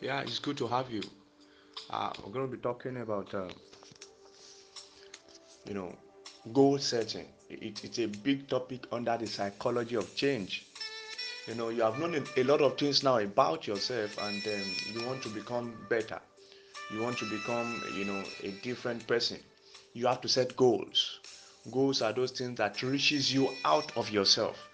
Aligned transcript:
Yeah, 0.00 0.20
it's 0.20 0.38
good 0.38 0.56
to 0.58 0.66
have 0.68 0.90
you. 0.90 1.02
Uh, 1.90 2.12
we're 2.24 2.32
going 2.32 2.50
to 2.50 2.56
be 2.56 2.62
talking 2.62 2.98
about, 2.98 3.32
uh, 3.34 3.48
you 5.66 5.74
know, 5.74 5.94
goal 6.52 6.78
setting. 6.78 7.26
It, 7.50 7.84
it's 7.84 7.98
a 7.98 8.06
big 8.06 8.48
topic 8.48 8.86
under 8.92 9.16
the 9.16 9.26
psychology 9.26 9.96
of 9.96 10.14
change. 10.14 10.66
You 11.46 11.54
know, 11.54 11.70
you 11.70 11.82
have 11.82 11.98
known 11.98 12.14
a, 12.16 12.40
a 12.40 12.44
lot 12.44 12.60
of 12.60 12.78
things 12.78 13.02
now 13.02 13.18
about 13.18 13.66
yourself, 13.66 14.18
and 14.22 14.46
um, 14.46 14.62
you 14.92 15.06
want 15.06 15.22
to 15.22 15.28
become 15.30 15.74
better. 15.88 16.20
You 16.92 17.02
want 17.02 17.18
to 17.18 17.26
become, 17.30 17.82
you 17.94 18.04
know, 18.04 18.22
a 18.44 18.50
different 18.62 19.06
person. 19.06 19.38
You 19.94 20.06
have 20.06 20.20
to 20.22 20.28
set 20.28 20.56
goals. 20.56 21.20
Goals 21.72 22.02
are 22.02 22.12
those 22.12 22.32
things 22.32 22.58
that 22.58 22.82
reaches 22.82 23.32
you 23.32 23.50
out 23.64 23.96
of 23.96 24.10
yourself. 24.10 24.67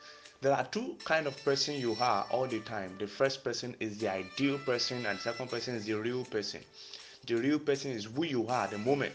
There 0.44 0.52
are 0.52 0.66
two 0.66 0.94
kind 1.04 1.26
of 1.26 1.42
person 1.42 1.76
you 1.76 1.96
are 1.98 2.26
all 2.30 2.46
the 2.46 2.60
time. 2.60 2.94
The 2.98 3.06
first 3.06 3.42
person 3.42 3.74
is 3.80 3.96
the 3.96 4.12
ideal 4.12 4.58
person, 4.58 5.06
and 5.06 5.18
second 5.18 5.48
person 5.50 5.74
is 5.74 5.86
the 5.86 5.94
real 5.94 6.22
person. 6.22 6.60
The 7.26 7.36
real 7.36 7.58
person 7.58 7.92
is 7.92 8.04
who 8.04 8.26
you 8.26 8.46
are 8.48 8.64
at 8.64 8.72
the 8.72 8.76
moment, 8.76 9.14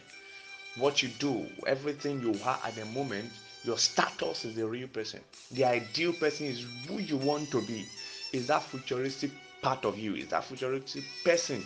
what 0.76 1.04
you 1.04 1.10
do, 1.20 1.46
everything 1.68 2.20
you 2.20 2.40
are 2.44 2.60
at 2.66 2.76
the 2.76 2.86
moment. 2.86 3.32
Your 3.64 3.78
status 3.78 4.44
is 4.44 4.56
the 4.56 4.66
real 4.66 4.88
person. 4.88 5.20
The 5.52 5.66
ideal 5.66 6.14
person 6.14 6.48
is 6.48 6.66
who 6.88 6.98
you 6.98 7.18
want 7.18 7.52
to 7.52 7.62
be. 7.62 7.86
Is 8.34 8.48
that 8.48 8.64
futuristic 8.64 9.30
part 9.62 9.86
of 9.86 10.00
you? 10.00 10.16
Is 10.16 10.30
that 10.30 10.46
futuristic 10.46 11.04
person 11.24 11.64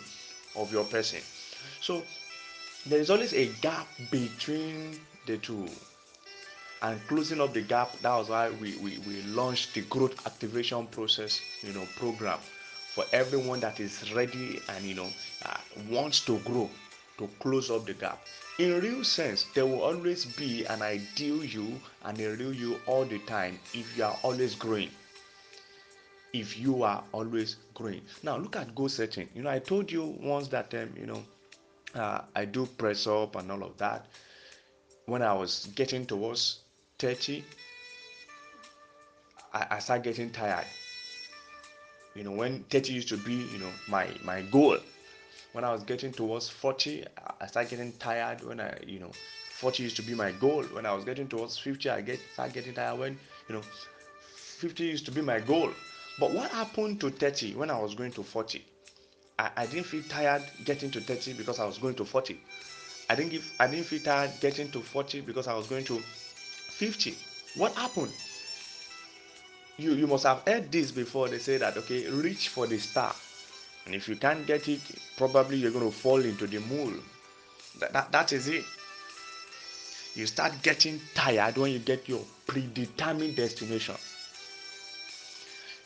of 0.56 0.70
your 0.74 0.84
person? 0.84 1.22
So 1.80 2.02
there 2.84 3.00
is 3.00 3.08
always 3.08 3.32
a 3.32 3.46
gap 3.62 3.88
between 4.10 5.00
the 5.26 5.38
two 5.38 5.66
and 6.82 7.00
closing 7.08 7.40
up 7.40 7.52
the 7.54 7.62
gap 7.62 7.98
that 8.00 8.14
was 8.16 8.28
why 8.28 8.50
we, 8.50 8.76
we, 8.76 8.98
we 9.06 9.22
launched 9.22 9.74
the 9.74 9.82
growth 9.82 10.26
activation 10.26 10.86
process 10.88 11.40
you 11.62 11.72
know 11.72 11.86
program 11.96 12.38
for 12.94 13.04
everyone 13.12 13.58
that 13.60 13.80
is 13.80 14.12
ready 14.14 14.60
and 14.68 14.84
you 14.84 14.94
know 14.94 15.08
uh, 15.46 15.56
wants 15.90 16.24
to 16.24 16.38
grow 16.40 16.70
to 17.18 17.28
close 17.40 17.70
up 17.70 17.86
the 17.86 17.94
gap. 17.94 18.18
In 18.58 18.80
real 18.80 19.02
sense 19.04 19.46
there 19.54 19.66
will 19.66 19.82
always 19.82 20.24
be 20.24 20.64
an 20.66 20.82
ideal 20.82 21.44
you 21.44 21.80
and 22.04 22.18
a 22.20 22.30
real 22.36 22.52
you 22.52 22.78
all 22.86 23.04
the 23.04 23.18
time 23.20 23.58
if 23.72 23.96
you 23.96 24.04
are 24.04 24.16
always 24.22 24.54
growing. 24.54 24.90
If 26.32 26.56
you 26.58 26.82
are 26.82 27.02
always 27.12 27.56
growing. 27.74 28.02
Now 28.22 28.36
look 28.36 28.56
at 28.56 28.74
goal 28.74 28.88
setting. 28.88 29.28
You 29.34 29.42
know 29.42 29.50
i 29.50 29.58
told 29.58 29.90
you 29.90 30.04
once 30.20 30.48
that 30.48 30.72
um, 30.74 30.92
you 30.96 31.06
know 31.06 31.22
uh, 31.94 32.20
i 32.36 32.44
do 32.44 32.66
press 32.66 33.06
up 33.06 33.36
and 33.36 33.50
all 33.50 33.64
of 33.64 33.76
that. 33.78 34.06
When 35.06 35.22
i 35.22 35.32
was 35.32 35.66
getting 35.74 36.06
towards 36.06 36.63
30 37.04 37.44
I, 39.52 39.66
I 39.72 39.78
start 39.78 40.02
getting 40.02 40.30
tired. 40.30 40.64
You 42.14 42.24
know, 42.24 42.30
when 42.30 42.64
30 42.70 42.92
used 42.94 43.08
to 43.08 43.18
be, 43.18 43.34
you 43.34 43.58
know, 43.58 43.70
my 43.88 44.08
my 44.24 44.40
goal. 44.40 44.78
When 45.52 45.64
I 45.64 45.72
was 45.72 45.82
getting 45.84 46.12
towards 46.12 46.48
40, 46.48 47.04
I 47.40 47.46
start 47.46 47.68
getting 47.68 47.92
tired. 47.92 48.42
When 48.42 48.58
I, 48.58 48.76
you 48.86 49.00
know, 49.00 49.12
40 49.60 49.82
used 49.82 49.96
to 49.96 50.02
be 50.02 50.14
my 50.14 50.32
goal. 50.32 50.64
When 50.64 50.86
I 50.86 50.94
was 50.94 51.04
getting 51.04 51.28
towards 51.28 51.58
50, 51.58 51.90
I 51.90 52.00
get 52.00 52.20
start 52.32 52.54
getting 52.54 52.72
tired. 52.72 52.98
When, 52.98 53.18
you 53.48 53.54
know, 53.56 53.62
50 54.62 54.84
used 54.84 55.04
to 55.04 55.12
be 55.12 55.20
my 55.20 55.40
goal. 55.40 55.70
But 56.18 56.32
what 56.32 56.50
happened 56.50 57.00
to 57.02 57.10
30 57.10 57.54
when 57.54 57.70
I 57.70 57.78
was 57.78 57.94
going 57.94 58.12
to 58.12 58.22
40? 58.22 58.64
I, 59.38 59.50
I 59.56 59.66
didn't 59.66 59.86
feel 59.86 60.02
tired 60.08 60.42
getting 60.64 60.90
to 60.92 61.00
30 61.00 61.34
because 61.34 61.58
I 61.58 61.66
was 61.66 61.76
going 61.76 61.96
to 61.96 62.04
40. 62.04 62.40
I 63.10 63.14
didn't 63.14 63.30
give 63.30 63.52
I 63.60 63.66
didn't 63.66 63.84
feel 63.84 64.00
tired 64.00 64.32
getting 64.40 64.70
to 64.70 64.80
40 64.80 65.20
because 65.20 65.46
I 65.46 65.54
was 65.54 65.66
going 65.66 65.84
to 65.84 66.02
50. 66.78 67.14
What 67.56 67.74
happened? 67.74 68.12
you 69.76 69.94
you 69.94 70.06
must 70.06 70.24
have 70.24 70.42
heard 70.46 70.70
this 70.70 70.90
before 70.90 71.28
they 71.28 71.38
say 71.38 71.56
that 71.56 71.76
okay 71.76 72.08
reach 72.08 72.48
for 72.48 72.66
the 72.66 72.78
star. 72.78 73.14
And 73.86 73.94
if 73.94 74.08
you 74.08 74.16
can't 74.16 74.46
get 74.46 74.68
it 74.68 74.80
probably 75.16 75.56
you're 75.58 75.72
going 75.72 75.90
to 75.90 75.96
fall 75.96 76.20
into 76.20 76.46
the 76.46 76.60
moon 76.60 77.00
that, 77.80 77.92
that, 77.92 78.12
that 78.12 78.32
is 78.32 78.48
it. 78.48 78.64
You 80.14 80.26
start 80.26 80.52
getting 80.62 81.00
tired 81.14 81.56
when 81.56 81.72
you 81.72 81.80
get 81.80 82.08
your 82.08 82.22
predetermined 82.46 83.34
destination. 83.34 83.96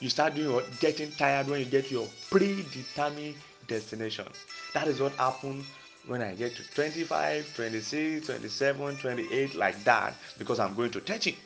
You 0.00 0.10
start 0.10 0.34
doing 0.34 0.64
getting 0.80 1.10
tired 1.12 1.48
when 1.48 1.60
you 1.60 1.66
get 1.66 1.90
your 1.90 2.06
predetermined 2.30 3.36
destination. 3.66 4.26
That 4.74 4.86
is 4.86 5.00
what 5.00 5.12
happened 5.12 5.64
when 6.08 6.22
i 6.22 6.34
get 6.34 6.56
to 6.56 6.62
25 6.74 7.54
26 7.54 8.26
27 8.26 8.96
28 8.98 9.54
like 9.54 9.84
that 9.84 10.14
because 10.38 10.58
i'm 10.60 10.74
going 10.74 10.90
to 10.90 11.00
30 11.00 11.36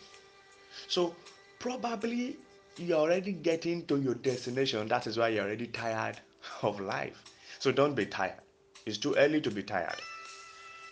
So 0.89 1.15
probably 1.59 2.39
you're 2.79 2.99
already 2.99 3.33
getting 3.33 3.87
to 3.87 3.99
your 4.01 4.15
destination. 4.15 4.89
That 4.89 5.07
is 5.07 5.19
why 5.19 5.29
you're 5.29 5.45
already 5.45 5.67
tired 5.69 6.21
of 6.63 6.81
life. 6.81 7.23
So 7.59 7.73
don't 7.73 7.95
be 7.95 8.07
tired. 8.07 8.41
It's 8.87 8.99
too 8.99 9.15
early 9.17 9.41
to 9.43 9.51
be 9.51 9.63
tired. 9.63 10.01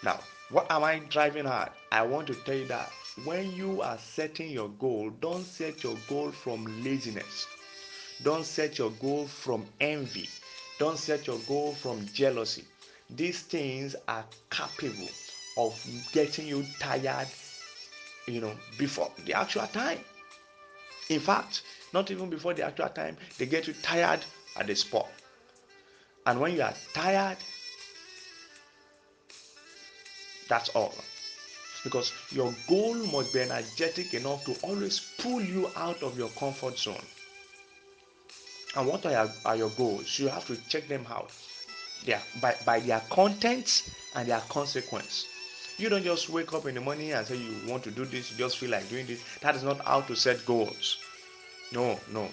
Now, 0.02 0.20
what 0.50 0.66
am 0.70 0.84
I 0.84 1.00
driving 1.00 1.46
at? 1.46 1.74
I 1.92 2.02
want 2.02 2.26
to 2.28 2.34
tell 2.34 2.56
you 2.56 2.66
that 2.68 2.90
when 3.24 3.52
you 3.52 3.82
are 3.82 3.98
setting 3.98 4.50
your 4.50 4.68
goal, 4.70 5.10
don't 5.20 5.44
set 5.44 5.82
your 5.84 5.96
goal 6.08 6.32
from 6.32 6.66
laziness. 6.84 7.46
Don't 8.22 8.46
set 8.46 8.78
your 8.78 8.90
goal 8.92 9.26
from 9.26 9.66
envy. 9.80 10.28
Don't 10.78 10.98
set 10.98 11.26
your 11.26 11.38
goal 11.40 11.74
from 11.74 12.06
jealousy. 12.14 12.64
These 13.16 13.42
things 13.42 13.96
are 14.06 14.24
capable 14.50 15.08
of 15.56 15.86
getting 16.12 16.46
you 16.46 16.64
tired, 16.78 17.28
you 18.26 18.40
know, 18.40 18.52
before 18.78 19.10
the 19.24 19.34
actual 19.34 19.66
time. 19.66 19.98
In 21.08 21.20
fact, 21.20 21.62
not 21.92 22.10
even 22.10 22.30
before 22.30 22.54
the 22.54 22.64
actual 22.64 22.88
time, 22.88 23.16
they 23.38 23.46
get 23.46 23.66
you 23.66 23.74
tired 23.82 24.20
at 24.56 24.66
the 24.68 24.76
spot. 24.76 25.08
And 26.26 26.40
when 26.40 26.54
you 26.54 26.62
are 26.62 26.74
tired, 26.94 27.38
that's 30.48 30.68
all. 30.70 30.94
Because 31.82 32.12
your 32.30 32.54
goal 32.68 32.94
must 32.94 33.32
be 33.32 33.40
energetic 33.40 34.14
enough 34.14 34.44
to 34.44 34.54
always 34.62 35.00
pull 35.18 35.40
you 35.40 35.70
out 35.76 36.02
of 36.02 36.16
your 36.16 36.28
comfort 36.30 36.78
zone. 36.78 37.02
And 38.76 38.86
what 38.86 39.04
are 39.06 39.12
your, 39.12 39.28
are 39.44 39.56
your 39.56 39.70
goals? 39.70 40.18
You 40.18 40.28
have 40.28 40.46
to 40.46 40.56
check 40.68 40.86
them 40.86 41.06
out. 41.10 41.32
They 42.04 42.14
are, 42.14 42.22
by, 42.40 42.56
by 42.64 42.80
their 42.80 43.00
contents 43.10 43.90
and 44.14 44.28
their 44.28 44.40
consequence. 44.48 45.26
You 45.78 45.88
don't 45.88 46.04
just 46.04 46.28
wake 46.28 46.52
up 46.52 46.66
in 46.66 46.74
the 46.74 46.80
morning 46.80 47.12
and 47.12 47.26
say 47.26 47.36
you 47.36 47.54
want 47.66 47.82
to 47.84 47.90
do 47.90 48.04
this, 48.04 48.30
you 48.30 48.36
just 48.36 48.58
feel 48.58 48.70
like 48.70 48.88
doing 48.90 49.06
this. 49.06 49.22
That 49.40 49.56
is 49.56 49.62
not 49.62 49.80
how 49.84 50.02
to 50.02 50.14
set 50.14 50.44
goals. 50.44 50.98
No, 51.72 51.98
no. 52.12 52.28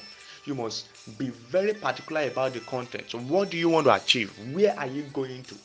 You 0.45 0.55
must 0.55 0.87
be 1.17 1.29
very 1.29 1.73
particular 1.73 2.21
about 2.23 2.53
the 2.53 2.59
content. 2.61 3.05
So, 3.09 3.19
what 3.19 3.49
do 3.49 3.57
you 3.57 3.69
want 3.69 3.85
to 3.87 3.93
achieve? 3.93 4.31
Where 4.53 4.77
are 4.77 4.87
you 4.87 5.03
going 5.13 5.43
to? 5.43 5.55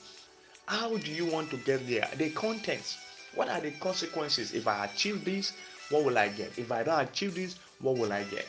How 0.66 0.96
do 0.96 1.10
you 1.10 1.26
want 1.26 1.50
to 1.50 1.56
get 1.56 1.86
there? 1.88 2.08
The 2.16 2.30
contents. 2.30 2.98
What 3.34 3.48
are 3.48 3.60
the 3.60 3.70
consequences? 3.72 4.52
If 4.52 4.66
I 4.66 4.84
achieve 4.84 5.24
this, 5.24 5.52
what 5.90 6.04
will 6.04 6.18
I 6.18 6.28
get? 6.28 6.58
If 6.58 6.70
I 6.70 6.82
don't 6.82 7.00
achieve 7.00 7.34
this, 7.34 7.56
what 7.80 7.96
will 7.96 8.12
I 8.12 8.24
get? 8.24 8.46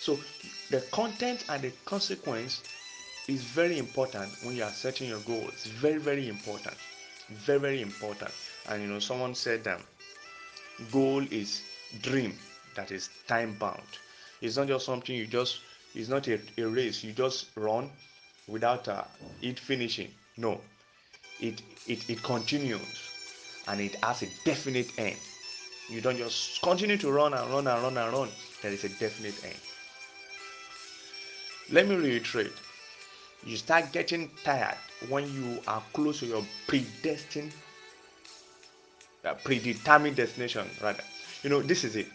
So, 0.00 0.18
the 0.70 0.80
content 0.92 1.44
and 1.48 1.62
the 1.62 1.72
consequence 1.84 2.62
is 3.28 3.42
very 3.42 3.78
important 3.78 4.30
when 4.42 4.56
you 4.56 4.64
are 4.64 4.72
setting 4.72 5.08
your 5.08 5.20
goals. 5.20 5.66
Very, 5.66 5.98
very 5.98 6.28
important. 6.28 6.76
Very, 7.30 7.58
very 7.58 7.82
important. 7.82 8.30
And 8.68 8.82
you 8.82 8.88
know, 8.88 8.98
someone 8.98 9.34
said 9.34 9.64
that 9.64 9.80
goal 10.92 11.24
is 11.30 11.62
dream 12.02 12.34
that 12.74 12.90
is 12.90 13.08
time 13.26 13.54
bound. 13.58 13.80
It's 14.40 14.56
not 14.56 14.66
just 14.68 14.84
something 14.86 15.14
you 15.14 15.26
just. 15.26 15.60
It's 15.94 16.08
not 16.08 16.26
a, 16.28 16.40
a 16.58 16.64
race 16.64 17.04
you 17.04 17.12
just 17.12 17.46
run 17.56 17.88
without 18.48 18.88
uh, 18.88 19.04
it 19.42 19.60
finishing. 19.60 20.10
No, 20.36 20.60
it, 21.40 21.62
it 21.86 22.10
it 22.10 22.22
continues 22.22 23.10
and 23.68 23.80
it 23.80 23.94
has 24.02 24.22
a 24.22 24.26
definite 24.44 24.90
end. 24.98 25.16
You 25.88 26.00
don't 26.00 26.16
just 26.16 26.60
continue 26.62 26.96
to 26.98 27.12
run 27.12 27.34
and 27.34 27.50
run 27.50 27.66
and 27.66 27.82
run 27.82 27.96
and 27.96 28.12
run. 28.12 28.28
There 28.62 28.72
is 28.72 28.84
a 28.84 28.88
definite 28.88 29.44
end. 29.44 29.60
Let 31.70 31.88
me 31.88 31.94
reiterate. 31.94 32.52
You 33.46 33.58
start 33.58 33.92
getting 33.92 34.30
tired 34.42 34.78
when 35.08 35.30
you 35.34 35.60
are 35.68 35.82
close 35.92 36.20
to 36.20 36.26
your 36.26 36.42
predestined, 36.66 37.52
uh, 39.22 39.34
predetermined 39.44 40.16
destination. 40.16 40.66
Rather, 40.82 41.04
you 41.42 41.50
know 41.50 41.60
this 41.60 41.84
is 41.84 41.94
it. 41.94 42.06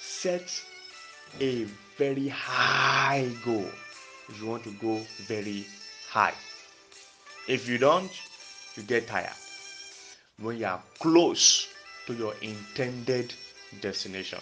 Set 0.00 0.62
a 1.40 1.64
very 1.96 2.28
high 2.28 3.30
goal 3.42 3.70
if 4.28 4.38
you 4.38 4.48
want 4.48 4.64
to 4.64 4.72
go 4.72 5.00
very 5.26 5.64
high. 6.10 6.34
If 7.48 7.66
you 7.66 7.78
don't, 7.78 8.12
you 8.76 8.82
get 8.82 9.06
tired. 9.06 9.32
When 10.38 10.58
you 10.58 10.66
are 10.66 10.82
close 10.98 11.68
to 12.06 12.12
your 12.12 12.34
intended 12.42 13.32
destination, 13.80 14.40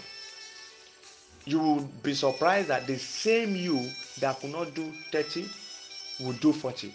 you 1.45 1.61
will 1.61 1.81
be 2.03 2.15
surprised 2.15 2.69
that 2.69 2.89
the 2.89 2.99
same 2.99 3.55
you 3.55 3.89
that 4.19 4.41
could 4.41 4.51
not 4.51 4.75
do 4.75 4.93
30 5.13 5.49
will 6.21 6.33
do 6.35 6.53
40, 6.53 6.93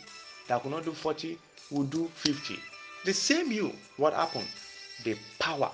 that 0.48 0.62
could 0.62 0.72
not 0.72 0.86
do 0.86 0.92
40 0.92 1.38
will 1.72 1.84
do 1.84 2.08
50. 2.16 2.60
The 3.06 3.14
same 3.14 3.52
you, 3.52 3.74
what 3.98 4.14
happened? 4.14 4.48
The 5.04 5.16
power 5.40 5.72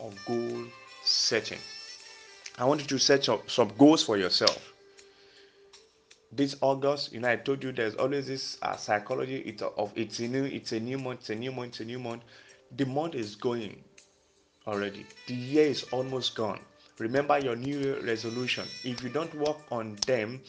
of 0.00 0.14
goal 0.26 0.64
setting. 1.04 1.58
I 2.58 2.64
want 2.64 2.80
you 2.80 2.86
to 2.88 2.98
set 2.98 3.24
some, 3.24 3.40
some 3.46 3.72
goals 3.78 4.02
for 4.02 4.16
yourself. 4.16 4.72
this 6.32 6.56
August, 6.62 7.12
you 7.12 7.20
know, 7.20 7.28
I 7.28 7.36
told 7.36 7.62
you 7.62 7.72
there's 7.72 7.94
always 7.94 8.26
this 8.26 8.56
uh, 8.62 8.76
psychology. 8.76 9.36
It's 9.38 9.62
of 9.62 9.92
it's 9.94 10.18
a 10.20 10.28
new, 10.28 10.44
it's 10.44 10.72
a 10.72 10.80
new 10.80 10.98
month, 10.98 11.20
it's 11.20 11.30
a 11.30 11.34
new 11.34 11.52
month, 11.52 11.68
it's 11.70 11.80
a 11.80 11.84
new 11.84 11.98
month. 11.98 12.22
The 12.76 12.86
month 12.86 13.14
is 13.14 13.34
going 13.34 13.84
already. 14.66 15.04
The 15.26 15.34
year 15.34 15.66
is 15.66 15.82
almost 15.92 16.34
gone. 16.34 16.60
Remember 16.98 17.38
your 17.38 17.56
New 17.56 18.00
resolution. 18.02 18.64
If 18.84 19.02
you 19.02 19.10
don't 19.10 19.34
work 19.34 19.58
on 19.70 19.96
them, 20.06 20.40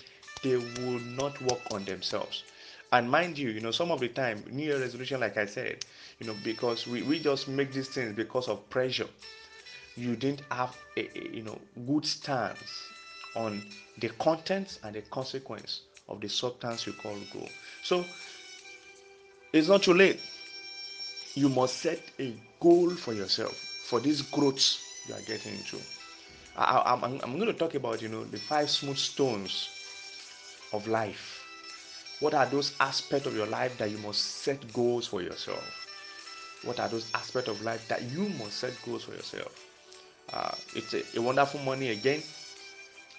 they 0.44 0.58
will 0.58 1.00
not 1.18 1.42
work 1.42 1.62
on 1.72 1.86
themselves. 1.86 2.44
And 2.92 3.10
mind 3.10 3.40
you, 3.40 3.50
you 3.50 3.60
know, 3.60 3.72
some 3.72 3.90
of 3.92 4.00
the 4.02 4.10
time, 4.10 4.44
New 4.52 4.66
Year 4.66 4.80
resolution, 4.80 5.20
like 5.20 5.38
I 5.38 5.48
said, 5.48 5.84
you 6.20 6.28
know, 6.28 6.36
because 6.44 6.86
we, 6.86 7.02
we 7.02 7.20
just 7.20 7.48
make 7.48 7.74
these 7.74 7.90
things 7.90 8.16
because 8.16 8.48
of 8.48 8.70
pressure. 8.70 9.08
You 9.96 10.16
didn't 10.16 10.42
have 10.52 10.78
a, 10.98 11.10
a 11.18 11.36
you 11.36 11.44
know 11.44 11.58
good 11.88 12.06
stance 12.06 12.84
on 13.36 13.64
the 14.00 14.10
contents 14.10 14.80
and 14.84 14.96
the 14.96 15.02
consequence 15.02 15.82
of 16.10 16.22
the 16.22 16.30
substance 16.30 16.86
you 16.86 16.94
call 16.94 17.16
goal. 17.34 17.50
So 17.84 18.06
it's 19.54 19.68
not 19.68 19.84
too 19.84 19.94
late. 19.94 20.20
You 21.36 21.50
must 21.50 21.78
set 21.78 22.00
a 22.20 22.36
goal 22.60 22.92
for 22.92 23.14
yourself 23.14 23.54
for 23.88 24.00
this 24.00 24.22
growth 24.22 24.80
you 25.08 25.16
are 25.16 25.22
getting 25.22 25.54
into. 25.54 25.78
I, 26.56 26.94
am 26.94 27.04
I'm 27.04 27.36
going 27.38 27.48
to 27.48 27.54
talk 27.54 27.74
about 27.74 28.02
you 28.02 28.10
know 28.10 28.24
the 28.24 28.38
five 28.38 28.70
smooth 28.70 28.98
stones 28.98 29.70
of 30.74 30.88
life. 30.88 31.40
What 32.20 32.34
are 32.34 32.46
those 32.46 32.74
aspects 32.80 33.28
of 33.28 33.36
your 33.36 33.48
life 33.48 33.78
that 33.78 33.92
you 33.92 33.98
must 34.00 34.22
set 34.22 34.74
goals 34.74 35.08
for 35.08 35.22
yourself? 35.22 35.64
What 36.64 36.80
are 36.80 36.88
those 36.88 37.12
aspects 37.14 37.50
of 37.50 37.62
life 37.62 37.88
that 37.90 38.02
you 38.04 38.30
must 38.40 38.58
set 38.58 38.74
goals 38.86 39.04
for 39.04 39.12
yourself? 39.12 39.68
Uh, 40.32 40.56
it's 40.76 40.94
a, 40.94 41.04
a 41.18 41.22
wonderful 41.22 41.60
morning 41.62 41.90
again. 41.90 42.24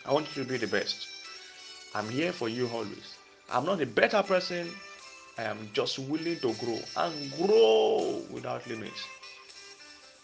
I 0.06 0.12
want 0.12 0.26
you 0.34 0.42
to 0.42 0.48
be 0.48 0.56
the 0.58 0.66
best. 0.66 1.06
I'm 1.94 2.08
here 2.08 2.32
for 2.32 2.48
you 2.48 2.68
always. 2.68 3.16
I'm 3.50 3.64
not 3.64 3.80
a 3.80 3.86
better 3.86 4.22
person. 4.22 4.68
I 5.36 5.44
am 5.44 5.68
just 5.72 5.98
willing 5.98 6.38
to 6.40 6.54
grow 6.54 6.80
and 6.96 7.32
grow 7.32 8.22
without 8.30 8.66
limits. 8.66 9.04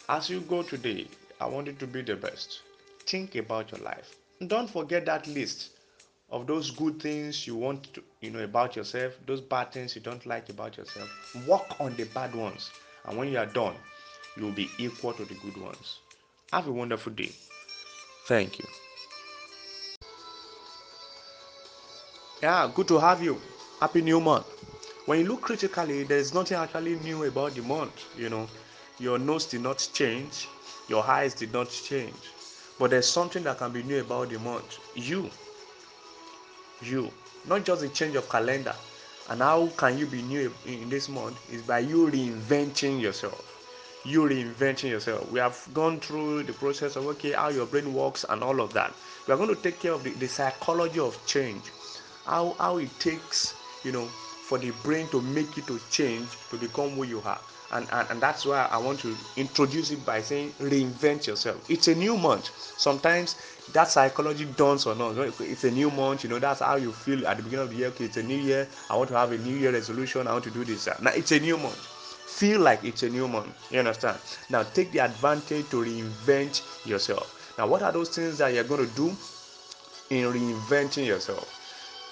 As 0.09 0.31
you 0.31 0.41
go 0.41 0.63
today, 0.63 1.07
I 1.41 1.47
want 1.47 1.67
you 1.67 1.75
to 1.75 1.87
be 1.87 2.03
the 2.03 2.17
best. 2.17 2.63
Think 3.07 3.37
about 3.37 3.73
your 3.73 3.81
life. 3.81 4.17
Don't 4.47 4.71
forget 4.71 5.05
that 5.07 5.27
list 5.27 5.71
of 6.31 6.47
those 6.47 6.71
good 6.71 7.01
things 7.01 7.47
you 7.47 7.57
want 7.57 7.93
to, 7.95 8.03
you 8.21 8.31
know 8.31 8.43
about 8.45 8.77
yourself, 8.77 9.15
those 9.27 9.41
bad 9.41 9.73
things 9.73 9.95
you 9.97 10.01
don't 10.03 10.25
like 10.27 10.49
about 10.49 10.77
yourself. 10.77 11.11
Work 11.47 11.81
on 11.81 11.97
the 11.97 12.05
bad 12.05 12.35
ones. 12.35 12.71
And 13.05 13.19
when 13.19 13.29
you 13.29 13.39
are 13.39 13.47
done, 13.47 13.75
you 14.37 14.45
will 14.45 14.53
be 14.53 14.71
equal 14.79 15.13
to 15.15 15.25
the 15.25 15.35
good 15.35 15.57
ones. 15.57 15.99
Have 16.53 16.69
a 16.69 16.73
wonderful 16.73 17.13
day. 17.13 17.33
Thank 18.27 18.59
you. 18.59 18.67
Yeah, 22.43 22.71
good 22.75 22.89
to 22.89 22.99
have 22.99 23.23
you. 23.23 23.41
Happy 23.81 24.01
new 24.03 24.21
month. 24.21 24.47
When 25.07 25.21
you 25.21 25.27
look 25.27 25.43
critically, 25.43 26.05
there's 26.05 26.33
nothing 26.33 26.57
actually 26.57 26.97
new 26.97 27.25
about 27.25 27.55
the 27.55 27.63
month. 27.63 28.05
You 28.17 28.29
know, 28.29 28.49
your 28.99 29.19
nose 29.19 29.47
did 29.47 29.63
not 29.63 29.89
change, 29.93 30.47
your 30.89 31.05
eyes 31.05 31.35
did 31.35 31.53
not 31.53 31.69
change, 31.71 32.15
but 32.79 32.91
there's 32.91 33.09
something 33.09 33.43
that 33.45 33.59
can 33.59 33.73
be 33.73 33.83
new 33.83 34.01
about 34.01 34.31
the 34.31 34.39
month. 34.39 34.79
You, 34.95 35.31
you, 36.83 37.11
not 37.47 37.65
just 37.65 37.83
a 37.83 37.89
change 37.89 38.17
of 38.17 38.29
calendar. 38.29 38.75
And 39.29 39.41
how 39.41 39.69
can 39.77 39.99
you 39.99 40.07
be 40.07 40.23
new 40.23 40.53
in 40.67 40.89
this 40.89 41.09
month? 41.09 41.39
Is 41.51 41.63
by 41.63 41.81
you 41.81 42.09
reinventing 42.11 43.01
yourself 43.01 43.47
you 44.03 44.23
reinventing 44.23 44.89
yourself. 44.89 45.31
We 45.31 45.41
have 45.41 45.69
gone 45.75 46.01
through 46.01 46.45
the 46.45 46.55
process 46.55 46.97
of 46.97 47.07
okay, 47.07 47.33
how 47.33 47.49
your 47.49 47.67
brain 47.67 47.93
works 47.93 48.25
and 48.31 48.43
all 48.43 48.63
of 48.63 48.73
that. 48.73 48.95
We 49.27 49.35
are 49.35 49.37
going 49.37 49.55
to 49.55 49.63
take 49.63 49.79
care 49.79 49.93
of 49.93 50.05
the, 50.05 50.11
the 50.13 50.27
psychology 50.27 51.01
of 51.01 51.19
change 51.27 51.65
how 52.27 52.55
how 52.59 52.79
it 52.79 52.91
takes 53.01 53.55
you 53.85 53.93
know 53.93 54.07
for 54.47 54.59
the 54.59 54.71
brain 54.85 55.09
to 55.09 55.21
make 55.21 55.57
you 55.57 55.63
to 55.65 55.81
change 55.91 56.29
to 56.51 56.57
become 56.57 56.91
who 56.91 57.05
you 57.05 57.21
are 57.25 57.41
and, 57.73 57.87
and 57.93 58.09
and 58.11 58.21
that's 58.21 58.45
why 58.45 58.69
i 58.71 58.77
want 58.79 58.99
to 59.01 59.17
introduce 59.37 59.91
it 59.91 60.05
by 60.05 60.21
saying 60.21 60.53
reinvent 60.61 61.27
yourself. 61.27 61.69
It's 61.71 61.89
a 61.89 61.95
new 61.95 62.17
month. 62.17 62.51
Sometimes 62.79 63.37
that 63.73 63.89
psychology 63.89 64.47
dawns 64.57 64.87
on 64.87 65.01
us. 65.01 65.41
It's 65.41 65.65
a 65.65 65.71
new 65.71 65.91
month 65.91 66.25
you 66.25 66.31
know 66.31 66.39
that's 66.39 66.61
how 66.61 66.77
you 66.77 66.93
feel 66.93 67.27
at 67.27 67.37
the 67.37 67.43
beginning 67.43 67.65
of 67.65 67.71
the 67.71 67.77
year. 67.77 67.89
Okay 67.89 68.05
it's 68.05 68.17
a 68.17 68.23
new 68.23 68.37
year. 68.37 68.69
I 68.89 68.97
want 68.97 69.09
to 69.11 69.17
have 69.17 69.33
a 69.33 69.39
new 69.39 69.57
year 69.57 69.73
resolution. 69.73 70.27
I 70.27 70.33
want 70.33 70.45
to 70.45 70.51
do 70.51 70.65
this. 70.65 70.89
Now 71.01 71.11
it's 71.13 71.33
a 71.33 71.41
new 71.41 71.57
month. 71.57 71.79
Feel 72.27 72.61
like 72.61 72.85
it's 72.85 73.03
a 73.03 73.09
new 73.11 73.29
month. 73.29 73.53
You 73.71 73.81
understand? 73.81 74.19
Now 74.51 74.63
take 74.63 74.93
the 74.93 75.01
advantage 75.01 75.69
to 75.71 75.83
reinvent 75.85 76.87
yourself. 76.87 77.55
Now 77.59 77.67
what 77.67 77.83
are 77.83 77.93
those 77.93 78.09
things 78.11 78.39
that 78.39 78.53
you're 78.55 78.65
going 78.65 78.89
to 78.89 78.95
do 78.95 79.09
in 80.11 80.25
reinventing 80.33 81.07
yourself? 81.07 81.57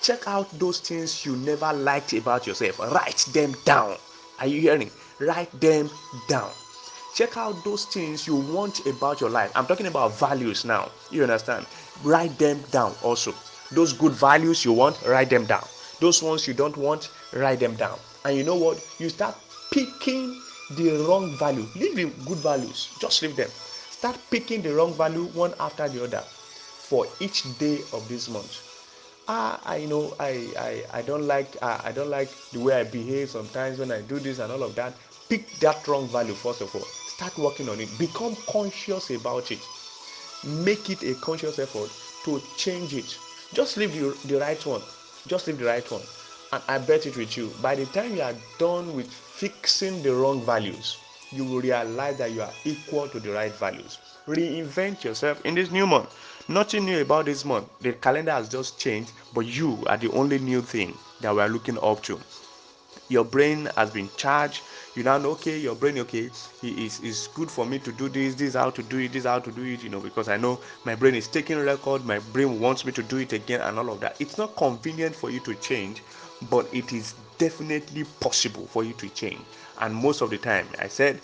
Check 0.00 0.28
out 0.28 0.48
those 0.58 0.78
things 0.80 1.26
you 1.26 1.34
never 1.36 1.72
liked 1.72 2.12
about 2.12 2.46
yourself. 2.46 2.78
Write 2.78 3.26
them 3.32 3.54
down. 3.64 3.96
Are 4.38 4.46
you 4.46 4.60
hearing 4.60 4.90
write 5.20 5.50
them 5.60 5.90
down. 6.28 6.50
Check 7.14 7.36
out 7.36 7.64
those 7.64 7.84
things 7.86 8.26
you 8.26 8.36
want 8.36 8.86
about 8.86 9.20
your 9.20 9.30
life. 9.30 9.50
I'm 9.56 9.66
talking 9.66 9.86
about 9.86 10.12
values 10.18 10.64
now. 10.64 10.90
You 11.10 11.22
understand? 11.22 11.66
Write 12.04 12.38
them 12.38 12.60
down 12.70 12.94
also. 13.02 13.34
Those 13.72 13.92
good 13.92 14.12
values 14.12 14.64
you 14.64 14.72
want 14.72 15.00
write 15.06 15.30
them 15.30 15.46
down. 15.46 15.64
Those 16.00 16.22
ones 16.22 16.46
you 16.46 16.54
don't 16.54 16.76
want 16.76 17.10
write 17.32 17.60
them 17.60 17.74
down. 17.76 17.98
And 18.24 18.36
you 18.36 18.44
know 18.44 18.56
what? 18.56 18.78
You 18.98 19.08
start 19.08 19.34
picking 19.72 20.34
the 20.76 21.04
wrong 21.08 21.30
value. 21.38 21.66
Leave 21.74 21.96
the 21.96 22.04
good 22.26 22.38
values. 22.38 22.88
Just 23.00 23.22
leave 23.22 23.36
them. 23.36 23.50
Start 23.90 24.18
picking 24.30 24.62
the 24.62 24.74
wrong 24.74 24.92
value 24.94 25.24
one 25.34 25.54
after 25.60 25.88
the 25.88 26.04
other 26.04 26.22
for 26.22 27.06
each 27.20 27.42
day 27.58 27.80
of 27.92 28.06
this 28.08 28.28
month. 28.28 28.62
Ah 29.28 29.60
i 29.66 29.84
know 29.84 30.14
i 30.18 30.32
i 30.58 30.84
i 30.98 31.02
don't 31.02 31.26
like 31.26 31.56
i 31.62 31.92
don't 31.92 32.08
like 32.10 32.30
the 32.52 32.58
way 32.60 32.80
i 32.80 32.84
behave 32.84 33.28
sometimes 33.28 33.78
when 33.78 33.92
i 33.92 34.00
do 34.00 34.18
this 34.18 34.38
and 34.38 34.50
all 34.50 34.62
of 34.62 34.74
that 34.74 34.94
pick 35.28 35.50
that 35.60 35.86
wrong 35.88 36.06
value 36.08 36.34
first 36.34 36.60
of 36.60 36.74
all. 36.74 36.82
Start 36.82 37.36
working 37.38 37.68
on 37.68 37.80
it. 37.80 37.88
Become 37.98 38.36
conscious 38.48 39.10
about 39.10 39.50
it. 39.50 39.60
Make 40.44 40.90
it 40.90 41.02
a 41.02 41.14
conscious 41.16 41.58
effort 41.58 41.90
to 42.24 42.40
change 42.56 42.94
it. 42.94 43.18
Just 43.52 43.76
leave 43.76 43.92
the, 43.92 44.16
the 44.28 44.40
right 44.40 44.64
one. 44.66 44.82
Just 45.26 45.46
leave 45.46 45.58
the 45.58 45.64
right 45.64 45.90
one. 45.90 46.02
And 46.52 46.62
i 46.66 46.78
bet 46.78 47.06
it 47.06 47.16
with 47.16 47.36
you 47.36 47.52
by 47.60 47.74
the 47.74 47.84
time 47.86 48.14
you 48.14 48.22
are 48.22 48.34
done 48.58 48.94
with 48.94 49.12
fixing 49.12 50.02
the 50.02 50.14
wrong 50.14 50.40
values 50.46 50.96
you 51.32 51.44
will 51.44 51.60
realize 51.60 52.16
that 52.18 52.32
you 52.32 52.42
are 52.42 52.52
equal 52.64 53.08
to 53.08 53.20
the 53.20 53.30
right 53.30 53.52
values. 53.52 53.98
Reinvent 54.26 55.04
yourself 55.04 55.44
in 55.44 55.54
this 55.54 55.70
new 55.70 55.86
month. 55.86 56.08
Nothing 56.48 56.86
new 56.86 57.00
about 57.02 57.26
this 57.26 57.44
month. 57.44 57.66
The 57.80 57.92
calendar 57.92 58.32
has 58.32 58.48
just 58.48 58.78
changed, 58.78 59.12
but 59.34 59.40
you 59.46 59.82
are 59.86 59.96
the 59.96 60.10
only 60.12 60.38
new 60.38 60.62
thing 60.62 60.96
that 61.20 61.34
we 61.34 61.42
are 61.42 61.48
looking 61.48 61.78
up 61.82 62.02
to. 62.04 62.18
Your 63.08 63.24
brain 63.24 63.70
has 63.76 63.90
been 63.90 64.10
charged. 64.16 64.62
You 64.94 65.02
now 65.02 65.18
know, 65.18 65.30
okay, 65.30 65.58
your 65.58 65.74
brain, 65.74 65.98
okay, 66.00 66.30
it's, 66.62 67.00
it's 67.00 67.26
good 67.28 67.50
for 67.50 67.64
me 67.64 67.78
to 67.80 67.92
do 67.92 68.08
this, 68.08 68.34
this 68.34 68.54
how 68.54 68.70
to 68.70 68.82
do 68.82 68.98
it, 68.98 69.12
this 69.12 69.24
how 69.24 69.38
to 69.38 69.50
do 69.52 69.62
it, 69.62 69.82
you 69.82 69.88
know, 69.88 70.00
because 70.00 70.28
I 70.28 70.36
know 70.36 70.60
my 70.84 70.94
brain 70.94 71.14
is 71.14 71.28
taking 71.28 71.58
record, 71.58 72.04
my 72.04 72.18
brain 72.18 72.60
wants 72.60 72.84
me 72.84 72.92
to 72.92 73.02
do 73.02 73.18
it 73.18 73.32
again, 73.32 73.60
and 73.62 73.78
all 73.78 73.90
of 73.90 74.00
that. 74.00 74.16
It's 74.20 74.36
not 74.38 74.56
convenient 74.56 75.14
for 75.14 75.30
you 75.30 75.40
to 75.40 75.54
change, 75.56 76.02
but 76.50 76.66
it 76.72 76.92
is 76.92 77.14
definitely 77.38 78.04
possible 78.20 78.66
for 78.66 78.84
you 78.84 78.92
to 78.94 79.08
change. 79.10 79.40
And 79.80 79.94
most 79.94 80.20
of 80.20 80.30
the 80.30 80.38
time, 80.38 80.66
I 80.78 80.88
said, 80.88 81.20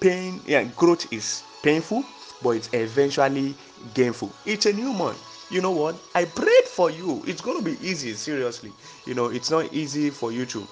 pain, 0.00 0.40
yeah, 0.46 0.64
growth 0.64 1.12
is 1.12 1.42
painful, 1.62 2.04
but 2.42 2.50
it's 2.50 2.70
eventually 2.72 3.54
gainful. 3.94 4.32
It's 4.46 4.66
a 4.66 4.72
new 4.72 4.92
month. 4.92 5.18
You 5.50 5.60
know 5.60 5.70
what? 5.70 5.96
I 6.14 6.24
prayed 6.24 6.64
for 6.68 6.90
you. 6.90 7.22
It's 7.26 7.40
going 7.40 7.58
to 7.58 7.64
be 7.64 7.76
easy, 7.86 8.12
seriously. 8.14 8.72
You 9.06 9.14
know, 9.14 9.26
it's 9.26 9.50
not 9.50 9.72
easy 9.72 10.10
for 10.10 10.30
you 10.30 10.44
to 10.46 10.66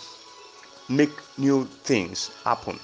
make 0.88 1.10
new 1.38 1.64
things 1.84 2.30
happen 2.44 2.78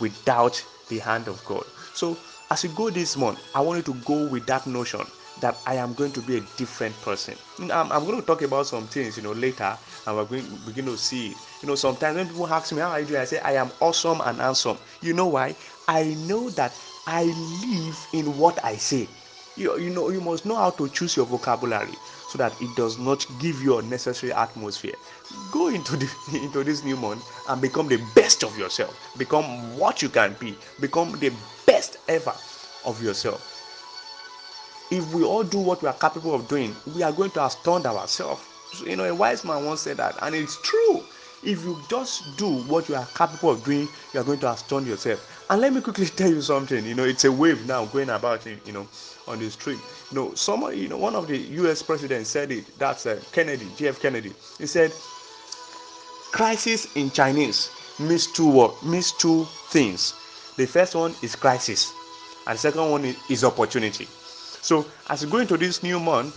without 0.00 0.64
the 0.88 0.98
hand 0.98 1.28
of 1.28 1.44
God. 1.44 1.64
So, 1.94 2.16
as 2.50 2.62
you 2.62 2.70
go 2.70 2.90
this 2.90 3.16
month, 3.16 3.40
I 3.54 3.60
want 3.60 3.78
you 3.78 3.92
to 3.94 4.00
go 4.04 4.26
with 4.28 4.46
that 4.46 4.66
notion 4.66 5.00
that 5.40 5.58
I 5.66 5.74
am 5.76 5.94
going 5.94 6.12
to 6.12 6.22
be 6.22 6.36
a 6.38 6.40
different 6.56 6.98
person. 7.02 7.34
I'm, 7.58 7.92
I'm 7.92 8.04
going 8.04 8.20
to 8.20 8.26
talk 8.26 8.42
about 8.42 8.66
some 8.66 8.86
things, 8.86 9.16
you 9.16 9.22
know, 9.22 9.32
later, 9.32 9.76
and 10.06 10.16
we're 10.16 10.24
going 10.24 10.44
to 10.44 10.52
begin 10.66 10.86
to 10.86 10.96
see 10.96 11.28
it. 11.32 11.36
You 11.62 11.68
know, 11.68 11.74
sometimes 11.74 12.16
when 12.16 12.28
people 12.28 12.46
ask 12.46 12.72
me 12.72 12.80
how 12.80 12.90
I 12.90 13.04
do, 13.04 13.16
I 13.18 13.24
say 13.24 13.38
I 13.40 13.52
am 13.52 13.70
awesome 13.80 14.20
and 14.22 14.40
handsome. 14.40 14.78
You 15.02 15.12
know 15.12 15.26
why? 15.26 15.56
I 15.88 16.14
know 16.14 16.50
that 16.50 16.72
I 17.06 17.24
live 17.24 18.08
in 18.12 18.38
what 18.38 18.64
I 18.64 18.76
say. 18.76 19.08
You, 19.56 19.78
you 19.78 19.90
know, 19.90 20.10
you 20.10 20.20
must 20.20 20.44
know 20.44 20.56
how 20.56 20.70
to 20.70 20.88
choose 20.88 21.16
your 21.16 21.26
vocabulary 21.26 21.94
so 22.28 22.38
that 22.38 22.60
it 22.60 22.74
does 22.76 22.98
not 22.98 23.26
give 23.38 23.62
you 23.62 23.78
unnecessary 23.78 24.32
atmosphere. 24.32 24.94
Go 25.52 25.68
into 25.68 25.96
the 25.96 26.10
into 26.42 26.64
this 26.64 26.84
new 26.84 26.96
month 26.96 27.24
and 27.48 27.60
become 27.62 27.88
the 27.88 28.00
best 28.14 28.42
of 28.44 28.56
yourself. 28.58 28.94
Become 29.18 29.76
what 29.78 30.02
you 30.02 30.08
can 30.08 30.36
be. 30.40 30.56
Become 30.80 31.18
the 31.20 31.32
best 31.66 31.98
ever 32.08 32.34
of 32.84 33.02
yourself 33.02 33.52
if 34.90 35.12
we 35.12 35.24
all 35.24 35.42
do 35.42 35.58
what 35.58 35.82
we 35.82 35.88
are 35.88 35.94
capable 35.94 36.34
of 36.34 36.46
doing, 36.48 36.74
we 36.94 37.02
are 37.02 37.12
going 37.12 37.30
to 37.32 37.44
astound 37.44 37.86
ourselves. 37.86 38.42
So, 38.72 38.86
you 38.86 38.96
know, 38.96 39.04
a 39.04 39.14
wise 39.14 39.44
man 39.44 39.64
once 39.64 39.80
said 39.80 39.96
that, 39.96 40.16
and 40.22 40.34
it's 40.34 40.60
true. 40.62 41.02
if 41.42 41.62
you 41.64 41.78
just 41.88 42.36
do 42.36 42.62
what 42.64 42.88
you 42.88 42.94
are 42.96 43.06
capable 43.14 43.50
of 43.50 43.62
doing 43.64 43.88
you 44.12 44.20
are 44.20 44.24
going 44.24 44.38
to 44.40 44.50
astonish 44.50 44.88
yourself 44.88 45.20
and 45.48 45.60
let 45.60 45.72
me 45.72 45.80
quickly 45.80 46.06
tell 46.06 46.30
you 46.30 46.42
something 46.42 46.84
you 46.84 46.94
know 46.94 47.04
it's 47.04 47.24
a 47.24 47.30
wave 47.32 47.66
now 47.66 47.84
going 47.86 48.10
about 48.10 48.44
you 48.46 48.72
know 48.72 48.86
on 49.28 49.38
the 49.38 49.50
street. 49.50 49.78
You 50.10 50.16
know 50.16 50.34
someone 50.34 50.76
you 50.78 50.88
know 50.88 50.96
one 50.96 51.14
of 51.14 51.26
the 51.26 51.36
us 51.38 51.82
presidents 51.82 52.30
said 52.30 52.52
it 52.52 52.78
that's 52.78 53.06
uh, 53.06 53.20
kennedy 53.32 53.64
gf 53.76 54.00
kennedy. 54.00 54.32
He 54.58 54.66
said 54.66 54.92
crisis 56.32 56.94
in 56.96 57.10
chinese 57.10 57.70
means 57.98 58.26
two 58.26 58.50
word 58.50 58.72
means 58.84 59.12
two 59.12 59.46
things. 59.70 60.14
The 60.56 60.66
first 60.66 60.94
one 60.94 61.14
is 61.22 61.36
crisis 61.36 61.92
and 62.46 62.54
the 62.54 62.60
second 62.60 62.90
one 62.90 63.04
is, 63.04 63.16
is 63.28 63.44
opportunity. 63.44 64.06
So 64.62 64.86
as 65.10 65.22
you 65.22 65.28
go 65.28 65.38
into 65.38 65.56
this 65.56 65.82
new 65.82 66.00
month 66.00 66.34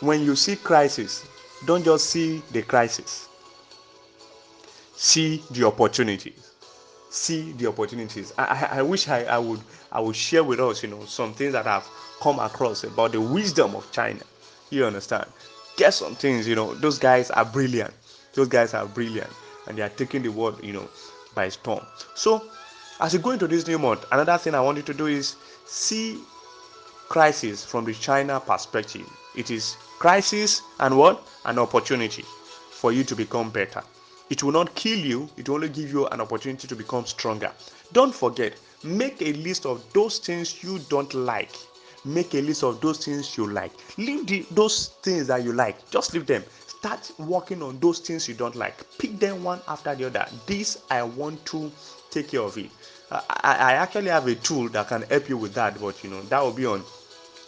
when 0.00 0.22
you 0.22 0.36
see 0.36 0.56
crisis 0.56 1.24
don't 1.64 1.84
just 1.84 2.10
see 2.10 2.42
the 2.52 2.62
crisis 2.62 3.28
see 4.94 5.42
the 5.50 5.66
opportunities 5.66 6.55
see 7.10 7.52
the 7.52 7.66
opportunities. 7.66 8.32
I, 8.38 8.44
I, 8.44 8.78
I 8.78 8.82
wish 8.82 9.08
I, 9.08 9.24
I 9.24 9.38
would 9.38 9.60
i 9.92 10.00
would 10.00 10.16
share 10.16 10.42
with 10.42 10.60
us 10.60 10.82
you 10.82 10.88
know 10.88 11.04
some 11.04 11.32
things 11.32 11.52
that 11.52 11.66
i've 11.66 11.88
come 12.20 12.38
across 12.40 12.82
about 12.84 13.12
the 13.12 13.20
wisdom 13.20 13.74
of 13.74 13.90
china. 13.92 14.20
You 14.70 14.84
understand? 14.84 15.26
Get 15.76 15.94
some 15.94 16.14
things 16.14 16.46
you 16.48 16.54
know 16.54 16.74
those 16.74 16.98
guys 16.98 17.30
are 17.30 17.44
brilliant. 17.44 17.94
Those 18.34 18.48
guys 18.48 18.74
are 18.74 18.86
brilliant 18.86 19.30
and 19.66 19.78
they 19.78 19.82
are 19.82 19.88
taking 19.88 20.22
the 20.22 20.30
world 20.30 20.62
you 20.62 20.72
know 20.72 20.88
by 21.34 21.48
storm. 21.48 21.84
So 22.14 22.44
as 23.00 23.12
you 23.12 23.20
go 23.20 23.30
into 23.30 23.46
this 23.46 23.66
new 23.66 23.78
month 23.78 24.04
another 24.10 24.38
thing 24.38 24.54
i 24.54 24.60
want 24.60 24.78
you 24.78 24.82
to 24.84 24.94
do 24.94 25.06
is 25.06 25.36
see 25.66 26.18
crisis 27.08 27.64
from 27.64 27.84
the 27.84 27.92
china 27.94 28.40
perspective. 28.40 29.06
It 29.36 29.50
is 29.50 29.76
crisis 29.98 30.62
and 30.80 30.96
what? 30.96 31.26
An 31.44 31.58
opportunity 31.58 32.24
for 32.70 32.90
you 32.92 33.04
to 33.04 33.14
become 33.14 33.50
better 33.50 33.82
it 34.28 34.42
will 34.42 34.52
not 34.52 34.74
kill 34.74 34.98
you. 34.98 35.28
It 35.36 35.48
will 35.48 35.56
only 35.56 35.68
give 35.68 35.90
you 35.92 36.06
an 36.08 36.20
opportunity 36.20 36.66
to 36.66 36.74
become 36.76 37.06
stronger. 37.06 37.52
Don't 37.92 38.14
forget 38.14 38.54
make 38.82 39.20
a 39.22 39.32
list 39.34 39.66
of 39.66 39.84
those 39.92 40.18
things 40.18 40.62
you 40.62 40.78
don't 40.88 41.12
like. 41.14 41.52
Make 42.04 42.34
a 42.34 42.40
list 42.40 42.62
of 42.62 42.80
those 42.80 43.04
things 43.04 43.36
you 43.36 43.46
like. 43.48 43.72
Leave 43.98 44.26
the, 44.26 44.46
those 44.52 44.88
things 45.02 45.26
that 45.26 45.42
you 45.42 45.52
like. 45.52 45.90
Just 45.90 46.14
leave 46.14 46.26
them. 46.26 46.44
Start 46.66 47.10
working 47.18 47.62
on 47.62 47.78
those 47.80 47.98
things 47.98 48.28
you 48.28 48.34
don't 48.34 48.54
like. 48.54 48.74
Pick 48.98 49.18
them 49.18 49.42
one 49.42 49.60
after 49.66 49.94
the 49.94 50.06
other. 50.06 50.26
This 50.46 50.82
i 50.90 51.02
want 51.02 51.44
to 51.46 51.70
take 52.10 52.28
care 52.28 52.42
of 52.42 52.56
it. 52.58 52.70
I, 53.10 53.22
I 53.42 53.72
actually 53.74 54.10
have 54.10 54.26
a 54.26 54.34
tool 54.34 54.68
that 54.70 54.88
can 54.88 55.02
help 55.02 55.28
you 55.28 55.36
with 55.36 55.54
that 55.54 55.80
but 55.80 56.02
you 56.02 56.10
know 56.10 56.20
that 56.22 56.42
will 56.42 56.52
be 56.52 56.66
on 56.66 56.82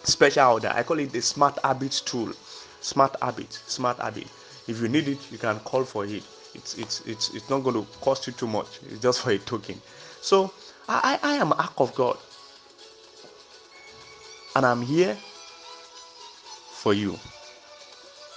special 0.05 0.53
order. 0.53 0.73
I 0.75 0.83
call 0.85 0.99
it 1.01 1.13
the 1.13 1.21
smart 1.21 1.59
habits 1.65 2.01
tool. 2.01 2.33
Smart 2.81 3.17
habit. 3.21 3.53
Smart 3.53 3.99
habit. 3.99 4.27
If 4.69 4.81
you 4.81 4.89
need 4.89 5.09
it 5.09 5.19
you 5.33 5.39
can 5.39 5.59
call 5.61 5.85
for 5.85 6.05
it 6.05 6.23
it's 6.55 6.77
it's 6.79 7.07
it's, 7.07 7.35
it's 7.35 7.51
not 7.51 7.61
going 7.61 7.75
to 7.75 7.87
cost 8.01 8.27
you 8.27 8.33
too 8.33 8.47
much. 8.47 8.81
It's 8.91 9.01
just 9.01 9.21
for 9.21 9.31
a 9.31 9.39
token. 9.39 9.81
So 10.21 10.53
i 10.89 11.19
i 11.23 11.35
am 11.35 11.53
ark 11.53 11.75
of 11.79 11.95
god. 11.95 12.17
And 14.57 14.65
i'm 14.67 14.83
here 14.83 15.17
for 16.73 16.95
you. 16.95 17.19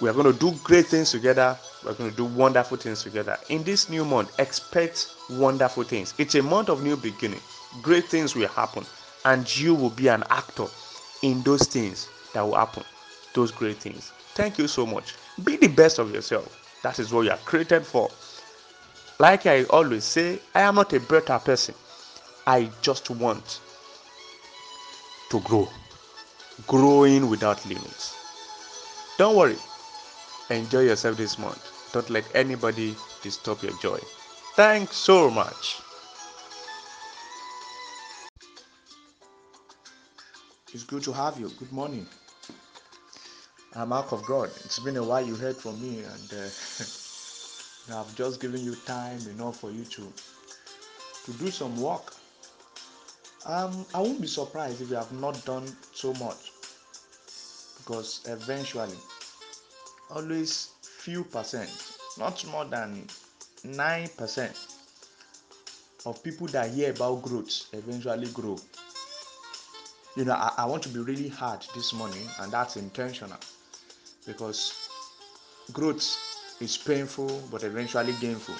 We 0.00 0.08
are 0.08 0.12
going 0.12 0.32
to 0.32 0.38
do 0.38 0.52
great 0.64 0.86
things 0.86 1.10
together. 1.12 1.56
We're 1.84 1.94
going 1.94 2.10
to 2.10 2.16
do 2.16 2.24
wonderful 2.24 2.76
things 2.76 3.02
together. 3.02 3.38
In 3.48 3.62
this 3.62 3.88
new 3.88 4.04
month 4.04 4.38
expect 4.40 5.08
wonderful 5.30 5.84
things. 5.84 6.12
It's 6.18 6.34
a 6.34 6.42
month 6.42 6.68
of 6.68 6.82
new 6.82 6.96
beginning. 6.96 7.40
Great 7.82 8.06
things 8.06 8.34
will 8.34 8.48
happen. 8.48 8.84
And 9.24 9.56
you 9.56 9.74
will 9.74 9.90
be 9.90 10.08
an 10.08 10.24
actor 10.30 10.66
in 11.22 11.42
those 11.42 11.66
things 11.66 12.08
that 12.34 12.42
will 12.42 12.56
happen. 12.56 12.82
Those 13.34 13.52
great 13.52 13.76
things. 13.76 14.12
Thank 14.34 14.58
you 14.58 14.66
so 14.66 14.84
much. 14.84 15.14
Be 15.44 15.56
the 15.56 15.68
best 15.68 16.00
of 16.00 16.12
yourself 16.12 16.61
that 16.82 16.98
is 16.98 17.12
what 17.12 17.22
you 17.24 17.30
are 17.30 17.38
created 17.38 17.84
for. 17.86 18.08
Like 19.18 19.46
i 19.46 19.64
always 19.64 20.04
say 20.04 20.40
i 20.54 20.62
am 20.62 20.74
not 20.76 20.92
a 20.92 21.00
better 21.00 21.38
person. 21.38 21.74
I 22.46 22.70
just 22.82 23.08
want 23.10 23.60
to 25.30 25.40
grow. 25.40 25.68
Growing 26.66 27.28
without 27.30 27.64
limits. 27.66 28.14
Don't 29.18 29.36
worry. 29.36 29.56
Enjoy 30.50 30.80
yourself 30.80 31.16
this 31.16 31.38
month. 31.38 31.60
Don't 31.92 32.10
let 32.10 32.24
anybody 32.34 32.96
disturb 33.22 33.62
your 33.62 33.76
joy. 33.78 33.98
Thanks 34.56 34.96
so 34.96 35.30
much. 35.30 35.80
It's 40.74 40.84
good 40.84 41.02
to 41.04 41.12
have 41.12 41.38
you. 41.38 41.50
Good 41.58 41.72
morning. 41.72 42.06
I'm 43.74 43.88
Mark 43.88 44.12
of 44.12 44.22
God. 44.26 44.50
It's 44.66 44.78
been 44.80 44.98
a 44.98 45.02
while 45.02 45.26
you 45.26 45.34
heard 45.34 45.56
from 45.56 45.80
me, 45.80 46.00
and 46.00 46.32
uh, 46.34 47.98
I've 47.98 48.14
just 48.14 48.38
given 48.38 48.62
you 48.62 48.74
time 48.84 49.18
enough 49.30 49.60
for 49.60 49.70
you 49.70 49.84
to 49.84 50.12
to 51.24 51.32
do 51.38 51.50
some 51.50 51.80
work. 51.80 52.12
Um, 53.46 53.86
I 53.94 54.00
won't 54.00 54.20
be 54.20 54.26
surprised 54.26 54.82
if 54.82 54.90
you 54.90 54.96
have 54.96 55.10
not 55.12 55.42
done 55.46 55.64
so 55.94 56.12
much, 56.14 56.52
because 57.78 58.20
eventually, 58.26 58.98
always 60.10 60.68
few 60.82 61.24
percent, 61.24 61.70
not 62.18 62.44
more 62.48 62.66
than 62.66 63.06
nine 63.64 64.10
percent 64.18 64.54
of 66.04 66.22
people 66.22 66.46
that 66.48 66.72
hear 66.72 66.90
about 66.90 67.22
growth 67.22 67.72
eventually 67.72 68.28
grow. 68.32 68.58
You 70.14 70.26
know, 70.26 70.34
I, 70.34 70.52
I 70.58 70.66
want 70.66 70.82
to 70.82 70.90
be 70.90 71.00
really 71.00 71.28
hard 71.28 71.64
this 71.74 71.94
morning, 71.94 72.26
and 72.38 72.52
that's 72.52 72.76
intentional 72.76 73.38
because 74.26 74.88
growth 75.72 76.16
is 76.60 76.76
painful 76.76 77.42
but 77.50 77.64
eventually 77.64 78.14
gainful. 78.20 78.54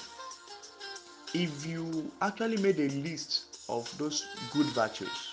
If 1.33 1.65
you 1.65 2.11
actually 2.21 2.57
made 2.57 2.79
a 2.79 2.89
list 2.89 3.45
of 3.69 3.91
those 3.97 4.25
good 4.51 4.67
virtues 4.67 5.31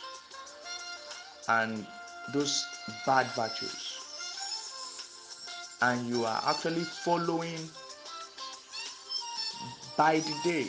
and 1.49 1.87
those 2.33 2.65
bad 3.05 3.27
virtues, 3.29 3.99
and 5.83 6.07
you 6.09 6.25
are 6.25 6.43
actually 6.47 6.83
following 6.83 7.59
by 9.97 10.21
the 10.21 10.35
day 10.45 10.67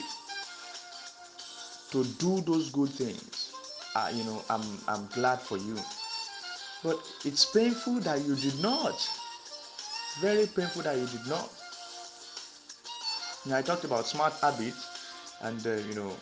to 1.91 2.03
do 2.03 2.41
those 2.41 2.69
good 2.69 2.89
things, 2.89 3.51
uh, 3.95 4.11
you 4.13 4.23
know, 4.23 4.41
I'm 4.49 4.63
I'm 4.87 5.07
glad 5.07 5.39
for 5.39 5.57
you. 5.57 5.77
But 6.83 6.99
it's 7.25 7.45
painful 7.45 7.99
that 8.01 8.25
you 8.25 8.35
did 8.35 8.59
not. 8.61 9.07
Very 10.19 10.45
painful 10.45 10.83
that 10.83 10.97
you 10.97 11.07
did 11.07 11.25
not. 11.27 11.49
Now 13.45 13.57
I 13.57 13.61
talked 13.61 13.85
about 13.85 14.05
smart 14.05 14.33
habits, 14.33 14.87
and 15.41 15.65
uh, 15.65 15.75
you 15.87 15.95
know, 15.95 16.15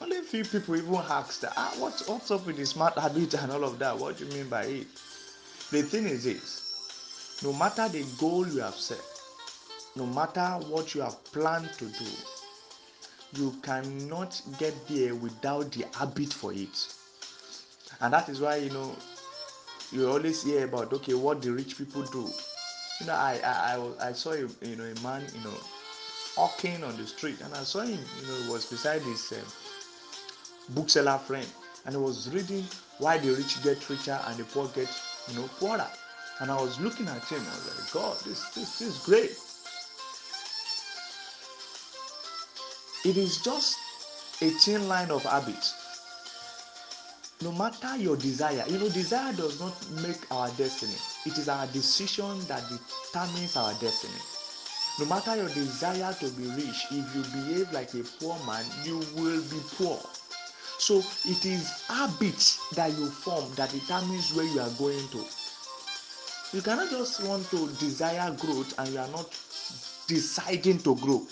only 0.00 0.18
a 0.18 0.22
few 0.22 0.44
people 0.44 0.76
even 0.76 0.94
asked, 0.94 1.44
ah, 1.44 1.74
what's 1.78 2.06
what's 2.08 2.30
up 2.30 2.46
with 2.46 2.56
the 2.56 2.64
smart 2.64 2.98
habits 2.98 3.34
and 3.34 3.52
all 3.52 3.64
of 3.64 3.78
that? 3.80 3.98
What 3.98 4.18
do 4.18 4.24
you 4.24 4.32
mean 4.32 4.48
by 4.48 4.64
it? 4.64 4.86
The 5.70 5.82
thing 5.82 6.06
is 6.06 6.24
this: 6.24 6.62
no 7.42 7.52
matter 7.52 7.88
the 7.88 8.04
goal 8.18 8.46
you 8.46 8.60
have 8.60 8.76
set, 8.76 9.02
no 9.96 10.06
matter 10.06 10.46
what 10.68 10.94
you 10.94 11.02
have 11.02 11.22
planned 11.32 11.70
to 11.78 11.84
do, 11.86 12.06
you 13.34 13.54
cannot 13.62 14.40
get 14.58 14.74
there 14.88 15.14
without 15.14 15.70
the 15.72 15.84
habit 15.92 16.32
for 16.32 16.52
it. 16.52 16.88
And 18.00 18.12
that 18.14 18.28
is 18.28 18.40
why 18.40 18.56
you 18.56 18.70
know 18.70 18.94
you 19.90 20.08
always 20.08 20.42
hear 20.44 20.64
about 20.64 20.92
okay, 20.92 21.14
what 21.14 21.42
the 21.42 21.52
rich 21.52 21.76
people 21.76 22.02
do. 22.04 22.30
You 23.02 23.08
know, 23.08 23.14
I 23.14 23.40
I, 23.44 24.08
I, 24.10 24.12
saw 24.12 24.30
a, 24.30 24.38
you 24.38 24.76
know 24.76 24.84
a 24.84 25.02
man 25.02 25.24
you 25.34 25.42
know 25.42 25.56
walking 26.36 26.84
on 26.84 26.96
the 26.96 27.04
street, 27.04 27.40
and 27.40 27.52
I 27.52 27.64
saw 27.64 27.80
him. 27.80 27.98
You 28.20 28.26
know, 28.28 28.42
he 28.44 28.48
was 28.48 28.64
beside 28.66 29.02
his 29.02 29.32
uh, 29.32 29.40
bookseller 30.68 31.18
friend, 31.18 31.48
and 31.84 31.96
he 31.96 32.00
was 32.00 32.30
reading 32.32 32.64
why 32.98 33.18
the 33.18 33.30
rich 33.30 33.60
get 33.64 33.90
richer 33.90 34.20
and 34.28 34.38
the 34.38 34.44
poor 34.44 34.68
get 34.68 34.88
you 35.28 35.34
know 35.34 35.50
poorer. 35.58 35.90
And 36.38 36.48
I 36.48 36.54
was 36.54 36.78
looking 36.78 37.08
at 37.08 37.24
him. 37.24 37.40
I 37.40 37.56
was 37.56 37.76
like, 37.76 37.92
God, 37.92 38.16
this 38.24 38.48
this, 38.50 38.78
this 38.78 38.80
is 38.82 38.98
great. 38.98 39.36
It 43.04 43.16
is 43.16 43.42
just 43.42 43.78
a 44.42 44.50
thin 44.50 44.86
line 44.86 45.10
of 45.10 45.24
habits. 45.24 45.74
No 47.42 47.50
matter 47.50 47.96
your 47.96 48.16
desire, 48.16 48.64
you 48.68 48.78
know, 48.78 48.88
desire 48.88 49.32
does 49.32 49.58
not 49.58 49.74
make 50.02 50.30
our 50.30 50.48
destiny. 50.50 50.94
It 51.26 51.38
is 51.38 51.48
our 51.48 51.66
decision 51.66 52.38
that 52.46 52.62
determines 52.68 53.56
our 53.56 53.74
destiny. 53.74 54.14
No 55.00 55.06
matter 55.06 55.34
your 55.34 55.48
desire 55.48 56.14
to 56.20 56.28
be 56.30 56.44
rich, 56.50 56.86
if 56.92 57.16
you 57.16 57.22
behave 57.32 57.72
like 57.72 57.92
a 57.94 58.04
poor 58.20 58.38
man, 58.46 58.64
you 58.84 58.98
will 59.16 59.42
be 59.42 59.58
poor. 59.76 59.98
So 60.78 60.98
it 61.24 61.44
is 61.44 61.82
habits 61.88 62.60
that 62.76 62.96
you 62.96 63.10
form 63.10 63.52
that 63.56 63.72
determines 63.72 64.32
where 64.34 64.46
you 64.46 64.60
are 64.60 64.70
going 64.78 65.08
to. 65.08 65.24
You 66.52 66.62
cannot 66.62 66.90
just 66.90 67.24
want 67.24 67.50
to 67.50 67.66
desire 67.80 68.30
growth 68.38 68.72
and 68.78 68.92
you 68.92 68.98
are 69.00 69.08
not 69.08 69.36
deciding 70.06 70.78
to 70.80 70.94
grow. 70.96 71.26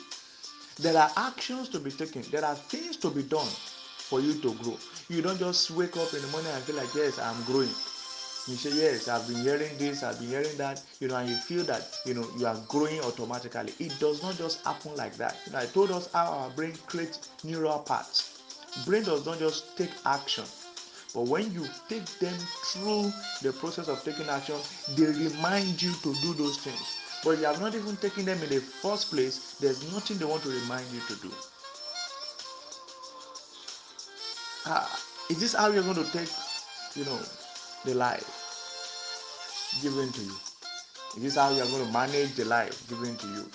There 0.80 0.96
are 0.96 1.10
actions 1.16 1.68
to 1.68 1.78
be 1.78 1.92
taken, 1.92 2.24
there 2.32 2.44
are 2.44 2.56
things 2.56 2.96
to 2.96 3.10
be 3.10 3.22
done 3.22 3.48
for 4.10 4.20
you 4.20 4.34
to 4.42 4.52
grow. 4.54 4.76
You 5.08 5.22
don't 5.22 5.38
just 5.38 5.70
wake 5.70 5.96
up 5.96 6.12
in 6.12 6.20
the 6.20 6.28
morning 6.28 6.50
and 6.52 6.62
feel 6.64 6.76
like, 6.76 6.92
yes, 6.94 7.18
I'm 7.18 7.42
growing. 7.44 7.70
You 8.48 8.56
say, 8.56 8.72
Yes, 8.74 9.06
I've 9.06 9.26
been 9.28 9.36
hearing 9.42 9.76
this, 9.78 10.02
I've 10.02 10.18
been 10.18 10.28
hearing 10.28 10.56
that, 10.56 10.82
you 10.98 11.08
know, 11.08 11.16
and 11.16 11.28
you 11.28 11.36
feel 11.36 11.62
that, 11.64 11.94
you 12.04 12.14
know, 12.14 12.26
you 12.36 12.46
are 12.46 12.56
growing 12.68 12.98
automatically. 13.00 13.72
It 13.78 13.92
does 14.00 14.22
not 14.22 14.36
just 14.38 14.64
happen 14.64 14.96
like 14.96 15.16
that. 15.18 15.36
You 15.46 15.52
know, 15.52 15.58
I 15.60 15.66
told 15.66 15.90
us 15.92 16.10
how 16.12 16.26
our 16.26 16.50
brain 16.50 16.74
creates 16.86 17.28
neural 17.44 17.78
paths. 17.80 18.40
Brain 18.86 19.04
does 19.04 19.24
not 19.26 19.38
just 19.38 19.76
take 19.76 19.90
action, 20.04 20.44
but 21.14 21.22
when 21.26 21.52
you 21.52 21.64
take 21.88 22.06
them 22.18 22.34
through 22.64 23.12
the 23.42 23.52
process 23.52 23.88
of 23.88 24.02
taking 24.04 24.28
action, 24.28 24.56
they 24.96 25.06
remind 25.06 25.80
you 25.80 25.92
to 26.02 26.14
do 26.14 26.34
those 26.34 26.56
things. 26.58 26.98
But 27.22 27.38
you 27.38 27.44
have 27.44 27.60
not 27.60 27.74
even 27.74 27.96
taken 27.98 28.24
them 28.24 28.42
in 28.42 28.48
the 28.48 28.60
first 28.60 29.10
place, 29.10 29.54
there's 29.60 29.82
nothing 29.92 30.18
they 30.18 30.24
want 30.24 30.42
to 30.44 30.48
remind 30.48 30.90
you 30.92 31.00
to 31.08 31.14
do. 31.16 31.30
Uh, 34.66 34.86
is 35.30 35.40
this 35.40 35.54
how 35.54 35.70
you're 35.70 35.82
going 35.82 35.96
to 35.96 36.12
take, 36.12 36.28
you 36.94 37.04
know, 37.04 37.18
the 37.84 37.94
life 37.94 38.26
given 39.82 40.12
to 40.12 40.20
you? 40.20 40.32
Is 41.16 41.22
this 41.22 41.36
how 41.36 41.50
you 41.50 41.62
are 41.62 41.66
going 41.66 41.86
to 41.86 41.92
manage 41.92 42.34
the 42.34 42.44
life 42.44 42.88
given 42.88 43.16
to 43.16 43.26
you? 43.28 43.48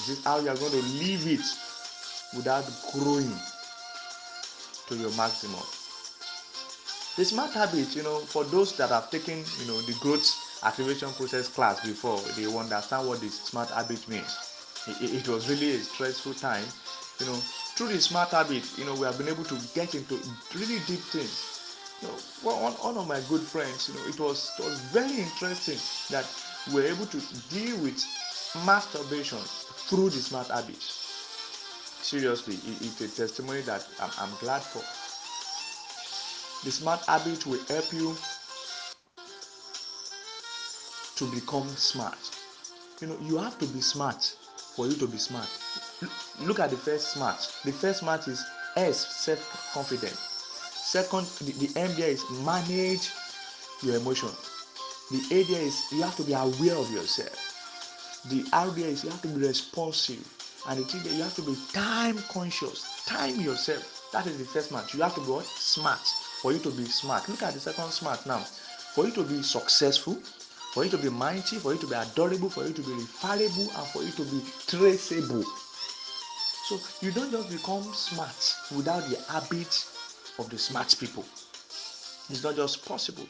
Is 0.00 0.06
this 0.08 0.24
how 0.24 0.40
you 0.40 0.48
are 0.48 0.56
going 0.56 0.72
to 0.72 0.82
live 0.82 1.26
it 1.26 1.44
without 2.34 2.64
growing 2.92 3.32
to 4.88 4.96
your 4.96 5.10
maximum? 5.12 5.62
The 7.16 7.24
smart 7.24 7.52
habits, 7.52 7.96
you 7.96 8.02
know, 8.02 8.18
for 8.18 8.44
those 8.44 8.76
that 8.76 8.90
have 8.90 9.10
taken, 9.10 9.38
you 9.60 9.66
know, 9.66 9.80
the 9.82 9.94
growth 9.94 10.36
activation 10.62 11.12
process 11.12 11.48
class 11.48 11.80
before, 11.80 12.20
they 12.36 12.44
understand 12.44 13.08
what 13.08 13.20
the 13.20 13.28
smart 13.28 13.70
habit 13.70 14.06
means. 14.08 14.36
It, 14.86 15.14
it, 15.14 15.28
was 15.28 15.48
really 15.48 15.76
a 15.76 15.78
stressful 15.78 16.34
time, 16.34 16.64
you 17.20 17.26
know. 17.26 17.38
Through 17.76 17.88
the 17.88 18.00
smart 18.00 18.30
habit, 18.30 18.64
you 18.78 18.86
know, 18.86 18.94
we 18.94 19.02
have 19.02 19.18
been 19.18 19.28
able 19.28 19.44
to 19.44 19.58
get 19.74 19.94
into 19.94 20.18
really 20.54 20.78
deep 20.86 21.00
things. 21.12 21.60
You 22.00 22.08
know, 22.08 22.14
one, 22.42 22.72
one 22.72 22.96
of 22.96 23.06
my 23.06 23.20
good 23.28 23.42
friends, 23.42 23.88
you 23.88 23.94
know, 23.94 24.06
it 24.08 24.18
was 24.18 24.50
it 24.58 24.64
was 24.64 24.78
very 24.92 25.20
interesting 25.20 25.76
that 26.10 26.24
we 26.72 26.80
are 26.82 26.86
able 26.86 27.04
to 27.04 27.20
deal 27.50 27.76
with 27.82 28.02
masturbation 28.64 29.38
through 29.88 30.08
the 30.08 30.16
smart 30.18 30.48
habits. 30.48 31.06
Seriously, 32.00 32.54
it, 32.54 32.80
it's 32.80 33.00
a 33.02 33.08
testimony 33.08 33.60
that 33.62 33.86
I'm, 34.00 34.10
I'm 34.18 34.30
glad 34.40 34.62
for. 34.62 34.80
The 36.64 36.72
smart 36.72 37.00
habit 37.06 37.46
will 37.46 37.62
help 37.68 37.92
you 37.92 38.16
to 41.16 41.30
become 41.30 41.68
smart. 41.76 42.18
You 43.02 43.08
know, 43.08 43.18
you 43.20 43.36
have 43.36 43.58
to 43.58 43.66
be 43.66 43.82
smart 43.82 44.34
for 44.74 44.86
you 44.86 44.94
to 44.94 45.06
be 45.06 45.18
smart. 45.18 45.48
Look 46.40 46.60
at 46.60 46.70
the 46.70 46.76
first 46.76 47.12
smart. 47.12 47.38
The 47.64 47.72
first 47.72 48.00
smart 48.00 48.28
is 48.28 48.44
S, 48.76 49.06
self 49.06 49.72
confidence. 49.72 50.18
Second, 50.74 51.26
the, 51.40 51.52
the 51.52 51.80
M 51.80 51.94
there 51.96 52.10
is 52.10 52.24
manage 52.44 53.10
your 53.82 53.96
emotion. 53.96 54.28
The 55.10 55.22
A 55.30 55.42
there 55.44 55.62
is 55.62 55.90
you 55.92 56.02
have 56.02 56.16
to 56.16 56.22
be 56.22 56.34
aware 56.34 56.76
of 56.76 56.90
yourself. 56.92 57.54
The 58.30 58.44
R 58.52 58.68
there 58.70 58.88
is 58.88 59.04
you 59.04 59.10
have 59.10 59.22
to 59.22 59.28
be 59.28 59.46
responsive. 59.46 60.24
And 60.68 60.80
the 60.80 60.84
T 60.84 60.98
there 60.98 61.12
you 61.12 61.22
have 61.22 61.34
to 61.36 61.42
be 61.42 61.56
time 61.72 62.18
conscious. 62.28 62.84
Time 63.06 63.40
yourself. 63.40 64.10
That 64.12 64.26
is 64.26 64.38
the 64.38 64.44
first 64.44 64.68
smart. 64.68 64.92
You 64.94 65.02
have 65.02 65.14
to 65.14 65.20
be 65.20 65.30
what? 65.30 65.46
Smart 65.46 66.00
for 66.42 66.52
you 66.52 66.58
to 66.60 66.70
be 66.70 66.84
smart. 66.84 67.28
Look 67.28 67.42
at 67.42 67.54
the 67.54 67.60
second 67.60 67.90
smart 67.90 68.24
now. 68.26 68.38
For 68.94 69.06
you 69.06 69.12
to 69.12 69.24
be 69.24 69.42
successful, 69.42 70.14
for 70.72 70.84
you 70.84 70.90
to 70.90 70.98
be 70.98 71.08
mighty, 71.08 71.56
for 71.56 71.72
you 71.72 71.78
to 71.80 71.86
be 71.86 71.94
adorable, 71.94 72.48
for 72.48 72.64
you 72.66 72.72
to 72.72 72.82
be 72.82 72.92
referable, 72.92 73.68
and 73.76 73.86
for 73.88 74.02
you 74.02 74.12
to 74.12 74.24
be 74.24 74.42
traceable. 74.66 75.44
So 76.68 76.80
you 77.00 77.12
don't 77.12 77.30
just 77.30 77.48
become 77.50 77.92
smart 77.94 78.56
without 78.74 79.04
the 79.08 79.16
habit 79.30 79.86
of 80.38 80.50
the 80.50 80.58
smart 80.58 80.94
people. 80.98 81.24
It's 82.28 82.42
not 82.42 82.56
just 82.56 82.84
possible. 82.84 83.26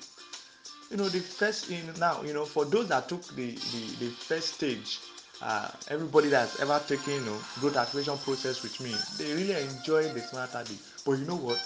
You 0.90 0.96
know, 0.96 1.08
the 1.08 1.20
first 1.20 1.70
in 1.70 1.92
now, 1.98 2.22
you 2.22 2.32
know, 2.32 2.46
for 2.46 2.64
those 2.64 2.88
that 2.88 3.08
took 3.08 3.26
the 3.36 3.50
the, 3.50 4.06
the 4.06 4.10
first 4.10 4.54
stage, 4.54 5.00
uh, 5.42 5.68
everybody 5.88 6.28
that's 6.28 6.58
ever 6.60 6.80
taken 6.86 7.12
you 7.14 7.20
know 7.20 7.38
growth 7.60 7.76
activation 7.76 8.16
process 8.18 8.62
with 8.62 8.80
me, 8.80 8.94
they 9.18 9.32
really 9.34 9.52
enjoy 9.64 10.08
the 10.08 10.20
smart 10.20 10.50
habit. 10.50 10.78
But 11.04 11.12
you 11.18 11.26
know 11.26 11.36
what? 11.36 11.58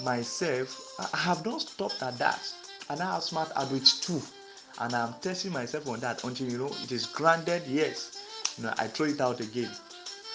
myself 0.00 0.80
i 0.98 1.16
have 1.16 1.44
not 1.46 1.60
stopped 1.60 2.02
at 2.02 2.18
that 2.18 2.52
and 2.90 3.00
i 3.00 3.12
have 3.14 3.22
smart 3.22 3.50
habits 3.56 4.00
too 4.00 4.20
and 4.80 4.94
i'm 4.94 5.14
testing 5.22 5.52
myself 5.52 5.86
on 5.88 6.00
that 6.00 6.22
until 6.24 6.48
you 6.48 6.58
know 6.58 6.70
it 6.82 6.90
is 6.90 7.06
granted 7.06 7.62
yes 7.66 8.10
you 8.58 8.64
know 8.64 8.74
i 8.78 8.86
throw 8.88 9.06
it 9.06 9.20
out 9.20 9.40
again 9.40 9.70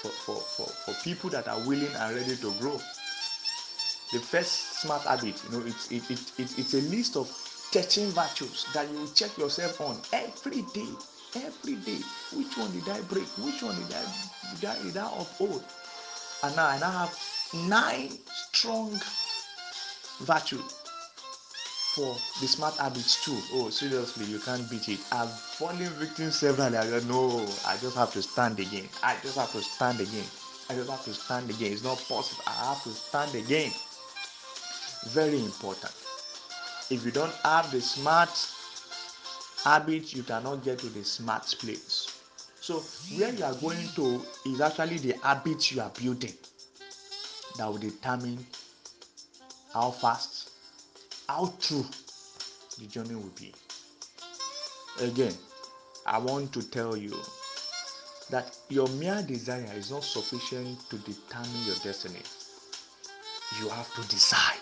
for 0.01 0.11
for 0.11 0.41
for, 0.57 0.67
for 0.85 0.93
people 0.95 1.29
that 1.31 1.47
are 1.47 1.59
willing 1.59 1.95
and 1.95 2.15
ready 2.15 2.37
to 2.37 2.51
grow. 2.53 2.81
The 4.11 4.19
first 4.19 4.79
smart 4.81 5.05
habit 5.05 5.43
you 5.43 5.49
know 5.49 5.65
it's 5.65 5.91
it, 5.91 6.09
it, 6.09 6.19
it, 6.37 6.59
it's 6.59 6.73
a 6.73 6.81
list 6.81 7.15
of 7.17 7.29
13 7.71 8.11
virtues 8.11 8.65
that 8.73 8.89
you 8.89 9.07
check 9.13 9.37
yourself 9.37 9.81
on 9.81 10.01
every 10.13 10.63
day. 10.63 10.89
Every 11.35 11.75
day. 11.75 12.03
Which 12.31 12.57
one 12.57 12.71
did 12.71 12.89
i 12.89 13.01
break? 13.01 13.27
Which 13.37 13.61
one 13.63 13.75
did 13.75 13.93
i 13.93 14.05
did 14.49 14.65
i, 14.65 14.81
did 14.81 14.97
I 14.97 15.05
uphold? 15.07 15.65
And 16.43 16.55
now 16.55 16.67
i 16.67 16.79
now 16.79 16.91
have 16.91 17.19
nine 17.53 18.19
strong 18.31 19.01
virtue 20.21 20.63
for 21.99 22.15
the 22.39 22.47
smart 22.47 22.77
habits 22.77 23.23
too. 23.23 23.37
Oh, 23.53 23.69
seriously, 23.69 24.25
you 24.25 24.39
can't 24.39 24.69
beat 24.69 24.87
it. 24.87 24.99
I've 25.11 25.31
fallen 25.31 25.89
victim 25.99 26.31
several. 26.31 26.75
I 26.75 26.87
go, 26.87 26.99
no, 27.01 27.45
I 27.65 27.75
just 27.77 27.97
have 27.97 28.13
to 28.13 28.21
stand 28.21 28.59
again. 28.59 28.87
I 29.03 29.17
just 29.21 29.37
have 29.37 29.51
to 29.51 29.61
stand 29.61 29.99
again. 29.99 30.25
I 30.69 30.75
just 30.75 30.89
have 30.89 31.03
to 31.03 31.13
stand 31.13 31.49
again. 31.49 31.73
It's 31.73 31.83
not 31.83 31.97
possible. 32.07 32.43
I 32.47 32.69
have 32.69 32.83
to 32.83 32.91
stand 32.91 33.35
again. 33.35 33.71
Very 35.07 35.39
important. 35.39 35.93
If 36.89 37.03
you 37.05 37.11
don't 37.11 37.33
have 37.43 37.69
the 37.71 37.81
smart 37.81 38.29
habits, 39.65 40.13
you 40.13 40.23
cannot 40.23 40.63
get 40.63 40.79
to 40.79 40.87
the 40.87 41.03
smart 41.03 41.53
place. 41.59 42.07
So 42.61 42.79
where 43.17 43.33
you 43.33 43.43
are 43.43 43.53
going 43.55 43.87
to 43.95 44.21
is 44.45 44.61
actually 44.61 44.99
the 44.99 45.15
habits 45.21 45.71
you 45.73 45.81
are 45.81 45.91
building 46.01 46.33
that 47.57 47.67
will 47.67 47.77
determine 47.77 48.45
how 49.73 49.91
fast, 49.91 50.48
how 51.29 51.53
true 51.61 51.85
the 52.79 52.87
journey 52.87 53.13
will 53.13 53.31
be. 53.37 53.53
Again, 54.99 55.31
I 56.07 56.17
want 56.17 56.51
to 56.53 56.63
tell 56.63 56.97
you 56.97 57.13
that 58.31 58.57
your 58.69 58.87
mere 58.87 59.21
desire 59.21 59.71
is 59.75 59.91
not 59.91 60.03
sufficient 60.03 60.79
to 60.89 60.97
determine 60.97 61.65
your 61.67 61.75
destiny. 61.83 62.23
You 63.61 63.69
have 63.69 63.93
to 63.93 64.01
decide. 64.07 64.57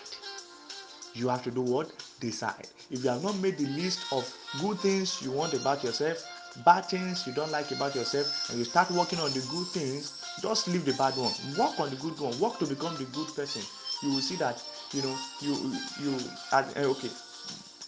You 1.14 1.28
have 1.28 1.42
to 1.44 1.50
do 1.50 1.62
what? 1.62 1.90
Decide. 2.20 2.68
If 2.90 3.02
you 3.02 3.08
have 3.08 3.22
not 3.22 3.38
made 3.38 3.56
the 3.56 3.66
list 3.68 4.12
of 4.12 4.30
good 4.60 4.78
things 4.80 5.22
you 5.22 5.32
want 5.32 5.54
about 5.54 5.82
yourself, 5.82 6.22
bad 6.66 6.84
things 6.84 7.26
you 7.26 7.32
don't 7.32 7.50
like 7.50 7.70
about 7.72 7.94
yourself, 7.94 8.50
and 8.50 8.58
you 8.58 8.66
start 8.66 8.90
working 8.90 9.20
on 9.20 9.32
the 9.32 9.40
good 9.40 9.68
things, 9.68 10.12
just 10.42 10.68
leave 10.68 10.84
the 10.84 10.92
bad 10.92 11.16
one. 11.16 11.32
Work 11.56 11.80
on 11.80 11.88
the 11.88 11.96
good 11.96 12.20
one. 12.20 12.38
Work 12.38 12.58
to 12.58 12.66
become 12.66 12.94
the 12.96 13.04
good 13.04 13.34
person. 13.34 13.62
You 14.02 14.12
will 14.12 14.20
see 14.20 14.36
that 14.36 14.62
you 14.92 15.02
know 15.02 15.16
you 15.40 15.72
you 16.00 16.18
uh, 16.52 16.64
okay. 16.76 17.10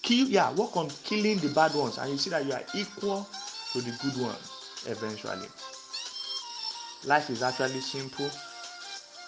Kill 0.03 0.29
yeah 0.29 0.53
work 0.53 0.77
on 0.77 0.89
killing 1.05 1.39
the 1.39 1.49
bad 1.49 1.75
ones 1.75 1.99
and 1.99 2.11
you 2.11 2.19
see 2.19 2.31
that 2.31 2.45
you 2.45 2.53
are 2.53 2.63
equal 2.75 3.27
to 3.73 3.81
the 3.81 3.91
good 4.03 4.17
ones 4.17 4.83
eventually. 4.87 5.47
Life 7.05 7.31
is 7.31 7.43
actually 7.43 7.81
simple 7.81 8.31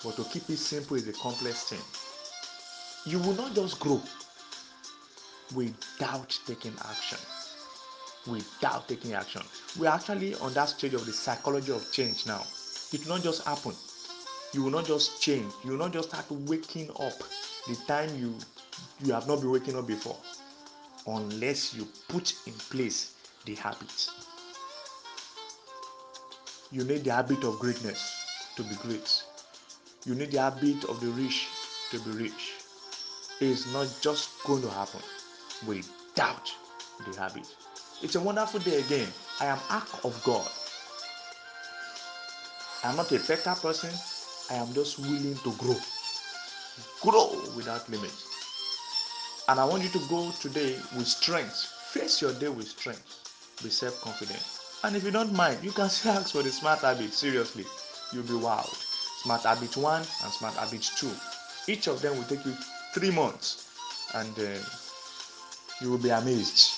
but 0.05 0.17
to 0.17 0.25
keep 0.25 0.49
it 0.51 0.59
simple 0.59 0.97
is 0.97 1.09
a 1.09 1.13
complex 1.13 1.65
thing. 1.71 1.81
You 3.05 3.19
will 3.21 3.35
not 3.35 3.55
just 3.55 3.79
grow 3.81 4.01
without 5.55 6.39
taking 6.47 6.75
action. 6.89 7.19
Without 8.27 8.89
taking 8.89 9.15
action. 9.15 9.43
We're 9.79 9.89
actually 9.89 10.35
on 10.37 10.53
that 10.55 10.69
stage 10.71 10.95
of 10.95 11.05
the 11.07 11.13
psychology 11.13 11.73
of 11.73 11.91
change 11.93 12.27
now. 12.27 12.43
It 12.93 13.05
will 13.05 13.17
not 13.17 13.25
just 13.25 13.45
happen 13.45 13.75
you 14.53 14.62
will 14.62 14.71
not 14.71 14.87
just 14.87 15.21
change 15.21 15.53
you 15.65 15.73
will 15.73 15.79
not 15.79 15.93
just 15.93 16.09
start 16.09 16.27
waking 16.31 16.91
up 17.01 17.19
the 17.67 17.77
time 17.87 18.11
you 18.19 18.35
you 19.05 19.12
have 19.12 19.27
not 19.27 19.41
been 19.41 19.51
waking 19.51 19.77
up 19.77 19.87
before 19.87 20.17
unless 21.07 21.75
you 21.75 21.87
put 22.09 22.35
in 22.47 22.53
place 22.55 23.15
the 23.45 23.55
habit. 23.55 24.09
You 26.71 26.85
need 26.85 27.05
the 27.05 27.12
habit 27.12 27.45
of 27.45 27.59
greatness 27.59 28.53
to 28.57 28.62
be 28.62 28.75
great. 28.77 29.23
You 30.07 30.15
need 30.15 30.31
the 30.31 30.41
habit 30.41 30.85
of 30.85 31.01
the 31.01 31.09
rich 31.09 31.49
to 31.91 31.99
be 32.01 32.11
rich. 32.11 32.55
It 33.41 33.49
is 33.49 33.73
not 33.73 33.88
just 34.01 34.31
going 34.45 34.62
to 34.62 34.71
happen 34.71 35.01
without 35.67 36.53
the 37.07 37.21
habit. 37.21 37.47
It's 38.01 38.15
a 38.15 38.21
wonderful 38.21 38.61
day 38.61 38.81
again. 38.81 39.09
I 39.41 39.47
am 39.47 39.59
ark 39.71 39.88
of 40.05 40.23
God. 40.25 40.49
I 42.85 42.91
am 42.91 42.97
not 42.97 43.12
a 43.12 43.19
better 43.19 43.55
person. 43.61 43.91
I 44.53 44.57
am 44.57 44.75
just 44.75 44.99
willing 44.99 45.35
to 45.45 45.53
grow. 45.53 45.77
Grow 47.01 47.41
without 47.57 47.88
limits. 47.88 48.27
And 49.49 49.59
I 49.59 49.65
want 49.65 49.83
you 49.83 49.88
to 49.88 49.99
go 50.11 50.31
today 50.43 50.77
with 50.95 51.07
strength. 51.07 51.57
Face 51.88 52.21
your 52.21 52.35
day 52.35 52.49
with 52.51 52.69
strength. 52.69 53.03
Be 53.62 53.71
self 53.71 53.99
confident. 54.03 54.43
And 54.85 54.95
if 54.95 55.05
you 55.05 55.11
don't 55.11 55.33
mind, 55.33 55.65
you 55.65 55.71
can 55.71 55.88
still 55.88 56.12
ask 56.12 56.33
for 56.33 56.43
the 56.43 56.53
smart 56.53 56.81
habit. 56.81 57.15
Seriously, 57.15 57.65
you'll 58.12 58.25
be 58.25 58.35
wild. 58.35 58.69
Smart 59.23 59.41
habit 59.41 59.75
1 59.75 60.03
and 60.23 60.33
smart 60.35 60.55
habit 60.55 60.83
2. 60.99 61.11
Each 61.69 61.87
of 61.87 62.03
them 62.03 62.15
will 62.19 62.25
take 62.25 62.45
you 62.45 62.53
three 62.93 63.11
months. 63.11 63.67
And 64.12 64.38
uh, 64.38 64.61
you 65.81 65.91
will 65.91 65.99
be 65.99 66.11
amazed 66.11 66.75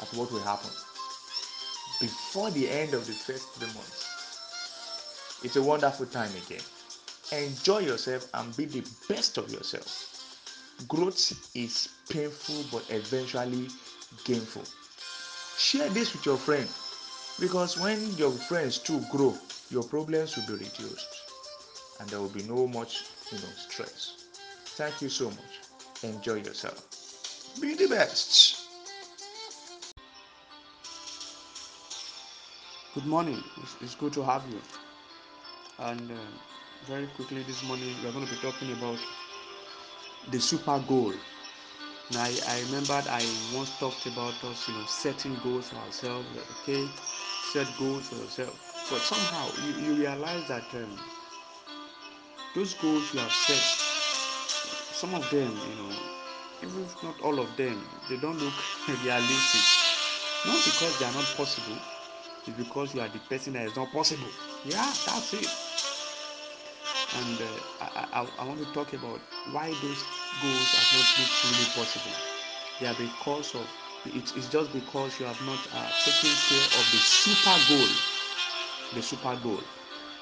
at 0.00 0.08
what 0.14 0.32
will 0.32 0.40
happen 0.40 0.70
before 2.00 2.50
the 2.50 2.70
end 2.70 2.94
of 2.94 3.06
the 3.06 3.12
first 3.12 3.46
three 3.50 3.66
months. 3.74 4.06
It's 5.44 5.56
a 5.56 5.62
wonderful 5.62 6.06
time 6.06 6.32
again. 6.46 6.64
Enjoy 7.32 7.80
yourself 7.80 8.26
and 8.34 8.56
be 8.56 8.64
the 8.64 8.82
best 9.08 9.36
of 9.36 9.50
yourself. 9.52 10.06
Growth 10.88 11.32
is 11.54 11.88
painful 12.08 12.64
but 12.72 12.84
eventually 12.90 13.68
gainful. 14.24 14.62
Share 15.58 15.88
this 15.90 16.12
with 16.14 16.24
your 16.24 16.38
friend 16.38 16.66
because 17.38 17.78
when 17.78 18.00
your 18.16 18.30
friends 18.30 18.78
too 18.78 19.02
grow, 19.10 19.36
your 19.70 19.82
problems 19.82 20.36
will 20.36 20.46
be 20.46 20.64
reduced 20.64 21.06
and 22.00 22.08
there 22.08 22.20
will 22.20 22.28
be 22.30 22.44
no 22.44 22.66
much 22.66 23.04
you 23.30 23.38
know 23.38 23.52
stress. 23.56 24.24
Thank 24.78 25.02
you 25.02 25.10
so 25.10 25.28
much. 25.28 25.60
Enjoy 26.02 26.36
yourself. 26.36 26.86
Be 27.60 27.74
the 27.74 27.88
best. 27.88 28.62
Good 32.94 33.06
morning. 33.06 33.42
It's, 33.62 33.76
it's 33.82 33.94
good 33.96 34.12
to 34.14 34.22
have 34.22 34.44
you. 34.50 34.60
And 35.78 36.10
uh, 36.10 36.14
very 36.86 37.06
quickly 37.08 37.42
this 37.42 37.62
morning, 37.64 37.94
we're 38.02 38.12
going 38.12 38.26
to 38.26 38.34
be 38.34 38.40
talking 38.40 38.72
about 38.72 38.98
the 40.30 40.40
super 40.40 40.78
goal. 40.86 41.12
Now, 42.12 42.22
I, 42.24 42.34
I 42.46 42.64
I 43.08 43.24
once 43.54 43.70
talked 43.78 44.06
about 44.06 44.42
us, 44.44 44.68
you 44.68 44.74
know, 44.74 44.84
setting 44.86 45.36
goals 45.42 45.68
for 45.70 45.76
ourselves. 45.76 46.28
Okay, 46.62 46.86
set 47.52 47.66
goals 47.78 48.08
for 48.08 48.16
yourself. 48.16 48.54
But 48.90 49.00
somehow 49.00 49.48
you, 49.66 49.72
you 49.86 49.94
realize 49.94 50.46
that 50.48 50.64
um, 50.74 50.96
those 52.54 52.74
goals 52.74 53.12
you 53.12 53.20
have 53.20 53.32
set, 53.32 53.62
some 54.92 55.14
of 55.14 55.28
them, 55.30 55.50
you 55.68 55.74
know, 55.76 55.90
even 56.62 56.84
if 56.84 57.02
not 57.02 57.20
all 57.20 57.38
of 57.38 57.56
them, 57.56 57.84
they 58.08 58.16
don't 58.16 58.38
look 58.38 58.54
realistic. 59.04 59.62
Not 60.46 60.64
because 60.64 60.98
they 60.98 61.04
are 61.06 61.12
not 61.12 61.24
possible, 61.36 61.78
it's 62.46 62.56
because 62.56 62.94
you 62.94 63.00
are 63.00 63.08
the 63.08 63.18
person 63.28 63.52
that 63.54 63.66
is 63.66 63.76
not 63.76 63.90
possible. 63.92 64.28
Yeah, 64.64 64.92
that's 65.06 65.34
it. 65.34 65.67
And 67.12 67.40
uh, 67.40 67.60
I, 67.80 68.06
I, 68.12 68.28
I 68.38 68.44
want 68.44 68.60
to 68.60 68.72
talk 68.72 68.92
about 68.92 69.20
why 69.52 69.74
those 69.74 70.04
goals 70.40 70.72
have 70.72 70.92
not 70.92 71.06
looked 71.18 71.44
really 71.44 71.66
possible. 71.66 72.16
They 72.80 72.86
are 72.86 72.94
because 72.94 73.54
of 73.54 73.68
it's, 74.06 74.34
it's 74.36 74.48
just 74.48 74.72
because 74.72 75.18
you 75.18 75.26
have 75.26 75.40
not 75.40 75.58
uh, 75.72 75.90
taken 76.04 76.36
care 76.48 76.66
of 76.74 76.90
the 76.90 77.00
super 77.00 77.58
goal. 77.68 77.88
The 78.92 79.02
super 79.02 79.36
goal. 79.36 79.62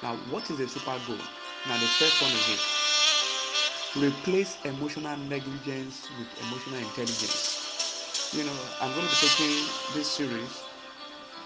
Now, 0.03 0.17
what 0.31 0.51
is 0.51 0.59
the 0.59 0.69
super 0.69 0.99
goal? 1.07 1.21
Now, 1.67 1.79
the 1.79 1.89
first 1.89 2.21
one 2.21 2.33
is 2.33 2.49
it. 2.49 2.61
Replace 3.97 4.61
emotional 4.65 5.17
negligence 5.17 6.11
with 6.19 6.29
emotional 6.41 6.79
intelligence. 6.79 7.61
You 8.33 8.45
know, 8.45 8.57
I'm 8.81 8.93
going 8.95 9.07
to 9.07 9.11
be 9.11 9.29
taking 9.29 9.65
this 9.95 10.11
series 10.17 10.63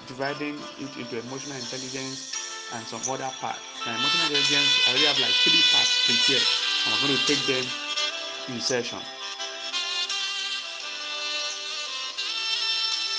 dividing 0.07 0.59
it 0.79 0.97
into 0.97 1.19
emotional 1.19 1.57
intelligence 1.57 2.30
and 2.73 2.87
some 2.87 3.01
other 3.11 3.31
parts. 3.41 3.61
Emotional 3.87 4.27
intelligence, 4.27 4.81
I 4.87 4.91
already 4.91 5.07
have 5.07 5.19
like 5.19 5.35
three 5.43 5.63
parts 5.73 6.05
prepared, 6.07 6.45
and 6.87 6.95
we're 6.95 7.09
going 7.09 7.19
to 7.19 7.27
take 7.27 7.45
them 7.47 7.65
in 8.49 8.61
session. 8.61 9.01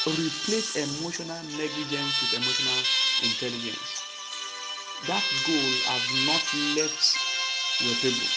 Replace 0.08 0.76
emotional 0.76 1.44
negligence 1.58 2.22
with 2.22 2.34
emotional 2.34 2.80
intelligence. 3.24 4.04
That 5.08 5.24
goal 5.46 5.72
has 5.86 6.04
not 6.26 6.42
left 6.76 7.18
your 7.82 7.96
table 8.02 8.28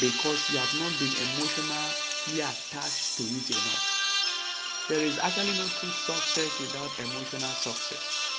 because 0.00 0.50
you 0.50 0.58
have 0.58 0.74
not 0.78 0.92
been 0.98 1.12
emotionally 1.14 2.40
attached 2.40 3.16
to 3.18 3.22
it 3.24 3.50
enough. 3.50 4.86
There 4.88 5.00
is 5.00 5.18
actually 5.18 5.52
no 5.58 5.66
true 5.78 5.90
success 5.90 6.60
without 6.60 6.90
emotional 6.98 7.54
success 7.54 8.29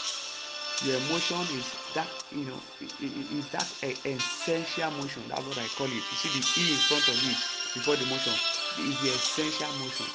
your 0.84 0.98
emotion 0.98 1.42
is 1.52 1.74
that 1.94 2.10
you 2.32 2.46
know 2.46 2.60
is 3.02 3.48
that 3.50 3.68
essential 4.06 4.92
motion? 4.92 5.24
That's 5.28 5.46
what 5.46 5.58
i 5.58 5.68
call 5.68 5.88
it. 5.88 5.94
You 5.94 6.02
see 6.02 6.30
the 6.30 6.62
e 6.62 6.74
in 6.74 6.78
front 6.80 7.08
of 7.08 7.16
it 7.24 7.38
before 7.76 7.96
the 7.98 8.06
motion 8.06 8.34
is 8.80 9.00
the 9.02 9.10
essential 9.10 9.72
motion. 9.74 10.08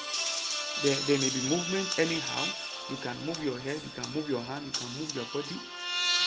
There 0.82 0.96
there 1.06 1.18
may 1.18 1.30
be 1.30 1.40
movement 1.48 1.88
anyhow. 1.98 2.44
You 2.90 2.96
can 2.98 3.16
move 3.26 3.42
your 3.42 3.58
head 3.58 3.80
you 3.82 3.90
can 3.90 4.12
move 4.14 4.28
your 4.28 4.42
hand 4.42 4.66
you 4.66 4.72
can 4.72 4.88
move 4.98 5.14
your 5.14 5.26
body. 5.32 5.56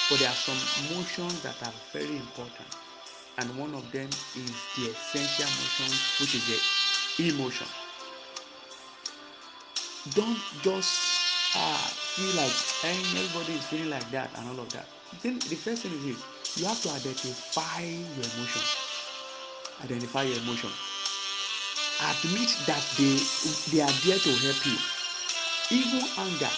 But 0.10 0.20
there 0.20 0.30
are 0.30 0.36
some 0.36 0.60
motions 0.96 1.42
that 1.44 1.62
are 1.62 1.74
very 1.94 2.18
important. 2.18 2.68
And 3.38 3.58
one 3.58 3.74
of 3.74 3.90
them 3.92 4.10
is 4.36 4.56
the 4.76 4.90
essential 4.92 5.48
motion 5.62 6.00
which 6.20 6.36
is 6.36 6.46
the 6.46 6.60
emotion 7.28 7.68
don't 10.14 10.38
just 10.64 11.19
ah 11.56 11.98
feel 12.16 12.36
like 12.36 12.54
and 12.84 13.18
everybody 13.18 13.56
is 13.56 13.66
feeling 13.68 13.90
like 13.90 14.10
that 14.12 14.32
and 14.38 14.48
all 14.50 14.60
of 14.60 14.72
that 14.72 14.88
then 15.24 15.40
the 15.50 15.56
first 15.56 15.84
thing 15.84 15.94
is 15.94 16.04
this 16.04 16.26
you 16.56 16.66
have 16.66 16.82
to 16.82 16.90
identify 16.90 17.82
your 17.84 18.26
emotion. 18.36 18.62
Identify 19.84 20.24
your 20.24 20.38
emotion. 20.40 20.72
Admit 22.02 22.50
that 22.68 22.84
they 22.98 23.32
they 23.72 23.82
are 23.82 23.94
there 24.04 24.20
to 24.20 24.38
help 24.38 24.66
you. 24.66 24.78
Even 25.72 26.08
anger. 26.18 26.52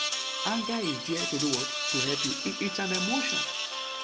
Anger 0.46 0.80
is 0.82 1.06
there 1.08 1.26
to 1.28 1.40
do 1.40 1.50
what? 1.50 1.68
To 1.92 2.02
help 2.02 2.26
you. 2.26 2.32
It, 2.46 2.62
it's 2.62 2.80
an 2.80 2.94
emotion. 2.94 3.40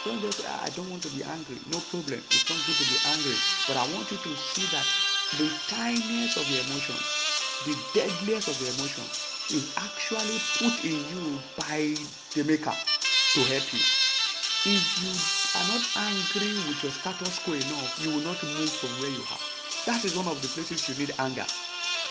Don't 0.05 0.21
just 0.21 0.41
ah, 0.45 0.63
i 0.63 0.69
don't 0.71 0.89
want 0.89 1.03
to 1.03 1.09
be 1.09 1.23
angry. 1.23 1.59
No 1.67 1.81
problem. 1.81 2.23
It's 2.31 2.49
not 2.49 2.65
good 2.65 2.77
to 2.77 2.85
be 2.85 2.97
angry. 3.05 3.35
But 3.67 3.77
i 3.77 3.85
want 3.93 4.11
you 4.11 4.17
to 4.17 4.35
see 4.37 4.65
that 4.67 4.87
the 5.37 5.49
tiniest 5.67 6.37
of 6.37 6.49
your 6.49 6.61
emotion 6.63 6.95
the 7.65 7.75
deadliest 7.93 8.47
of 8.49 8.61
your 8.61 8.71
emotion 8.71 9.03
is 9.51 9.73
actually 9.77 10.39
put 10.59 10.83
in 10.83 10.99
you 11.09 11.41
by 11.57 11.95
the 12.35 12.43
maker 12.43 12.73
to 13.33 13.43
help 13.45 13.73
you. 13.73 13.79
If 14.65 15.01
you 15.01 15.09
are 15.55 15.67
not 15.67 15.83
angry 15.95 16.53
with 16.67 16.83
your 16.83 16.91
status 16.91 17.39
quo 17.39 17.53
enough, 17.53 17.99
you 18.03 18.11
will 18.11 18.21
not 18.21 18.43
move 18.43 18.71
from 18.71 18.91
where 18.99 19.09
you 19.11 19.23
are. 19.31 19.39
That 19.85 20.05
is 20.05 20.15
one 20.15 20.27
of 20.27 20.41
the 20.41 20.49
places 20.49 20.87
you 20.89 20.95
need 20.95 21.13
anger. 21.19 21.45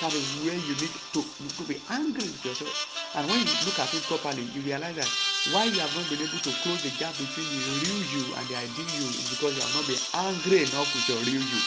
That 0.00 0.14
is 0.14 0.24
where 0.44 0.56
you 0.56 0.74
need 0.80 0.94
to, 1.12 1.22
to 1.56 1.64
be 1.68 1.80
angry 1.90 2.24
with 2.30 2.44
yourself. 2.44 2.72
And 3.14 3.28
when 3.28 3.40
you 3.40 3.52
look 3.66 3.78
at 3.78 3.92
it 3.94 4.02
properly, 4.04 4.44
you 4.54 4.62
realize 4.62 4.96
that 4.96 5.10
why 5.52 5.64
you 5.66 5.80
have 5.80 5.94
not 5.96 6.08
been 6.08 6.22
able 6.22 6.38
to 6.38 6.52
close 6.64 6.82
the 6.82 6.90
gap 6.98 7.18
between 7.18 7.46
the 7.48 7.60
real 7.84 8.02
you 8.08 8.34
and 8.34 8.48
the 8.48 8.56
ideal 8.56 8.88
you 8.96 9.06
is 9.20 9.28
because 9.30 9.54
you 9.56 9.62
have 9.62 9.74
not 9.74 9.86
been 9.86 10.00
angry 10.14 10.64
enough 10.64 10.88
with 10.94 11.08
your 11.08 11.20
real 11.24 11.44
you. 11.44 11.60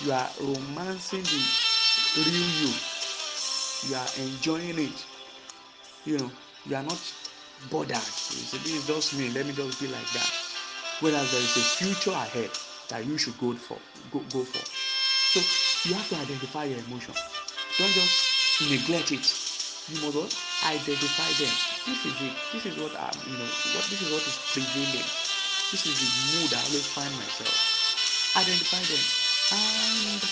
You 0.00 0.12
are 0.12 0.32
romancing 0.40 1.24
the 1.24 2.22
real 2.24 2.50
you 2.50 2.72
you 3.88 3.94
are 3.94 4.08
enjoying 4.18 4.78
it. 4.78 5.06
You 6.04 6.18
know 6.18 6.30
you 6.66 6.76
are 6.76 6.82
not 6.82 7.00
bothered. 7.70 7.90
You 7.90 8.46
say 8.46 8.58
this 8.58 8.74
is 8.74 8.86
just 8.86 9.18
me. 9.18 9.30
Let 9.30 9.46
me 9.46 9.52
just 9.52 9.80
be 9.80 9.88
like 9.88 10.10
that. 10.12 10.30
Whereas 11.00 11.30
there 11.30 11.40
is 11.40 11.56
a 11.56 11.60
future 11.60 12.12
ahead 12.12 12.50
that 12.88 13.04
you 13.06 13.18
should 13.18 13.36
go 13.38 13.54
for 13.54 13.78
go, 14.10 14.20
go 14.32 14.44
for. 14.44 14.62
So 14.62 15.40
you 15.88 15.94
have 15.94 16.08
to 16.10 16.16
identify 16.16 16.64
your 16.64 16.78
emotion. 16.78 17.14
Don't 17.78 17.92
just 17.92 18.70
neglect 18.70 19.12
it. 19.12 19.26
You 19.90 19.98
must 20.06 20.36
identify 20.62 21.30
them. 21.42 21.54
This 21.86 22.06
is 22.06 22.14
it. 22.22 22.34
This 22.52 22.66
is 22.66 22.76
what 22.78 22.94
i'm 22.94 23.18
you 23.26 23.38
know 23.38 23.50
what 23.74 23.84
this 23.90 24.00
is 24.02 24.10
what 24.12 24.22
is 24.22 24.38
prevailing 24.54 25.08
this 25.72 25.86
is 25.86 25.96
the 25.96 26.38
mood 26.38 26.52
i 26.52 26.62
always 26.68 26.86
find 26.86 27.10
myself. 27.16 27.56
Identify 28.36 28.82
them 28.84 29.00
and 29.52 30.22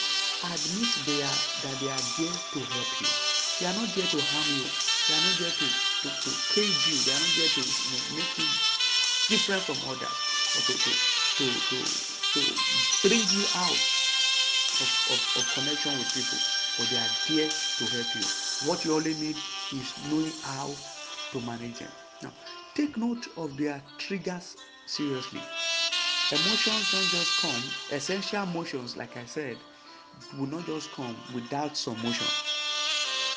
admit 0.52 0.90
they 1.06 1.22
are 1.22 1.40
that 1.64 1.80
they 1.80 1.88
are 1.88 2.04
there 2.18 2.38
to 2.52 2.58
help 2.72 3.00
you 3.00 3.29
they 3.60 3.66
are 3.66 3.74
not 3.74 3.94
there 3.94 4.06
to 4.06 4.20
harm 4.32 4.48
you. 4.56 4.64
They 5.06 5.14
are 5.14 5.20
not 5.20 5.38
there 5.38 5.50
to 5.52 5.66
to 6.02 6.08
to 6.08 6.30
cage 6.54 6.80
you. 6.88 6.96
They 7.04 7.12
are 7.12 7.20
not 7.20 7.32
there 7.36 7.48
to 7.48 7.60
you 7.60 7.98
make 8.16 8.38
you 8.40 8.48
different 9.28 9.62
from 9.64 9.76
others 9.86 10.16
or 10.56 10.62
to 10.64 10.72
to 10.72 10.90
to 11.36 11.44
to 11.68 11.76
to 12.34 12.40
bring 13.06 13.20
you 13.20 13.44
out 13.54 13.76
of, 14.80 14.90
of, 15.12 15.20
of 15.36 15.44
connection 15.52 15.92
with 15.98 16.08
people. 16.14 16.38
But 16.78 16.88
they 16.88 16.96
are 16.96 17.12
there 17.28 17.50
to 17.50 17.84
help 17.84 18.14
you. 18.16 18.24
What 18.68 18.84
you 18.86 18.94
only 18.94 19.12
need 19.14 19.36
is 19.74 19.92
knowing 20.08 20.32
how 20.42 20.74
to 21.32 21.40
manage 21.42 21.80
them. 21.80 21.92
Now 22.22 22.32
take 22.74 22.96
note 22.96 23.28
of 23.36 23.58
their 23.58 23.82
triggers 23.98 24.56
seriously. 24.86 25.40
Emotions 26.32 26.92
don't 26.92 27.10
just 27.10 27.36
come. 27.42 27.62
Essential 27.92 28.42
emotions 28.44 28.96
like 28.96 29.18
i 29.18 29.24
said 29.26 29.58
will 30.38 30.46
not 30.46 30.64
just 30.66 30.90
come 30.92 31.16
without 31.34 31.76
some 31.76 32.00
motion 32.02 32.26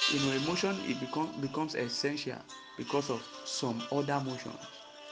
you 0.07 0.19
know 0.19 0.31
emotion 0.31 0.79
it 0.85 0.99
become 0.99 1.39
becomes 1.39 1.75
essential 1.75 2.37
because 2.77 3.09
of 3.09 3.23
some 3.43 3.87
other 3.91 4.19
motions 4.19 4.57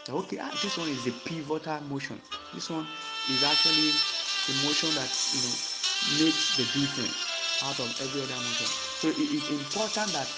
okay 0.10 0.40
ah 0.40 0.52
this 0.62 0.78
one 0.78 0.90
is 0.90 1.08
a 1.08 1.12
pivotal 1.12 1.82
motion. 1.82 2.22
This 2.54 2.70
one 2.70 2.88
is 3.28 3.44
actually 3.44 4.02
the 4.48 4.54
motion 4.54 4.96
that 4.96 5.18
you 5.32 5.42
know 5.42 5.60
makes 6.02 6.50
the 6.52 6.66
difference 6.66 7.32
out 7.62 7.80
of 7.80 7.96
every 8.00 8.22
other 8.22 8.40
motion. 8.42 8.72
So 8.96 9.10
it 9.10 9.18
is 9.20 9.50
important 9.50 10.14
that 10.14 10.36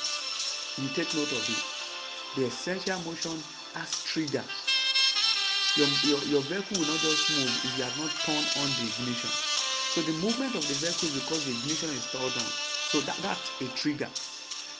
you 0.78 0.90
take 0.90 1.14
note 1.14 1.32
of 1.34 1.50
it. 1.50 1.64
The 2.36 2.46
essential 2.46 3.00
motion 3.00 3.44
has 3.74 4.02
triggers 4.04 4.70
your, 5.76 5.88
your 6.04 6.26
your 6.26 6.42
vehicle 6.44 6.78
will 6.78 6.86
not 6.86 7.02
just 7.02 7.30
move 7.30 7.60
if 7.64 7.76
you 7.78 7.84
have 7.84 7.98
not 7.98 8.12
turned 8.24 8.50
on 8.56 8.76
the 8.76 8.88
ignition. 8.88 9.32
So 9.88 10.02
the 10.02 10.14
movement 10.14 10.56
of 10.56 10.68
the 10.68 10.76
vehicle 10.76 11.08
is 11.10 11.16
because 11.16 11.46
the 11.46 11.52
ignition 11.52 11.92
is 11.92 12.08
turned 12.08 12.38
on. 12.38 12.54
So 12.86 13.02
that 13.02 13.22
that's 13.22 13.52
a 13.62 13.68
trigger 13.70 14.10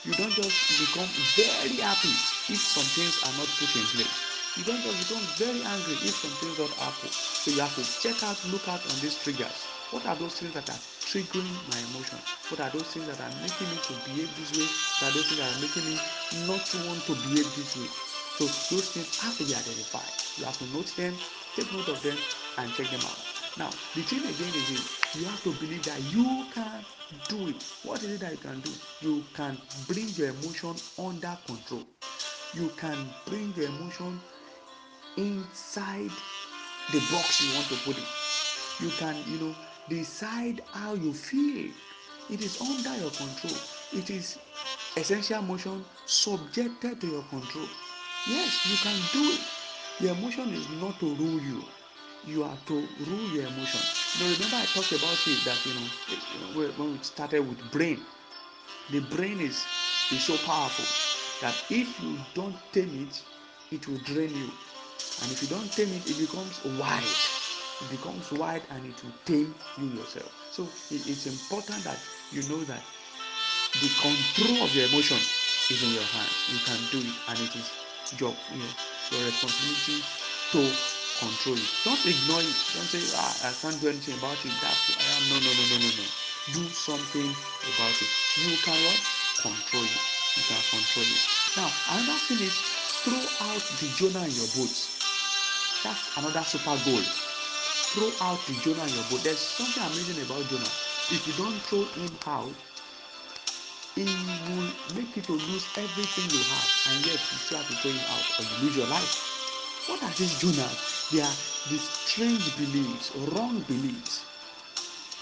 you 0.04 0.14
don't 0.14 0.34
just 0.34 0.68
become 0.78 1.08
very 1.36 1.76
happy 1.80 2.12
if 2.48 2.60
some 2.60 2.84
things 2.96 3.18
are 3.24 3.32
not 3.36 3.48
put 3.58 3.74
in 3.76 3.86
place. 3.86 4.20
You 4.56 4.64
don't 4.64 4.82
just 4.82 4.98
become 5.08 5.22
very 5.38 5.62
angry 5.62 5.94
if 6.06 6.14
some 6.16 6.30
things 6.38 6.56
don't 6.58 6.72
happen. 6.74 7.10
So 7.10 7.50
you 7.50 7.60
have 7.60 7.74
to 7.76 7.84
check 8.00 8.22
out 8.22 8.36
look 8.48 8.68
out 8.68 8.84
on 8.86 9.00
these 9.00 9.16
triggers. 9.16 9.64
What 9.90 10.06
are 10.06 10.16
those 10.16 10.38
things 10.38 10.54
that 10.54 10.68
are 10.68 10.80
triggering 11.08 11.50
my 11.68 11.78
emotion? 11.90 12.18
What 12.48 12.60
are 12.60 12.70
those 12.70 12.92
things 12.92 13.06
that 13.06 13.20
are 13.20 13.34
making 13.42 13.68
me 13.70 13.78
to 13.80 13.92
behave 14.06 14.30
this 14.36 14.52
way? 14.52 14.68
What 15.00 15.10
are 15.10 15.14
those 15.14 15.26
things 15.26 15.40
that 15.40 15.56
are 15.56 15.60
making 15.60 15.84
me 15.86 15.98
not 16.46 16.64
to 16.66 16.76
want 16.86 17.04
to 17.06 17.14
behave 17.26 17.48
this 17.56 17.76
way? 17.76 17.88
So 18.38 18.44
those 18.70 18.90
things 18.90 19.18
have 19.18 19.38
to 19.38 19.44
be 19.44 19.54
identified. 19.54 20.12
You 20.38 20.44
have 20.44 20.58
to 20.58 20.66
note 20.66 20.94
them 20.96 21.16
take 21.56 21.72
note 21.72 21.88
of 21.88 22.02
them 22.02 22.16
and 22.58 22.74
check 22.74 22.90
them 22.90 23.00
out 23.02 23.43
now 23.56 23.70
the 23.94 24.02
thing 24.02 24.24
again 24.24 24.52
is 24.54 24.70
you 25.14 25.24
have 25.26 25.42
to 25.44 25.52
believe 25.54 25.84
that 25.84 26.00
you 26.12 26.46
can 26.52 26.84
do 27.28 27.48
it. 27.48 27.62
What 27.84 28.02
is 28.02 28.10
it 28.12 28.20
that 28.20 28.32
you 28.32 28.38
can 28.38 28.60
do? 28.60 28.70
You 29.00 29.24
can 29.32 29.60
bring 29.86 30.08
your 30.16 30.30
emotion 30.30 30.74
under 30.98 31.38
control. 31.46 31.86
You 32.54 32.70
can 32.76 33.14
bring 33.26 33.54
your 33.54 33.66
emotion 33.66 34.20
inside 35.16 36.10
the 36.92 37.00
box 37.12 37.40
you 37.42 37.54
want 37.54 37.68
to 37.68 37.76
put 37.84 37.96
it. 37.98 38.08
You 38.80 38.90
can 38.98 39.16
you 39.30 39.38
know 39.38 39.54
decide 39.88 40.60
how 40.72 40.94
you 40.94 41.12
feel. 41.12 41.70
It 42.30 42.40
is 42.40 42.60
under 42.60 42.96
your 42.96 43.10
control. 43.10 43.54
It 43.92 44.10
is 44.10 44.38
essential 44.96 45.42
motion 45.42 45.84
subjected 46.06 47.00
to 47.00 47.06
your 47.06 47.22
control. 47.24 47.68
Yes 48.28 48.66
you 48.66 48.76
can 48.78 48.98
do 49.12 49.32
it. 49.32 49.40
Your 50.00 50.16
emotion 50.16 50.50
is 50.52 50.68
not 50.70 50.98
to 51.00 51.14
rule 51.14 51.40
you 51.40 51.62
you 52.26 52.44
are 52.44 52.56
to 52.66 52.74
rule 52.98 53.28
your 53.30 53.46
emotion. 53.46 53.80
Know 54.20 54.26
remember 54.28 54.56
i 54.56 54.66
talked 54.66 54.92
about 54.92 55.26
it 55.28 55.44
that 55.44 55.64
you 55.66 55.74
know 55.74 55.88
when 56.54 56.92
we 56.92 56.98
started 57.02 57.40
with 57.48 57.58
brain 57.70 58.00
the 58.90 59.00
brain 59.00 59.40
is 59.40 59.66
is 60.10 60.24
so 60.24 60.36
powerful 60.38 60.84
that 61.40 61.64
if 61.70 61.98
you 62.00 62.18
don't 62.34 62.56
tame 62.72 63.08
it 63.08 63.22
it 63.72 63.88
will 63.88 63.98
drain 63.98 64.34
you. 64.34 64.50
And 65.22 65.32
if 65.32 65.42
you 65.42 65.48
don't 65.48 65.70
tame 65.76 65.92
it 65.92 66.06
it 66.06 66.18
becomes 66.18 66.62
wild 66.64 67.04
it 67.80 67.90
becomes 67.90 68.30
wild 68.32 68.62
and 68.70 68.86
it 68.86 69.02
will 69.04 69.14
tame 69.24 69.54
you 69.78 69.86
yourself. 69.86 70.32
So 70.50 70.64
it, 70.90 71.06
it's 71.06 71.26
important 71.26 71.84
that 71.84 71.98
you 72.32 72.42
know 72.44 72.64
that 72.64 72.82
the 73.80 73.88
control 73.90 74.62
of 74.62 74.74
your 74.74 74.86
emotion 74.86 75.18
is 75.70 75.82
in 75.82 75.92
your 75.92 76.04
hands. 76.04 76.44
You 76.48 76.58
can 76.60 76.78
do 76.90 77.00
it 77.00 77.14
and 77.28 77.40
it 77.40 77.56
is 77.56 77.72
your 78.20 78.34
you 78.52 78.58
know, 78.58 78.74
your 79.10 79.24
responsibility 79.24 80.02
to 80.52 80.76
control 81.24 81.56
it. 81.56 81.70
Don't 81.84 82.04
ignore 82.04 82.42
it. 82.44 82.56
Don't 82.76 82.90
say 82.92 83.00
ah 83.16 83.32
i 83.48 83.52
can't 83.60 83.80
do 83.80 83.88
anything 83.88 84.14
about 84.20 84.36
it. 84.44 84.52
That's 84.60 84.92
i 85.00 85.04
am 85.16 85.24
no 85.32 85.36
no 85.40 85.52
no 85.56 85.64
no 85.72 85.76
no 85.80 85.90
no. 85.96 86.06
Do 86.52 86.62
something 86.68 87.30
about 87.72 87.96
it. 88.04 88.10
You 88.44 88.56
can 88.60 88.76
what? 88.84 89.00
Control 89.40 89.84
it. 89.88 90.04
You 90.36 90.44
can 90.44 90.62
control 90.68 91.08
it. 91.08 91.22
Now 91.56 91.68
another 91.96 92.20
thing 92.28 92.40
is 92.44 92.56
throw 93.08 93.24
out 93.48 93.64
the 93.80 93.88
jonah 93.96 94.24
in 94.28 94.36
your 94.36 94.50
boat. 94.52 94.76
That's 95.84 96.04
another 96.16 96.44
super 96.44 96.76
goal. 96.84 97.04
Throw 97.96 98.10
out 98.20 98.40
the 98.46 98.54
jonah 98.60 98.84
in 98.84 98.94
your 98.94 99.06
boat. 99.08 99.24
There's 99.24 99.40
something 99.40 99.82
amazing 99.82 100.20
about 100.20 100.44
jonah. 100.52 100.72
If 101.08 101.24
you 101.26 101.34
don't 101.40 101.58
throw 101.64 101.84
him 101.96 102.12
out 102.28 102.54
he 103.96 104.04
will 104.04 104.70
make 104.96 105.14
you 105.16 105.22
to 105.22 105.32
lose 105.32 105.66
everything 105.76 106.26
you 106.30 106.44
have 106.50 106.68
and 106.90 107.06
yet 107.06 107.14
you 107.14 107.38
still 107.38 107.58
have 107.58 107.68
to 107.68 107.74
throw 107.76 107.92
him 107.92 108.00
out 108.10 108.26
or 108.38 108.42
you 108.42 108.66
lose 108.66 108.76
your 108.76 108.88
life. 108.88 109.30
What 109.86 110.02
are 110.02 110.10
these 110.18 110.34
jonahs 110.40 110.93
they 111.12 111.20
are 111.20 111.36
the 111.70 111.78
strange 111.78 112.56
beliefs 112.56 113.12
wrong 113.32 113.60
beliefs. 113.62 114.24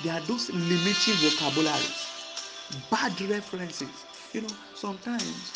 They 0.02 0.10
are 0.10 0.20
those 0.20 0.50
limiting 0.50 1.14
vocabularies 1.14 2.06
bad 2.90 3.20
references. 3.22 4.06
You 4.32 4.42
know 4.42 4.48
sometimes 4.74 5.52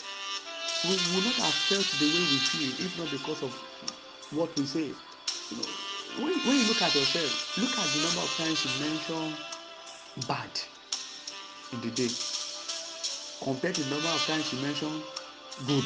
we 0.85 0.91
will 1.15 1.23
not 1.23 1.37
have 1.37 1.55
felt 1.55 1.87
the 1.99 2.07
way 2.07 2.21
we 2.21 2.39
feel 2.39 2.87
if 2.87 2.99
not 2.99 3.11
because 3.11 3.43
of 3.43 3.55
what 4.33 4.55
we 4.57 4.65
say. 4.65 4.87
You 5.51 5.57
know 5.57 5.65
when, 6.25 6.33
when 6.47 6.59
you 6.59 6.67
look 6.67 6.83
at 6.83 6.95
yourself 6.95 7.59
look 7.59 7.79
at 7.79 7.89
the 7.95 8.01
number 8.01 8.21
of 8.21 8.31
times 8.37 8.65
you 8.65 8.71
mention 8.87 9.37
bad 10.29 10.51
in 11.73 11.81
the 11.81 11.91
day. 11.91 12.11
Compared 13.43 13.75
to 13.77 13.83
the 13.83 13.91
number 13.91 14.09
of 14.09 14.21
times 14.27 14.53
you 14.53 14.59
mention 14.61 15.03
good. 15.67 15.85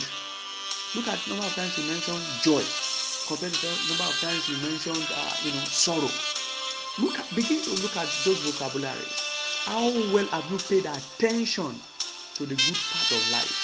Look 0.94 1.08
at 1.08 1.22
the 1.24 1.30
number 1.30 1.46
of 1.46 1.54
times 1.54 1.78
you 1.78 1.84
mention 1.84 2.18
joy 2.42 2.64
number 3.30 4.10
of 4.10 4.18
times 4.20 4.48
you 4.48 4.56
mentioned 4.58 5.06
uh, 5.14 5.34
you 5.44 5.52
know 5.52 5.62
sorrow. 5.70 6.10
Look 6.98 7.16
at 7.16 7.30
begin 7.36 7.62
to 7.62 7.70
look 7.82 7.96
at 7.96 8.10
those 8.26 8.42
vocabularies. 8.42 9.22
How 9.66 9.86
well 10.10 10.26
have 10.34 10.50
you 10.50 10.58
paid 10.58 10.86
attention 10.86 11.78
to 12.34 12.42
the 12.42 12.56
good 12.58 12.80
part 12.90 13.10
of 13.14 13.22
life? 13.30 13.54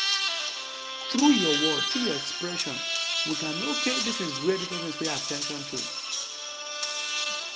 Through 1.10 1.34
your 1.34 1.56
word 1.66 1.82
through 1.90 2.02
your 2.02 2.14
expression 2.14 2.74
we 3.26 3.34
can 3.34 3.54
okay 3.74 3.96
this 4.06 4.20
is 4.20 4.30
where 4.46 4.56
the 4.56 4.66
person 4.70 4.92
paying 5.02 5.10
attention 5.10 5.58
to. 5.58 5.78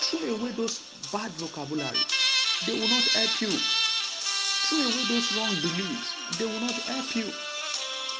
Throw 0.02 0.34
away 0.34 0.50
those 0.58 0.82
bad 1.12 1.30
vocabulary. 1.38 2.02
They 2.66 2.74
will 2.74 2.90
not 2.90 3.06
help 3.14 3.40
you. 3.40 3.54
Throw 4.66 4.82
away 4.82 5.04
those 5.14 5.30
wrong 5.38 5.54
beliefs. 5.62 6.10
They 6.38 6.46
will 6.46 6.60
not 6.60 6.74
help 6.90 7.14
you 7.14 7.30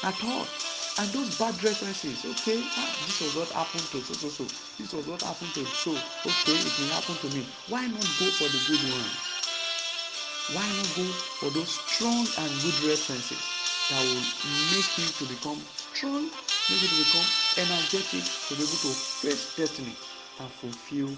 at 0.03 0.15
all 0.23 0.70
and 0.99 1.11
those 1.13 1.29
bad 1.37 1.63
references 1.63 2.25
okay? 2.25 2.63
Ah 2.77 2.89
this 3.05 3.21
was 3.21 3.35
what 3.35 3.49
happened 3.49 3.83
to 3.91 4.01
so 4.03 4.13
so 4.13 4.29
so 4.29 4.45
this 4.77 4.93
was 4.93 5.05
what 5.07 5.21
happened 5.21 5.53
to 5.53 5.65
so 5.65 5.91
okay 5.91 6.57
it 6.57 6.73
will 6.79 6.93
happen 6.95 7.15
to 7.17 7.29
me. 7.35 7.45
Why 7.67 7.87
not 7.87 8.07
go 8.19 8.27
for 8.31 8.49
the 8.49 8.59
good 8.67 8.83
ones 8.91 9.15
why 10.53 10.67
not 10.67 10.95
go 10.97 11.05
for 11.39 11.49
those 11.51 11.79
strong 11.87 12.27
and 12.37 12.51
good 12.61 12.77
references 12.83 13.39
that 13.89 14.01
will 14.03 14.25
make 14.73 14.97
you 14.97 15.07
to 15.19 15.25
become 15.25 15.61
strong 15.93 16.29
make 16.69 16.81
you 16.81 16.87
to 16.89 16.97
become 17.05 17.25
energetic 17.57 18.23
to 18.49 18.55
be 18.55 18.63
able 18.63 18.81
to 18.83 18.91
face 18.91 19.55
destiny 19.55 19.95
and 20.39 20.51
fulfill 20.51 21.09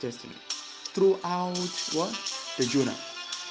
destiny. 0.00 0.34
Throw 0.94 1.18
out 1.24 1.70
what? 1.92 2.14
The 2.56 2.64
jonah 2.66 2.96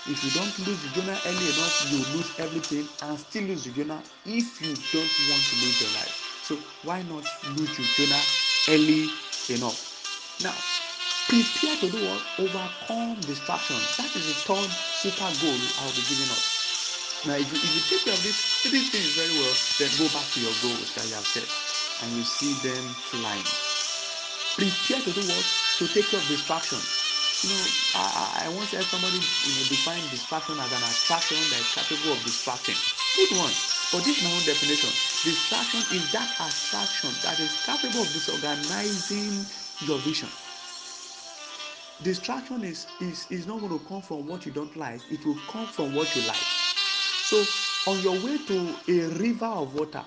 if 0.07 0.23
you 0.23 0.31
don't 0.31 0.57
lose 0.67 0.83
jonah 0.93 1.19
early 1.25 1.49
enough 1.49 1.91
you 1.91 1.99
lose 2.17 2.31
everything 2.39 2.87
and 3.03 3.19
still 3.19 3.43
lose 3.45 3.65
jonah 3.65 4.03
if 4.25 4.61
you 4.61 4.73
don't 4.91 5.11
want 5.29 5.43
to 5.47 5.55
lose 5.57 5.81
your 5.81 5.91
life. 5.91 6.15
So 6.43 6.57
why 6.83 7.03
not 7.03 7.25
lose 7.57 7.77
your 7.79 7.87
jonah 7.97 8.23
early 8.69 9.09
enough? 9.49 9.79
Now 10.43 10.55
prepare 11.29 11.77
to 11.77 11.89
do 11.91 11.99
what? 12.05 12.23
Overcome 12.39 13.25
distraction. 13.25 13.77
That 13.97 14.15
is 14.15 14.27
the 14.27 14.33
third 14.33 14.71
super 14.71 15.31
goal 15.41 15.59
i 15.79 15.85
will 15.85 15.93
be 15.93 16.03
giving 16.09 16.31
us 16.31 16.47
now 17.25 17.35
if 17.35 17.51
you 17.51 17.59
if 17.59 17.75
you 17.75 17.81
take 17.81 18.05
care 18.05 18.13
of 18.15 18.23
these 18.23 18.39
three 18.63 18.81
things 18.81 19.13
very 19.13 19.33
well 19.37 19.53
then 19.79 19.91
go 19.99 20.07
back 20.09 20.25
to 20.33 20.39
your 20.39 20.53
goals 20.63 20.93
that 20.95 21.05
you 21.07 21.13
have 21.15 21.27
set 21.27 21.49
and 22.03 22.15
you 22.17 22.23
see 22.23 22.53
them 22.63 22.83
flying. 23.11 23.43
Prepare 24.55 25.03
to 25.03 25.13
do 25.13 25.21
what? 25.27 25.45
To 25.79 25.87
take 25.87 26.09
care 26.09 26.19
of 26.19 26.27
distraction 26.27 26.79
you 27.41 27.49
know 27.49 27.73
i 27.93 28.43
i 28.45 28.49
once 28.49 28.71
heard 28.71 28.87
somebody 28.87 29.23
you 29.43 29.53
know 29.53 29.63
define 29.63 30.09
distraction 30.09 30.59
as 30.59 30.71
an 30.71 30.83
attraction 30.83 31.49
that 31.49 31.61
is 31.61 31.69
capable 31.69 32.13
of 32.13 32.23
distracting. 32.23 32.81
Good 33.15 33.31
one. 33.31 33.57
But 33.91 34.05
this 34.05 34.17
is 34.17 34.23
my 34.23 34.31
own 34.31 34.45
definition. 34.45 34.93
Distraction 35.23 35.85
is 35.89 36.09
that 36.09 36.35
attraction 36.39 37.19
that 37.21 37.39
is 37.39 37.57
capable 37.57 38.03
of 38.03 38.13
disorganizing 38.13 39.49
your 39.79 39.99
vision. 39.99 40.31
Distraction 42.01 42.63
is 42.63 42.87
is 42.99 43.27
is 43.31 43.47
not 43.47 43.59
going 43.61 43.79
to 43.79 43.85
come 43.85 44.01
from 44.01 44.27
what 44.27 44.45
you 44.45 44.51
don't 44.53 44.75
like. 44.75 45.01
It 45.11 45.25
will 45.25 45.39
come 45.49 45.67
from 45.67 45.93
what 45.93 46.15
you 46.15 46.21
like. 46.23 46.47
So 47.21 47.53
on 47.87 48.01
your 48.01 48.19
way 48.19 48.39
to 48.39 48.81
a 48.87 49.07
river 49.09 49.45
of 49.47 49.73
water 49.73 50.05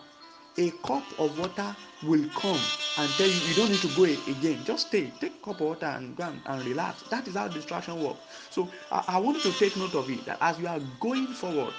a 0.59 0.71
cup 0.87 1.05
of 1.19 1.39
water 1.39 1.77
will 2.03 2.29
come 2.31 2.61
and 2.99 3.11
tell 3.19 3.29
you 3.29 3.41
you 3.49 3.55
don't 3.55 3.71
need 3.71 3.83
to 3.83 3.89
go 3.89 4.05
again. 4.05 4.65
Just 4.65 4.89
stay. 4.89 5.11
Take 5.21 5.37
a 5.37 5.47
cup 5.47 5.61
of 5.61 5.69
water 5.69 5.87
and 5.87 6.17
go 6.17 6.25
and, 6.25 6.43
and 6.47 6.65
relax. 6.67 7.03
That 7.05 7.29
is 7.29 7.35
how 7.37 7.49
distraction 7.49 8.03
works. 8.03 8.21
So 8.51 8.71
I, 8.91 9.05
I 9.09 9.19
want 9.19 9.39
you 9.45 9.53
to 9.53 9.59
take 9.59 9.77
note 9.77 9.95
of 9.95 10.11
it 10.11 10.25
that 10.27 10.39
as 10.41 10.59
you 10.59 10.67
are 10.69 10.81
going 11.01 11.29
forward 11.29 11.75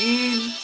in 0.00 0.58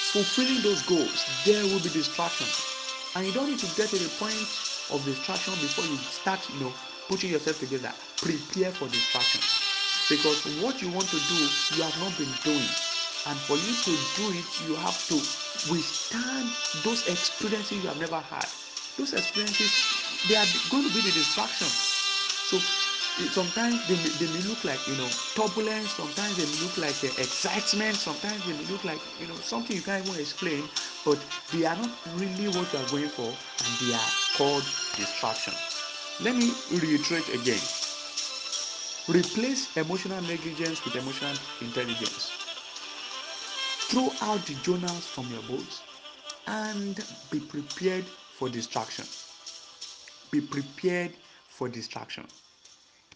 fulfilling 0.00 0.62
those 0.62 0.82
goals 0.82 1.24
there 1.44 1.64
will 1.66 1.80
be 1.80 1.90
distractions 1.90 2.70
and 3.16 3.26
you 3.26 3.32
don't 3.32 3.48
need 3.48 3.58
to 3.58 3.66
get 3.76 3.90
to 3.90 3.98
the 3.98 4.08
point 4.18 4.48
of 4.90 5.04
distraction 5.04 5.54
before 5.60 5.84
you 5.86 5.96
start 5.98 6.40
you 6.50 6.60
know 6.60 6.72
putting 7.08 7.30
yourself 7.30 7.58
together. 7.60 7.92
Prepare 8.22 8.72
for 8.72 8.88
distraction. 8.88 9.40
Because 10.08 10.44
what 10.62 10.82
you 10.82 10.90
want 10.90 11.08
to 11.08 11.18
do 11.20 11.54
you 11.76 11.82
have 11.82 11.98
not 12.00 12.16
been 12.16 12.32
doing 12.44 12.68
and 13.26 13.38
for 13.40 13.56
you 13.56 13.72
to 13.84 13.92
do 14.16 14.30
it 14.32 14.46
you 14.68 14.74
have 14.76 14.96
to 15.08 15.16
withstand 15.72 16.48
those 16.84 17.06
experiences 17.08 17.82
you 17.82 17.88
have 17.88 17.98
never 17.98 18.20
had. 18.20 18.46
Those 18.98 19.12
experiences 19.14 19.72
they 20.28 20.36
are 20.36 20.46
going 20.70 20.84
to 20.84 20.94
be 20.94 21.00
the 21.00 21.12
distraction. 21.12 21.68
So 21.68 22.58
sometimes 23.30 23.80
they 23.88 23.94
they 23.94 24.30
may 24.32 24.42
look 24.48 24.64
like 24.64 24.80
you 24.86 24.96
know 24.96 25.08
turbulence. 25.34 25.92
Sometimes 25.92 26.36
they 26.36 26.46
may 26.46 26.58
look 26.62 26.76
like 26.78 26.96
uh, 27.04 27.08
excitement. 27.22 27.96
Sometimes 27.96 28.44
they 28.46 28.52
may 28.52 28.66
look 28.66 28.84
like 28.84 29.00
you 29.20 29.26
know 29.26 29.36
something 29.40 29.76
you 29.76 29.82
can't 29.82 30.04
even 30.06 30.20
explain. 30.20 30.68
But 31.04 31.18
they 31.52 31.64
are 31.64 31.76
not 31.76 31.90
really 32.16 32.48
what 32.48 32.72
you 32.72 32.78
are 32.78 32.90
going 32.90 33.08
for 33.08 33.28
and 33.28 33.72
they 33.80 33.94
are 33.94 34.10
called 34.36 34.64
distraction. 34.96 35.54
Let 36.20 36.36
me 36.36 36.52
reiterate 36.70 37.28
again. 37.34 37.60
Replace 39.08 39.76
emotional 39.76 40.20
negligence 40.22 40.84
with 40.84 40.96
emotional 40.96 41.36
intelligence 41.60 42.33
throw 43.90 44.10
out 44.20 44.46
the 44.46 44.54
jonahs 44.56 45.06
from 45.08 45.30
your 45.30 45.42
boat 45.42 45.82
and 46.46 47.00
be 47.30 47.40
prepared 47.40 48.10
for 48.30 48.48
distraction. 48.48 49.06
Be 50.30 50.40
prepared 50.40 51.16
for 51.46 51.68
distraction. 51.68 52.26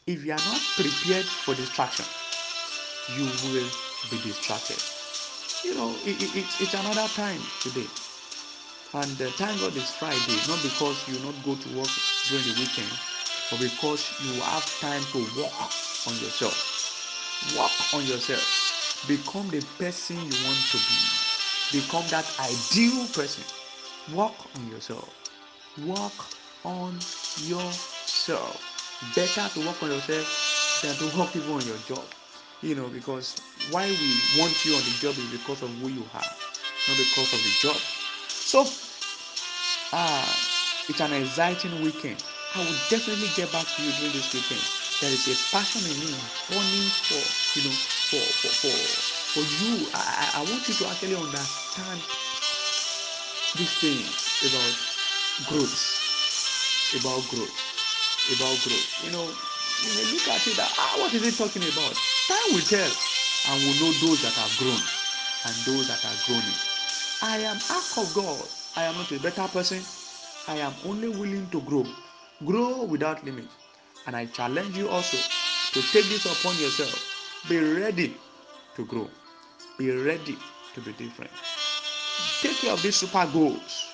If 0.07 0.25
you 0.25 0.33
are 0.33 0.45
not 0.47 0.61
prepared 0.77 1.27
for 1.27 1.55
distraction 1.55 2.07
you 3.09 3.25
will 3.25 3.69
be 4.11 4.19
distracted. 4.19 4.79
You 5.65 5.75
know 5.75 5.95
it, 6.05 6.21
it, 6.21 6.37
it's, 6.37 6.61
it's 6.61 6.75
another 6.75 7.09
time 7.15 7.41
today. 7.63 7.87
And 8.95 9.21
uh, 9.21 9.31
thank 9.37 9.61
god 9.61 9.77
it's 9.77 9.93
friday 9.93 10.39
not 10.49 10.63
because 10.63 11.07
you 11.09 11.19
not 11.21 11.43
go 11.45 11.55
to 11.57 11.69
work 11.77 11.89
during 12.29 12.45
the 12.45 12.55
weekend 12.59 12.91
but 13.51 13.61
because 13.61 14.09
you 14.25 14.33
have 14.41 14.65
time 14.81 15.03
to 15.13 15.19
work 15.41 15.53
on 16.07 16.15
yourself. 16.21 16.57
Work 17.57 17.73
on 17.95 18.07
yourself 18.07 18.68
become 19.07 19.49
the 19.49 19.63
person 19.79 20.17
you 20.27 20.37
want 20.37 20.71
to 20.71 20.79
be. 20.79 21.21
Become 21.71 22.09
that 22.09 22.33
ideal 22.39 23.07
person. 23.09 23.45
Work 24.13 24.55
on 24.57 24.67
yourself. 24.69 25.15
Work 25.77 26.13
on 26.65 26.95
yourself. 27.37 28.63
Better 29.15 29.49
to 29.55 29.61
work 29.61 29.83
on 29.83 29.91
yourself 29.91 30.27
than 30.83 30.97
to 30.97 31.19
work 31.19 31.37
even 31.37 31.51
on 31.53 31.67
your 31.67 31.79
job. 31.79 32.05
You 32.63 32.75
know 32.75 32.89
because 32.89 33.37
why 33.71 33.93
we 34.01 34.23
want 34.37 34.65
you 34.65 34.75
on 34.77 34.85
the 34.85 34.91
job 34.93 35.19
is 35.19 35.27
because 35.29 35.63
of 35.63 35.71
who 35.79 35.89
you 35.89 36.11
are 36.15 36.37
not 36.89 36.97
because 36.97 37.33
of 37.33 37.43
the 37.43 37.51
job. 37.51 37.77
So 38.43 38.65
ah 39.93 40.49
it's 40.89 41.01
an 41.01 41.13
exciting 41.13 41.81
weekend. 41.83 42.25
I 42.55 42.61
will 42.61 42.79
definitely 42.89 43.29
get 43.29 43.53
back 43.53 43.67
to 43.77 43.83
you 43.83 43.93
during 43.93 44.13
this 44.13 44.33
weekend. 44.33 44.63
There 45.01 45.13
is 45.13 45.29
a 45.29 45.37
passion 45.53 45.87
in 45.87 46.01
me 46.01 46.31
burning 46.49 46.91
for 47.07 47.35
you 47.55 47.63
know 47.69 47.77
for 48.11 48.35
for 48.43 48.51
for 48.63 49.05
for 49.35 49.45
you. 49.45 49.91
I 49.95 50.31
i 50.35 50.43
want 50.43 50.69
you 50.69 50.75
to 50.75 50.87
actually 50.89 51.15
understand 51.15 52.01
this 53.57 53.75
thing 53.75 54.05
about 54.43 54.75
growth 55.47 55.81
about 56.95 57.29
growth 57.29 57.55
about 58.33 58.63
growth. 58.63 58.89
You 59.05 59.11
know 59.11 59.27
you 59.85 59.93
may 59.95 60.05
look 60.07 60.29
at 60.29 60.47
it 60.49 60.57
that 60.57 60.73
ah 60.79 60.95
what 60.99 61.15
is 61.15 61.23
he 61.25 61.33
talking 61.33 61.69
about? 61.69 61.97
Time 62.29 62.53
will 62.53 62.63
tell 62.63 62.93
and 63.45 63.63
we'll 63.63 63.75
know 63.75 63.93
those 63.93 64.21
that 64.21 64.35
have 64.35 64.57
grown 64.57 64.83
and 65.45 65.65
those 65.65 65.87
that 65.87 66.05
are 66.05 66.17
growing 66.27 66.55
i 67.23 67.39
am 67.39 67.57
act 67.71 67.97
of 67.97 68.13
god 68.15 68.49
i 68.77 68.85
am 68.85 68.97
not 68.97 69.11
a 69.13 69.19
better 69.19 69.47
person 69.49 69.85
i 70.49 70.57
am 70.57 70.75
only 70.85 71.09
willing 71.09 71.49
to 71.51 71.61
grow 71.63 71.85
grow 72.47 72.85
without 72.85 73.25
limit. 73.25 73.47
And 74.07 74.17
i 74.17 74.27
challenge 74.27 74.77
you 74.77 74.89
also 74.89 75.19
to 75.73 75.83
take 75.93 76.09
this 76.09 76.27
upon 76.27 76.59
yourself 76.59 77.08
be 77.49 77.59
ready 77.59 78.17
to 78.77 78.85
grow. 78.85 79.09
Be 79.79 79.91
ready 79.91 80.37
to 80.75 80.81
be 80.81 80.93
different. 80.93 81.31
Take 82.43 82.57
care 82.57 82.73
of 82.73 82.83
these 82.83 82.97
super 82.97 83.27
goals 83.33 83.93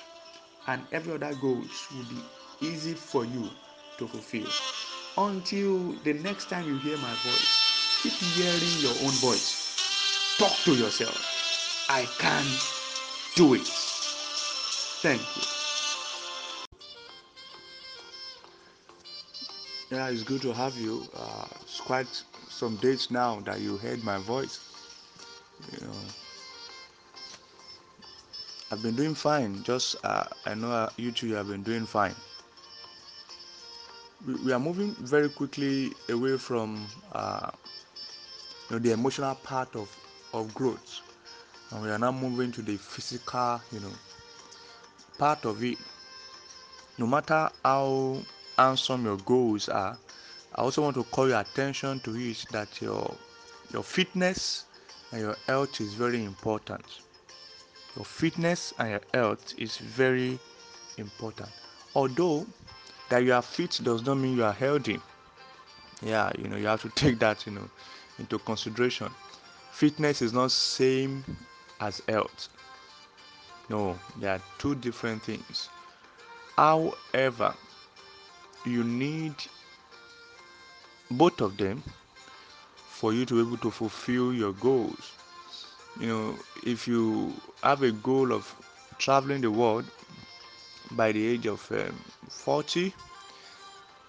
and 0.67 0.81
every 0.91 1.13
other 1.13 1.33
goals 1.35 1.87
will 1.95 2.05
be 2.09 2.21
easy 2.67 2.93
for 2.93 3.25
you 3.25 3.49
to 3.97 4.07
fulfill. 4.07 4.47
Until 5.17 5.93
the 6.03 6.13
next 6.13 6.49
time 6.49 6.67
you 6.67 6.77
hear 6.77 6.97
my 6.97 7.13
voice 7.23 7.65
keep 8.09 8.13
hearing 8.35 8.79
your 8.81 8.93
own 9.03 9.15
voice. 9.17 10.37
Talk 10.37 10.51
to 10.65 10.75
yourself. 10.75 11.17
I 11.89 12.05
can 12.19 12.45
do 13.35 13.55
it. 13.55 13.67
Thank 15.01 15.21
you. 15.35 15.41
Yeah, 19.97 20.09
it's 20.09 20.23
good 20.23 20.41
to 20.43 20.53
have 20.53 20.75
you. 20.77 21.07
Uh, 21.15 21.47
it's 21.61 21.79
quite 21.79 22.23
some 22.55 22.77
days 22.77 23.11
now 23.11 23.41
that 23.41 23.59
you 23.59 23.77
heard 23.77 24.03
my 24.03 24.17
voice. 24.17 24.59
You 25.71 25.87
know, 25.87 25.93
I've 28.71 28.81
been 28.81 28.95
doing 28.95 29.13
fine. 29.13 29.61
Just 29.63 29.97
uh, 30.03 30.23
I 30.45 30.53
know 30.55 30.71
uh, 30.71 30.89
you 30.97 31.11
two 31.11 31.33
have 31.33 31.47
been 31.49 31.63
doing 31.63 31.85
fine. 31.85 32.15
We, 34.25 34.35
we 34.35 34.53
are 34.53 34.59
moving 34.59 34.95
very 35.01 35.29
quickly 35.29 35.93
away 36.09 36.37
from 36.37 36.87
uh, 37.11 37.51
you 38.69 38.75
know 38.75 38.79
the 38.79 38.91
emotional 38.91 39.35
part 39.35 39.75
of 39.75 39.89
of 40.33 40.53
growth, 40.53 41.01
and 41.71 41.83
we 41.83 41.89
are 41.89 41.99
now 41.99 42.11
moving 42.11 42.51
to 42.53 42.61
the 42.61 42.77
physical, 42.77 43.61
you 43.71 43.79
know, 43.81 43.93
part 45.17 45.45
of 45.45 45.63
it. 45.63 45.77
No 46.97 47.05
matter 47.05 47.49
how 47.63 48.17
handsome 48.57 49.03
your 49.05 49.17
goals 49.17 49.67
are, 49.67 49.97
I 50.55 50.61
also 50.61 50.81
want 50.81 50.95
to 50.95 51.03
call 51.03 51.27
your 51.27 51.39
attention 51.41 51.99
to 52.01 52.15
it 52.15 52.45
that 52.51 52.81
your 52.81 53.13
your 53.73 53.83
fitness 53.83 54.65
and 55.11 55.21
your 55.21 55.35
health 55.47 55.81
is 55.81 55.93
very 55.93 56.23
important. 56.23 57.01
Your 57.95 58.05
fitness 58.05 58.73
and 58.79 58.91
your 58.91 59.01
health 59.13 59.53
is 59.57 59.77
very 59.77 60.39
important. 60.97 61.49
Although 61.93 62.45
that 63.09 63.23
you 63.23 63.33
are 63.33 63.41
fit 63.41 63.79
does 63.83 64.05
not 64.05 64.15
mean 64.15 64.37
you 64.37 64.43
are 64.45 64.53
healthy. 64.53 64.99
Yeah, 66.01 66.31
you 66.37 66.47
know, 66.47 66.57
you 66.57 66.67
have 66.67 66.81
to 66.83 66.89
take 66.95 67.19
that, 67.19 67.45
you 67.45 67.51
know, 67.51 67.69
into 68.19 68.39
consideration. 68.39 69.09
Fitness 69.71 70.21
is 70.21 70.31
not 70.31 70.51
same 70.51 71.23
as 71.81 72.01
health. 72.07 72.47
No, 73.69 73.97
they 74.19 74.27
are 74.27 74.41
two 74.57 74.75
different 74.75 75.21
things. 75.23 75.69
However, 76.55 77.53
you 78.65 78.83
need 78.83 79.35
both 81.11 81.41
of 81.41 81.57
them 81.57 81.83
for 82.87 83.13
you 83.13 83.25
to 83.25 83.35
be 83.35 83.41
able 83.47 83.57
to 83.57 83.71
fulfill 83.71 84.33
your 84.33 84.53
goals. 84.53 85.13
You 85.99 86.07
know, 86.07 86.39
if 86.65 86.87
you 86.87 87.33
have 87.63 87.83
a 87.83 87.91
goal 87.91 88.33
of 88.33 88.53
traveling 88.99 89.41
the 89.41 89.51
world 89.51 89.85
by 90.91 91.11
the 91.11 91.25
age 91.25 91.45
of 91.45 91.71
um, 91.71 91.95
40 92.29 92.93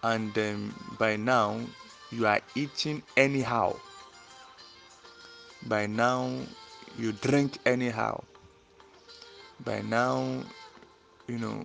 and 0.03 0.37
um, 0.39 0.75
by 0.99 1.17
now 1.17 1.61
you 2.11 2.27
are 2.27 2.41
eating 2.55 3.03
anyhow 3.17 3.75
by 5.67 5.87
now 5.87 6.31
you 6.99 7.13
drink 7.13 7.59
anyhow 7.67 8.23
by 9.65 9.81
now 9.83 10.43
you 11.29 11.39
know 11.39 11.65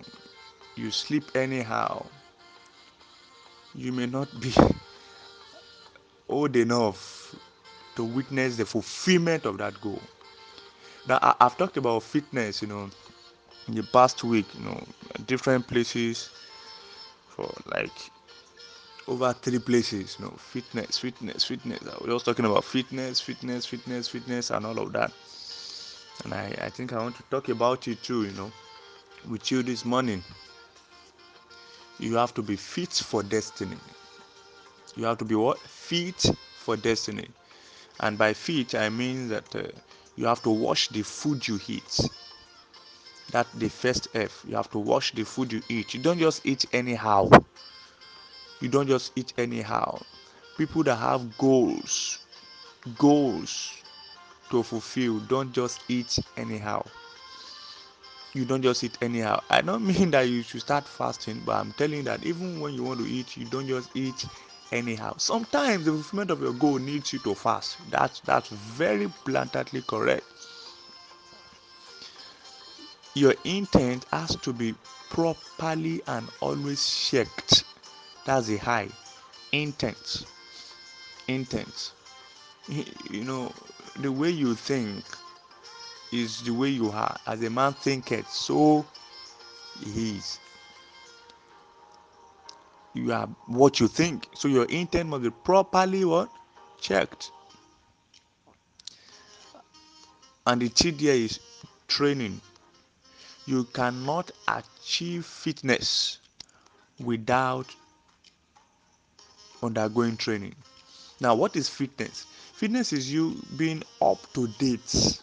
you 0.76 0.90
sleep 0.90 1.24
anyhow 1.36 2.04
you 3.74 3.92
may 3.92 4.06
not 4.06 4.28
be 4.40 4.52
old 6.32 6.56
enough 6.56 7.34
to 7.96 8.04
witness 8.04 8.56
the 8.56 8.64
fulfillment 8.64 9.46
of 9.46 9.58
that 9.58 9.80
goal 9.80 10.00
now 11.08 11.18
I, 11.22 11.34
i've 11.40 11.56
talked 11.58 11.76
about 11.76 12.02
fitness 12.02 12.62
you 12.62 12.68
know 12.68 12.90
in 13.68 13.74
the 13.74 13.82
past 13.84 14.24
week 14.24 14.46
you 14.54 14.64
know 14.64 14.82
different 15.26 15.66
places 15.66 16.30
for 17.28 17.50
like 17.66 18.10
over 19.08 19.32
three 19.32 19.58
places 19.58 20.16
you 20.18 20.26
know 20.26 20.32
fitness 20.38 20.98
fitness 20.98 21.44
fitness 21.44 21.80
i 21.82 21.96
was 22.04 22.14
just 22.14 22.24
talking 22.24 22.46
about 22.46 22.64
fitness 22.64 23.20
fitness 23.20 23.66
fitness 23.66 24.08
fitness 24.08 24.50
and 24.50 24.66
all 24.66 24.78
of 24.78 24.92
that 24.92 25.12
and 26.24 26.34
I, 26.34 26.54
I 26.62 26.70
think 26.70 26.92
I 26.92 26.98
want 26.98 27.16
to 27.16 27.22
talk 27.30 27.48
about 27.48 27.88
it 27.88 28.02
too, 28.02 28.24
you 28.24 28.32
know, 28.32 28.52
with 29.28 29.50
you 29.50 29.62
this 29.62 29.84
morning. 29.84 30.22
You 31.98 32.16
have 32.16 32.34
to 32.34 32.42
be 32.42 32.56
fit 32.56 32.92
for 32.92 33.22
destiny. 33.22 33.76
You 34.96 35.04
have 35.04 35.18
to 35.18 35.24
be 35.24 35.34
what? 35.34 35.58
Fit 35.60 36.24
for 36.58 36.76
destiny. 36.76 37.28
And 38.00 38.18
by 38.18 38.32
fit, 38.34 38.74
I 38.74 38.88
mean 38.90 39.28
that 39.28 39.54
uh, 39.54 39.64
you 40.16 40.26
have 40.26 40.42
to 40.42 40.50
wash 40.50 40.88
the 40.88 41.02
food 41.02 41.46
you 41.48 41.58
eat. 41.68 42.00
That's 43.30 43.50
the 43.54 43.68
first 43.68 44.08
F. 44.14 44.44
You 44.46 44.56
have 44.56 44.70
to 44.70 44.78
wash 44.78 45.12
the 45.12 45.24
food 45.24 45.52
you 45.52 45.62
eat. 45.68 45.94
You 45.94 46.00
don't 46.00 46.18
just 46.18 46.44
eat 46.46 46.64
anyhow. 46.72 47.30
You 48.60 48.68
don't 48.68 48.86
just 48.88 49.12
eat 49.16 49.32
anyhow. 49.38 50.00
People 50.56 50.82
that 50.84 50.96
have 50.96 51.36
goals, 51.38 52.18
goals 52.98 53.72
to 54.50 54.62
fulfill, 54.62 55.20
don't 55.20 55.52
just 55.52 55.80
eat 55.88 56.18
anyhow 56.36 56.84
you 58.34 58.44
don't 58.44 58.62
just 58.62 58.82
eat 58.84 58.96
anyhow. 59.02 59.40
I 59.50 59.60
don't 59.60 59.86
mean 59.86 60.10
that 60.12 60.28
you 60.28 60.42
should 60.42 60.60
start 60.60 60.86
fasting, 60.88 61.42
but 61.44 61.56
I'm 61.56 61.72
telling 61.72 61.98
you 61.98 62.02
that 62.04 62.24
even 62.24 62.60
when 62.60 62.74
you 62.74 62.82
want 62.82 63.00
to 63.00 63.06
eat, 63.06 63.36
you 63.36 63.44
don't 63.46 63.66
just 63.68 63.90
eat 63.94 64.24
anyhow. 64.72 65.14
Sometimes 65.18 65.84
the 65.84 65.92
fulfillment 65.92 66.30
of 66.32 66.40
your 66.42 66.54
goal 66.54 66.78
needs 66.78 67.12
you 67.12 67.18
to 67.20 67.34
fast. 67.34 67.76
That's 67.90 68.20
that's 68.20 68.48
very 68.48 69.12
blatantly 69.24 69.82
correct. 69.82 70.24
Your 73.14 73.34
intent 73.44 74.06
has 74.10 74.36
to 74.36 74.52
be 74.52 74.74
properly 75.10 76.02
and 76.06 76.28
always 76.40 77.08
checked. 77.10 77.64
That's 78.24 78.48
a 78.48 78.56
high 78.56 78.88
intent. 79.52 80.24
Intent. 81.28 81.92
You 82.68 83.24
know, 83.24 83.52
the 84.00 84.10
way 84.10 84.30
you 84.30 84.54
think 84.54 85.04
is 86.12 86.42
the 86.42 86.52
way 86.52 86.68
you 86.68 86.90
are. 86.90 87.16
As 87.26 87.42
a 87.42 87.50
man 87.50 87.74
thinketh, 87.74 88.30
so 88.30 88.86
he 89.84 90.16
is. 90.16 90.38
You 92.94 93.12
are 93.12 93.26
what 93.46 93.80
you 93.80 93.88
think 93.88 94.28
so 94.34 94.48
your 94.48 94.64
intent 94.66 95.08
must 95.08 95.22
be 95.22 95.30
properly 95.30 96.04
what 96.04 96.30
checked 96.80 97.30
and 100.46 100.60
the 100.60 100.68
T 100.68 100.90
there 100.90 101.14
is 101.14 101.38
training. 101.88 102.40
You 103.46 103.64
cannot 103.72 104.30
achieve 104.48 105.24
fitness 105.24 106.18
without 106.98 107.66
undergoing 109.62 110.16
training. 110.16 110.54
Now, 111.20 111.34
what 111.34 111.54
is 111.56 111.68
fitness? 111.68 112.26
Fitness 112.54 112.92
is 112.92 113.12
you 113.12 113.40
being 113.56 113.82
up 114.00 114.18
to 114.34 114.48
date 114.58 115.22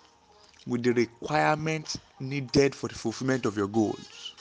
with 0.67 0.84
the 0.84 0.91
requirements 0.93 1.97
needed 2.20 2.76
for 2.76 2.88
the 2.88 2.95
fulfillment 2.95 3.45
of 3.45 3.57
your 3.57 3.67
goals. 3.67 4.34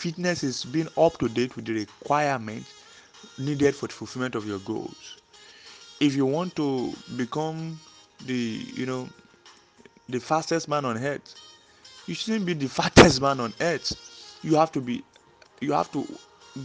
Fitness 0.00 0.42
is 0.42 0.64
being 0.64 0.88
up 0.96 1.18
to 1.18 1.28
date 1.28 1.56
with 1.56 1.66
the 1.66 1.74
requirements 1.74 2.72
needed 3.36 3.74
for 3.76 3.86
the 3.86 3.92
fulfillment 3.92 4.34
of 4.34 4.46
your 4.46 4.58
goals. 4.60 5.18
If 6.00 6.16
you 6.16 6.24
want 6.24 6.56
to 6.56 6.94
become 7.16 7.78
the, 8.24 8.66
you 8.74 8.86
know, 8.86 9.10
the 10.08 10.18
fastest 10.18 10.68
man 10.68 10.86
on 10.86 10.96
earth, 10.96 11.34
you 12.06 12.14
shouldn't 12.14 12.46
be 12.46 12.54
the 12.54 12.68
fattest 12.80 13.20
man 13.20 13.40
on 13.40 13.52
earth. 13.60 13.92
You 14.42 14.54
have 14.56 14.72
to 14.72 14.80
be, 14.80 15.04
you 15.60 15.72
have 15.72 15.92
to 15.92 16.06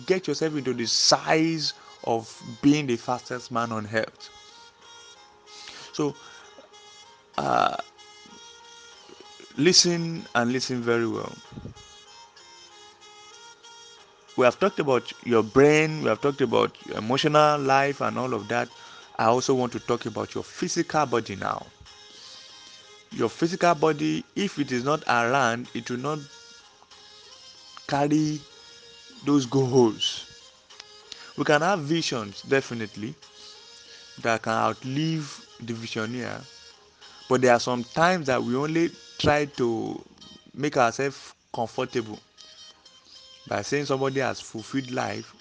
get 0.06 0.28
yourself 0.30 0.56
into 0.56 0.74
the 0.74 0.86
size 0.86 1.74
of 2.06 2.42
being 2.62 2.88
the 2.88 2.96
fastest 2.96 3.52
man 3.52 3.74
on 3.74 3.86
earth. 3.94 4.30
So, 5.92 6.16
uh, 7.38 7.76
listen 9.58 10.26
and 10.36 10.54
listen 10.54 10.82
very 10.82 11.08
well. 11.08 11.34
We 14.38 14.44
have 14.46 14.60
talked 14.60 14.80
about 14.80 15.12
your 15.26 15.44
brain, 15.44 16.02
we 16.02 16.10
have 16.10 16.20
talked 16.22 16.42
about 16.42 16.76
your 16.86 16.98
emotional 16.98 17.58
life 17.60 18.02
and 18.02 18.18
all 18.18 18.34
of 18.34 18.48
that. 18.50 18.68
I 19.18 19.26
also 19.26 19.54
want 19.54 19.72
to 19.74 19.80
talk 19.80 20.06
about 20.06 20.36
your 20.36 20.44
physical 20.44 21.06
body 21.06 21.36
now. 21.38 21.66
Your 23.12 23.30
physical 23.30 23.74
body, 23.76 24.26
if 24.36 24.60
it 24.60 24.72
is 24.74 24.84
not 24.84 25.04
around, 25.08 25.68
it 25.74 25.90
will 25.90 26.00
not 26.00 26.20
carry 27.88 28.42
those 29.26 29.46
goals. 29.46 30.26
We 31.38 31.46
can 31.46 31.62
have 31.62 31.80
visions, 31.80 32.42
definitely, 32.42 33.16
that 34.22 34.42
can 34.42 34.54
outlive 34.54 35.46
the 35.62 35.74
visioneer, 35.74 36.42
but 37.30 37.42
there 37.42 37.54
are 37.54 37.60
some 37.60 37.84
times 37.84 38.28
that 38.28 38.44
we 38.44 38.56
only 38.56 38.92
try 39.18 39.46
to 39.46 40.02
make 40.54 40.78
ourselves 40.78 41.34
comfortable 41.54 42.20
by 43.48 43.62
saying 43.62 43.86
somebody 43.86 44.20
has 44.20 44.42
fulfilled 44.42 44.92
life, 44.92 45.34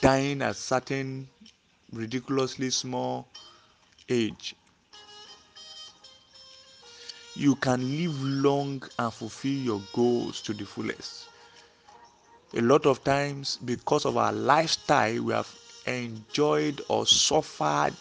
dying 0.00 0.42
at 0.42 0.56
certain 0.56 1.28
ridiculously 1.92 2.70
small 2.70 3.26
age. 4.08 4.54
You 7.34 7.54
can 7.56 7.96
live 7.96 8.22
long 8.22 8.82
and 8.98 9.12
fulfill 9.12 9.52
your 9.52 9.82
goals 9.94 10.42
to 10.42 10.52
the 10.52 10.64
fullest. 10.64 11.28
A 12.54 12.60
lot 12.60 12.84
of 12.84 13.02
times, 13.02 13.58
because 13.64 14.04
of 14.04 14.18
our 14.18 14.32
lifestyle, 14.32 15.22
we 15.22 15.32
have 15.32 15.48
enjoyed 15.86 16.82
or 16.88 17.06
suffered 17.06 17.96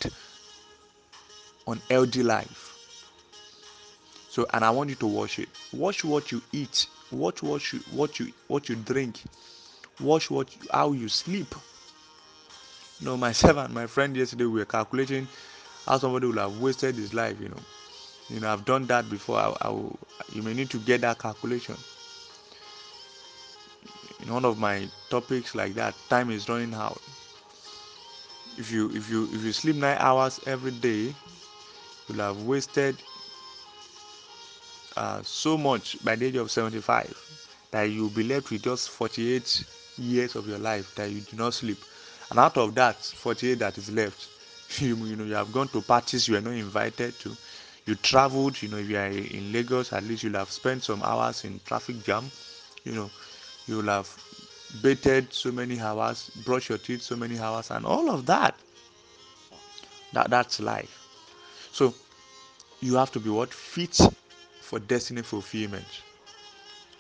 unhealthy 1.66 2.24
life. 2.24 2.78
So, 4.30 4.46
and 4.54 4.66
I 4.66 4.70
want 4.70 4.90
you 4.90 4.96
to 4.98 5.08
watch 5.08 5.40
it. 5.40 5.50
Watch 5.72 6.04
what 6.04 6.32
you 6.32 6.42
eat. 6.52 6.88
Watch 7.12 7.44
what 7.44 7.74
you 7.74 7.80
what 7.92 8.20
you 8.20 8.32
what 8.48 8.70
you 8.70 8.76
drink. 8.76 9.22
Watch 10.00 10.32
what 10.32 10.50
how 10.72 10.94
you 10.94 11.10
sleep. 11.10 11.54
You 13.00 13.08
know, 13.08 13.18
myself 13.18 13.58
and 13.58 13.74
my 13.74 13.88
friend 13.88 14.16
yesterday 14.16 14.46
we 14.46 14.60
were 14.60 14.66
calculating 14.66 15.28
how 15.86 15.98
somebody 15.98 16.28
would 16.28 16.38
have 16.38 16.60
wasted 16.60 16.96
his 16.96 17.14
life. 17.14 17.40
You 17.42 17.50
know, 17.50 17.60
you 18.30 18.40
know 18.40 18.52
I've 18.52 18.66
done 18.66 18.88
that 18.88 19.10
before. 19.10 19.38
I, 19.38 19.56
I 19.62 19.70
will, 19.70 20.00
you 20.34 20.42
may 20.42 20.54
need 20.54 20.70
to 20.72 20.80
get 20.80 21.02
that 21.02 21.20
calculation. 21.20 21.76
In 24.24 24.32
one 24.34 24.46
of 24.46 24.58
my 24.58 24.88
topics 25.10 25.56
like 25.56 25.74
that, 25.76 25.96
time 26.10 26.30
is 26.30 26.48
running 26.48 26.74
out. 26.74 27.02
If 28.58 28.72
you 28.72 28.90
if 28.94 29.10
you 29.10 29.28
if 29.34 29.44
you 29.44 29.52
sleep 29.52 29.76
nine 29.76 29.98
hours 30.00 30.40
every 30.46 30.72
day, 30.72 31.14
you'll 32.08 32.20
have 32.20 32.44
wasted 32.44 32.96
uh, 34.98 35.22
so 35.24 35.58
much 35.58 35.98
by 36.04 36.16
the 36.16 36.28
age 36.28 36.36
of 36.36 36.52
75 36.52 37.18
that 37.72 37.84
you'll 37.84 38.10
be 38.10 38.24
left 38.24 38.52
with 38.52 38.64
just 38.64 38.90
48 38.90 39.64
years 39.98 40.36
of 40.36 40.48
your 40.48 40.58
life 40.60 40.94
that 40.96 41.10
you 41.12 41.22
do 41.22 41.38
not 41.38 41.54
sleep. 41.54 41.78
And 42.30 42.40
out 42.40 42.58
of 42.58 42.76
that 42.76 43.04
48 43.04 43.60
that 43.60 43.78
is 43.78 43.90
left 43.92 44.28
you, 44.82 44.96
you 44.98 45.16
know 45.16 45.24
you 45.26 45.34
have 45.34 45.52
gone 45.52 45.68
to 45.70 45.82
parties 45.82 46.28
you 46.28 46.36
are 46.38 46.42
not 46.42 46.54
invited 46.54 47.18
to. 47.20 47.36
You 47.86 47.96
traveled 47.96 48.62
you 48.62 48.70
know 48.70 48.78
if 48.78 48.90
you 48.90 48.98
are 48.98 49.08
in 49.08 49.52
lagos 49.52 49.92
at 49.94 50.04
least 50.04 50.24
you'll 50.24 50.34
have 50.38 50.52
spent 50.52 50.84
some 50.84 51.02
hours 51.04 51.44
in 51.46 51.60
traffic 51.66 52.04
jam. 52.04 52.30
You 52.84 52.94
know 52.94 53.10
you'll 53.68 53.84
have 53.84 54.10
baited 54.82 55.34
so 55.34 55.52
many 55.52 55.80
hours 55.80 56.30
brush 56.46 56.70
your 56.70 56.78
teeth 56.78 57.02
so 57.02 57.16
many 57.16 57.38
hours 57.40 57.72
and 57.72 57.86
all 57.86 58.10
of 58.10 58.26
that. 58.28 58.56
That 60.14 60.30
that's 60.30 60.60
life. 60.60 61.08
So 61.72 61.94
you 62.82 62.96
have 62.96 63.12
to 63.14 63.20
be 63.20 63.30
what? 63.30 63.54
Fit 63.54 64.00
for 64.72 64.80
destiny 64.80 65.22
fulfillment. 65.22 65.86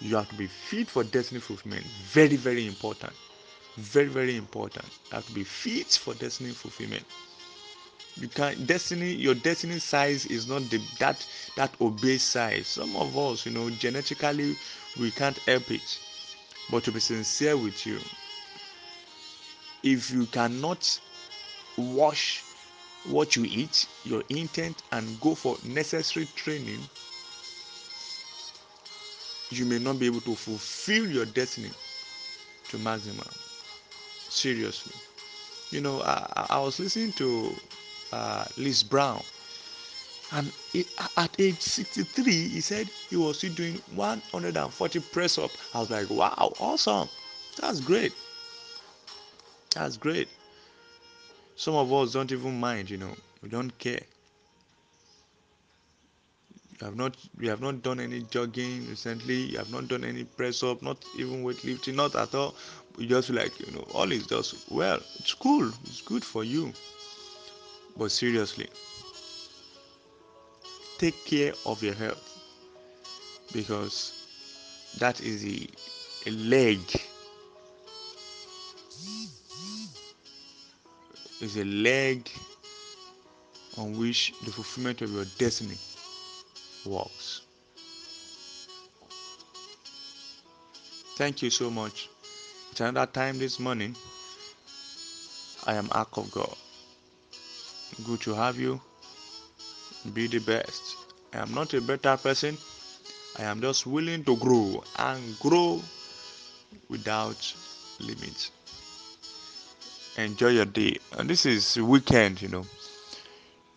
You 0.01 0.17
have 0.17 0.27
to 0.27 0.35
be 0.35 0.47
fit 0.47 0.89
for 0.89 1.05
destiny 1.05 1.39
fulfillment. 1.39 1.85
Very, 2.11 2.35
very 2.35 2.67
important. 2.67 3.13
Very, 3.77 4.07
very 4.07 4.35
important. 4.35 4.83
You 5.09 5.15
have 5.15 5.25
to 5.27 5.31
be 5.33 5.45
fit 5.45 5.87
for 5.87 6.13
destiny 6.15 6.49
fulfillment. 6.51 7.05
You 8.17 8.27
can 8.27 8.65
destiny 8.65 9.13
your 9.13 9.35
destiny 9.35 9.79
size 9.79 10.25
is 10.25 10.49
not 10.49 10.63
the 10.69 10.81
that 10.99 11.25
that 11.55 11.71
obese 11.79 12.23
size. 12.23 12.67
Some 12.67 12.93
of 12.97 13.17
us, 13.17 13.45
you 13.45 13.53
know, 13.53 13.69
genetically 13.69 14.57
we 14.99 15.11
can't 15.11 15.37
help 15.47 15.71
it. 15.71 15.97
But 16.69 16.83
to 16.83 16.91
be 16.91 16.99
sincere 16.99 17.55
with 17.55 17.85
you, 17.85 17.99
if 19.81 20.11
you 20.11 20.25
cannot 20.25 20.99
wash 21.77 22.43
what 23.05 23.37
you 23.37 23.45
eat, 23.45 23.87
your 24.03 24.23
intent, 24.27 24.83
and 24.91 25.21
go 25.21 25.35
for 25.35 25.55
necessary 25.63 26.27
training, 26.35 26.81
you 29.51 29.65
may 29.65 29.79
not 29.79 29.99
be 29.99 30.05
able 30.05 30.21
to 30.21 30.35
fulfill 30.35 31.05
your 31.07 31.25
destiny 31.25 31.71
to 32.69 32.77
maximum. 32.79 33.27
Seriously. 34.29 34.93
You 35.71 35.81
know, 35.81 36.01
I, 36.01 36.47
I 36.49 36.59
was 36.59 36.79
listening 36.79 37.13
to 37.13 37.53
uh, 38.11 38.45
Les 38.57 38.83
Brown, 38.83 39.21
and 40.33 40.51
at 41.17 41.35
age 41.39 41.59
63, 41.61 42.23
he 42.47 42.61
said 42.61 42.87
he 43.09 43.17
was 43.17 43.37
still 43.37 43.53
doing 43.53 43.81
140 43.95 44.99
press 45.11 45.37
up. 45.37 45.51
I 45.73 45.79
was 45.79 45.89
like, 45.89 46.09
wow, 46.09 46.53
awesome. 46.59 47.09
That's 47.59 47.81
great. 47.81 48.13
That's 49.75 49.97
great. 49.97 50.29
Some 51.55 51.75
of 51.75 51.91
us 51.93 52.13
don't 52.13 52.31
even 52.31 52.59
mind, 52.59 52.89
you 52.89 52.97
know, 52.97 53.15
we 53.41 53.49
don't 53.49 53.77
care. 53.77 54.01
You 56.81 56.87
have 56.87 56.95
not 56.95 57.15
you 57.39 57.49
have 57.51 57.61
not 57.61 57.83
done 57.83 57.99
any 57.99 58.21
jogging 58.23 58.89
recently, 58.89 59.35
you 59.51 59.57
have 59.59 59.71
not 59.71 59.87
done 59.87 60.03
any 60.03 60.23
press 60.23 60.63
up, 60.63 60.81
not 60.81 60.97
even 61.15 61.43
weightlifting, 61.43 61.93
not 61.93 62.15
at 62.15 62.33
all. 62.33 62.55
You 62.97 63.05
just 63.05 63.29
like 63.29 63.59
you 63.59 63.71
know, 63.71 63.85
all 63.93 64.11
is 64.11 64.25
just 64.25 64.55
well, 64.71 64.99
it's 65.19 65.35
cool, 65.35 65.69
it's 65.83 66.01
good 66.01 66.25
for 66.25 66.43
you. 66.43 66.73
But 67.95 68.11
seriously, 68.11 68.67
take 70.97 71.23
care 71.25 71.53
of 71.67 71.83
your 71.83 71.93
health 71.93 72.27
because 73.53 74.25
that 74.97 75.21
is 75.21 75.45
a, 75.45 75.67
a 76.25 76.31
leg 76.31 76.79
is 81.41 81.57
a 81.57 81.65
leg 81.65 82.27
on 83.77 83.95
which 83.99 84.33
the 84.45 84.51
fulfillment 84.51 85.03
of 85.03 85.11
your 85.11 85.25
destiny 85.37 85.77
works. 86.85 87.41
Thank 91.17 91.41
you 91.41 91.49
so 91.49 91.69
much. 91.69 92.09
It's 92.71 92.81
another 92.81 93.11
time 93.11 93.37
this 93.37 93.59
morning. 93.59 93.95
I 95.67 95.75
am 95.75 95.87
Ark 95.91 96.17
of 96.17 96.31
God. 96.31 96.55
Good 98.05 98.21
to 98.21 98.33
have 98.33 98.59
you. 98.59 98.81
Be 100.13 100.27
the 100.27 100.39
best. 100.39 100.95
I 101.33 101.39
am 101.39 101.53
not 101.53 101.73
a 101.73 101.81
better 101.81 102.17
person. 102.17 102.57
I 103.37 103.43
am 103.43 103.61
just 103.61 103.85
willing 103.85 104.23
to 104.25 104.35
grow 104.37 104.83
and 104.97 105.39
grow 105.39 105.81
without 106.89 107.53
limits. 107.99 108.51
Enjoy 110.17 110.49
your 110.49 110.65
day. 110.65 110.97
And 111.17 111.29
this 111.29 111.45
is 111.45 111.77
weekend, 111.77 112.41
you 112.41 112.47
know. 112.47 112.65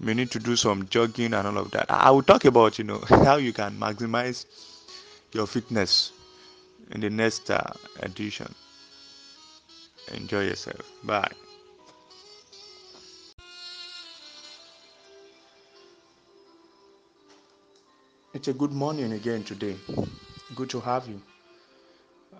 You 0.05 0.15
need 0.15 0.31
to 0.33 0.39
do 0.39 0.55
some 0.55 0.87
jogging 0.91 1.33
and 1.33 1.47
all 1.47 1.57
of 1.57 1.71
that. 1.71 1.87
I 1.91 2.11
will 2.11 2.23
talk 2.23 2.45
about, 2.45 2.79
you 2.79 2.85
know, 2.85 2.99
how 3.09 3.37
you 3.37 3.55
can 3.55 3.79
maximize 3.79 4.45
your 5.33 5.47
fitness 5.47 6.13
in 6.91 7.01
the 7.01 7.09
next 7.09 7.51
uh, 7.51 7.73
edition. 8.01 8.55
Enjoy 10.13 10.45
yourself. 10.45 10.83
Bye. 11.05 11.33
It's 18.35 18.49
a 18.49 18.53
good 18.53 18.73
morning 18.73 19.13
again 19.13 19.43
today. 19.43 19.77
Good 20.55 20.69
to 20.71 20.81
have 20.81 21.09
you. 21.09 21.23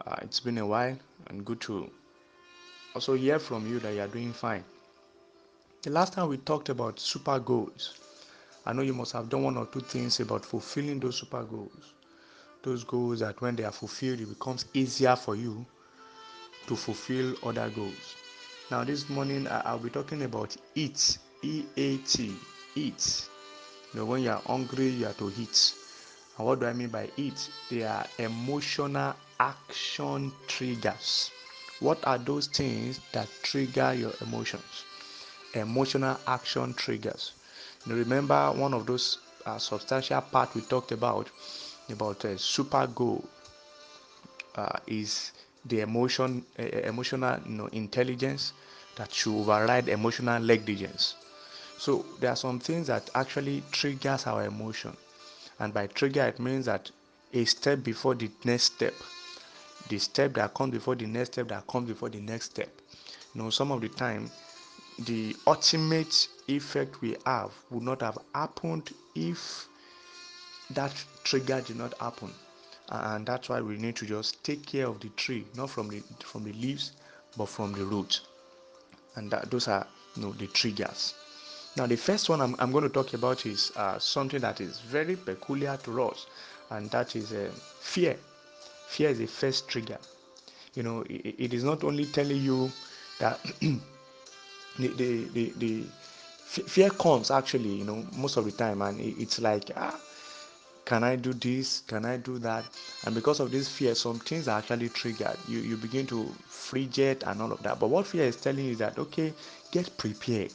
Uh, 0.07 0.17
it's 0.21 0.41
been 0.41 0.59
a 0.59 0.67
while 0.67 0.99
and 1.29 1.47
good 1.47 1.61
to 1.63 1.89
also 2.95 3.15
hear 3.15 3.39
from 3.39 3.67
you 3.67 3.79
that 3.79 3.95
you 3.95 4.03
are 4.03 4.09
doing 4.09 4.35
fine. 4.35 4.65
The 5.85 5.91
last 5.91 6.15
time 6.15 6.31
we 6.31 6.39
talked 6.39 6.71
about 6.71 6.99
super 6.99 7.39
goals, 7.39 7.99
I 8.65 8.73
know 8.73 8.81
you 8.81 8.95
must 8.95 9.13
have 9.13 9.29
done 9.29 9.43
one 9.43 9.59
or 9.59 9.67
two 9.67 9.81
things 9.81 10.19
about 10.19 10.43
fulfilling 10.43 10.99
those 10.99 11.19
super 11.19 11.43
goals. 11.43 11.93
Those 12.63 12.85
goals 12.85 13.21
that 13.21 13.39
when 13.43 13.55
they 13.55 13.65
are 13.65 13.71
fulfilled, 13.71 14.19
it 14.21 14.31
becomes 14.31 14.65
easier 14.73 15.15
for 15.15 15.37
you 15.37 15.67
to 16.69 16.75
fulfill 16.75 17.35
other 17.45 17.69
goals. 17.69 18.17
Now, 18.71 18.83
this 18.85 19.11
morning 19.11 19.47
I'll 19.51 19.79
be 19.79 19.91
talking 19.91 20.23
about 20.23 20.57
eat, 20.75 21.19
E 21.43 21.65
A 21.77 21.99
T, 21.99 22.35
eat. 22.75 23.29
You 23.93 24.01
know, 24.01 24.07
when 24.07 24.23
you 24.23 24.31
are 24.31 24.41
hungry, 24.47 24.89
you 24.89 25.05
have 25.05 25.19
to 25.19 25.31
eat. 25.39 25.75
And 26.39 26.47
what 26.47 26.61
do 26.61 26.67
I 26.67 26.73
mean 26.73 26.89
by 26.89 27.11
eat? 27.19 27.51
They 27.69 27.83
are 27.83 28.07
emotional 28.19 29.15
action 29.39 30.33
triggers. 30.47 31.31
What 31.81 31.99
are 32.07 32.17
those 32.17 32.47
things 32.47 33.01
that 33.13 33.29
trigger 33.43 33.93
your 33.93 34.13
emotions? 34.23 34.87
Emotional 35.55 36.19
action 36.27 36.75
triggers. 36.75 37.33
You 37.87 37.95
remember 37.95 38.53
one 38.53 38.75
of 38.75 38.87
those 38.87 39.19
uh, 39.47 39.59
substantial 39.59 40.21
part 40.23 40.55
we 40.55 40.63
talked 40.63 40.93
about 40.93 41.31
about 41.91 42.25
a 42.25 42.39
super 42.39 42.87
goal 42.87 43.25
uh, 44.57 44.79
is 44.87 45.33
the 45.67 45.81
emotion 45.81 46.45
uh, 46.59 46.63
emotional 46.63 47.39
you 47.47 47.53
know, 47.55 47.67
intelligence 47.69 48.53
that 48.97 49.13
should 49.13 49.35
override 49.39 49.89
emotional 49.89 50.41
negligence. 50.41 51.15
So 51.79 52.05
there 52.21 52.31
are 52.31 52.37
some 52.37 52.61
things 52.61 52.87
that 52.89 53.11
actually 53.15 53.63
triggers 53.73 54.27
our 54.27 54.45
emotion 54.45 54.97
and 55.61 55.73
by 55.75 55.87
trigger, 55.89 56.23
it 56.27 56.41
means 56.41 56.67
that 56.67 56.91
a 57.33 57.45
step 57.45 57.83
before 57.83 58.15
the 58.15 58.31
next 58.45 58.65
step, 58.75 58.95
the 59.89 59.99
step 59.99 60.35
that 60.35 60.55
comes 60.55 60.73
before 60.73 60.95
the 60.97 61.07
next 61.07 61.33
step 61.33 61.49
that 61.49 61.67
comes 61.67 61.89
before 61.89 62.09
the 62.11 62.21
next 62.21 62.47
step. 62.47 62.69
You 63.35 63.43
know, 63.43 63.51
some 63.51 63.73
of 63.73 63.81
the 63.81 63.89
time, 63.89 64.31
the 64.99 65.37
ultimate 65.47 66.29
effect 66.49 67.01
we 67.01 67.17
have 67.27 67.53
would 67.71 67.83
not 67.83 68.01
have 68.03 68.19
happened 68.35 68.91
if 69.15 69.69
that 70.71 70.93
trigger 71.25 71.61
did 71.61 71.77
not 71.77 71.99
happen. 71.99 72.33
And 72.89 73.27
that's 73.27 73.49
why 73.49 73.61
we 73.61 73.77
need 73.77 73.97
to 73.97 74.07
just 74.07 74.43
take 74.45 74.67
care 74.67 74.87
of 74.87 75.01
the 75.01 75.09
tree, 75.11 75.47
not 75.57 75.71
from 75.71 75.89
the 75.89 76.03
from 76.23 76.45
the 76.45 76.53
leaves, 76.53 76.93
but 77.37 77.47
from 77.47 77.73
the 77.73 77.85
root. 77.85 78.21
And 79.17 79.31
that, 79.31 79.51
those 79.51 79.69
are 79.69 79.87
you 80.17 80.23
know 80.23 80.33
the 80.33 80.47
triggers. 80.49 81.15
Now, 81.77 81.87
the 81.87 81.97
first 81.97 82.29
one 82.29 82.41
I'm, 82.41 82.55
I'm 82.61 82.71
going 82.71 82.85
to 82.85 82.91
talk 82.91 83.15
about 83.15 83.47
is 83.47 83.73
uh, 83.77 83.99
something 83.99 84.41
that 84.41 84.61
is 84.61 84.79
very 84.81 85.17
peculiar 85.17 85.77
to 85.79 86.03
us, 86.05 86.27
and 86.71 86.89
that 86.91 87.17
is 87.17 87.33
uh, 87.33 87.51
fear. 87.81 88.17
Fear 88.89 89.11
is 89.11 89.19
the 89.19 89.27
first 89.27 89.67
trigger. 89.69 89.99
You 90.75 90.85
know, 90.85 91.01
it, 91.03 91.35
it 91.39 91.55
is 91.55 91.65
not 91.65 91.83
only 91.83 92.05
telling 92.07 92.43
you 92.43 92.71
that 93.19 93.41
the, 94.79 95.25
the, 95.33 95.53
the, 95.57 95.85
fear 96.47 96.91
comes 96.91 97.31
actually, 97.31 97.71
you 97.71 97.85
know, 97.85 98.07
most 98.17 98.37
of 98.37 98.45
the 98.45 98.53
time, 98.53 98.83
and 98.83 99.01
it's 99.01 99.41
like, 99.41 99.71
ah, 99.77 99.99
can 100.85 101.03
I 101.03 101.17
do 101.17 101.33
this? 101.33 101.81
Can 101.87 102.05
I 102.05 102.19
do 102.19 102.39
that? 102.41 102.65
And 103.05 103.15
because 103.15 103.41
of 103.41 103.51
this 103.51 103.69
fear, 103.69 103.95
some 103.95 104.19
things 104.19 104.49
are 104.49 104.59
actually 104.59 104.91
triggered. 104.91 105.37
You 105.49 105.61
you 105.61 105.77
begin 105.77 106.07
to 106.09 106.27
frigate 106.47 107.23
and 107.23 107.41
all 107.41 107.53
of 107.53 107.63
that. 107.63 107.81
But 107.81 107.89
what 107.89 108.07
fear 108.07 108.25
is 108.25 108.37
telling 108.37 108.67
you 108.67 108.73
is 108.73 108.79
that 108.79 108.99
okay, 108.99 109.33
get 109.73 109.97
prepared 109.97 110.53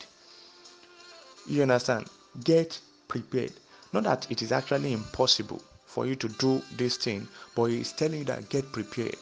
you 1.50 1.64
understand? 1.64 2.08
Get 2.44 2.80
prepared. 3.08 3.54
Not 3.92 4.04
that 4.04 4.30
it 4.30 4.42
is 4.42 4.52
actually 4.52 4.94
impossible 4.94 5.62
for 5.86 6.06
you 6.06 6.16
to 6.16 6.30
do 6.30 6.62
this 6.78 6.96
thing, 6.98 7.28
but 7.56 7.72
it's 7.72 7.92
telling 7.92 8.20
you 8.20 8.26
that 8.26 8.50
get 8.50 8.72
prepared. 8.72 9.16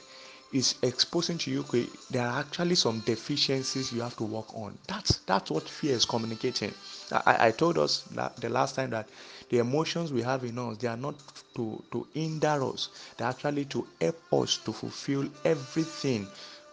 It's 0.52 0.76
exposing 0.82 1.38
to 1.40 1.52
you 1.52 1.60
okay, 1.62 1.88
there 2.10 2.26
are 2.26 2.40
actually 2.40 2.76
some 2.76 3.02
deficiencies 3.02 3.92
you 3.92 4.02
have 4.02 4.16
to 4.18 4.24
work 4.24 4.54
on. 4.56 4.78
That's 4.88 5.18
that's 5.26 5.52
what 5.52 5.68
fear 5.68 5.94
is 5.96 6.06
communicating. 6.06 6.74
I, 7.12 7.48
I 7.48 7.52
told 7.52 7.78
us 7.78 8.04
that 8.12 8.36
the 8.38 8.50
last 8.50 8.76
time 8.76 8.90
that 8.92 9.08
the 9.50 9.60
emotions 9.60 10.12
we 10.14 10.22
have 10.22 10.44
in 10.46 10.58
us 10.58 10.78
they 10.78 10.88
are 10.88 10.98
not 10.98 11.16
to 11.56 11.84
to 11.92 12.08
hinder 12.14 12.64
us. 12.64 12.90
They're 13.18 13.28
actually 13.28 13.66
to 13.66 13.88
help 14.00 14.22
us 14.34 14.58
to 14.60 14.72
fulfill 14.74 15.28
everything 15.44 16.28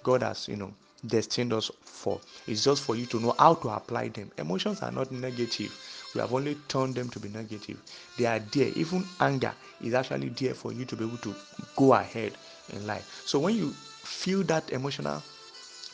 God 0.05 0.23
has 0.23 0.49
you 0.49 0.57
know 0.57 0.73
destined 1.07 1.53
us 1.53 1.71
for. 1.83 2.21
It's 2.47 2.65
just 2.65 2.83
for 2.83 2.95
you 2.97 3.07
to 3.07 3.21
know 3.21 3.35
how 3.39 3.55
to 3.55 3.69
apply 3.71 4.09
them. 4.09 4.31
Emotions 4.39 4.83
are 4.83 4.93
not 4.93 5.11
negative. 5.13 5.77
We 6.15 6.21
have 6.21 6.33
only 6.33 6.55
turned 6.69 6.95
them 6.95 7.11
to 7.11 7.19
be 7.21 7.29
negative. 7.29 7.83
They 8.17 8.27
are 8.27 8.39
there. 8.39 8.69
Even 8.77 9.05
anger 9.21 9.53
is 9.83 9.95
actually 9.95 10.29
there 10.31 10.55
for 10.55 10.73
you 10.73 10.85
to 10.85 10.97
be 10.97 11.05
able 11.05 11.19
to 11.19 11.35
go 11.77 11.95
ahead 11.95 12.37
in 12.71 12.87
life. 12.87 13.23
So 13.25 13.39
when 13.39 13.55
you 13.57 13.71
feel 14.03 14.43
that 14.45 14.71
emotional 14.71 15.23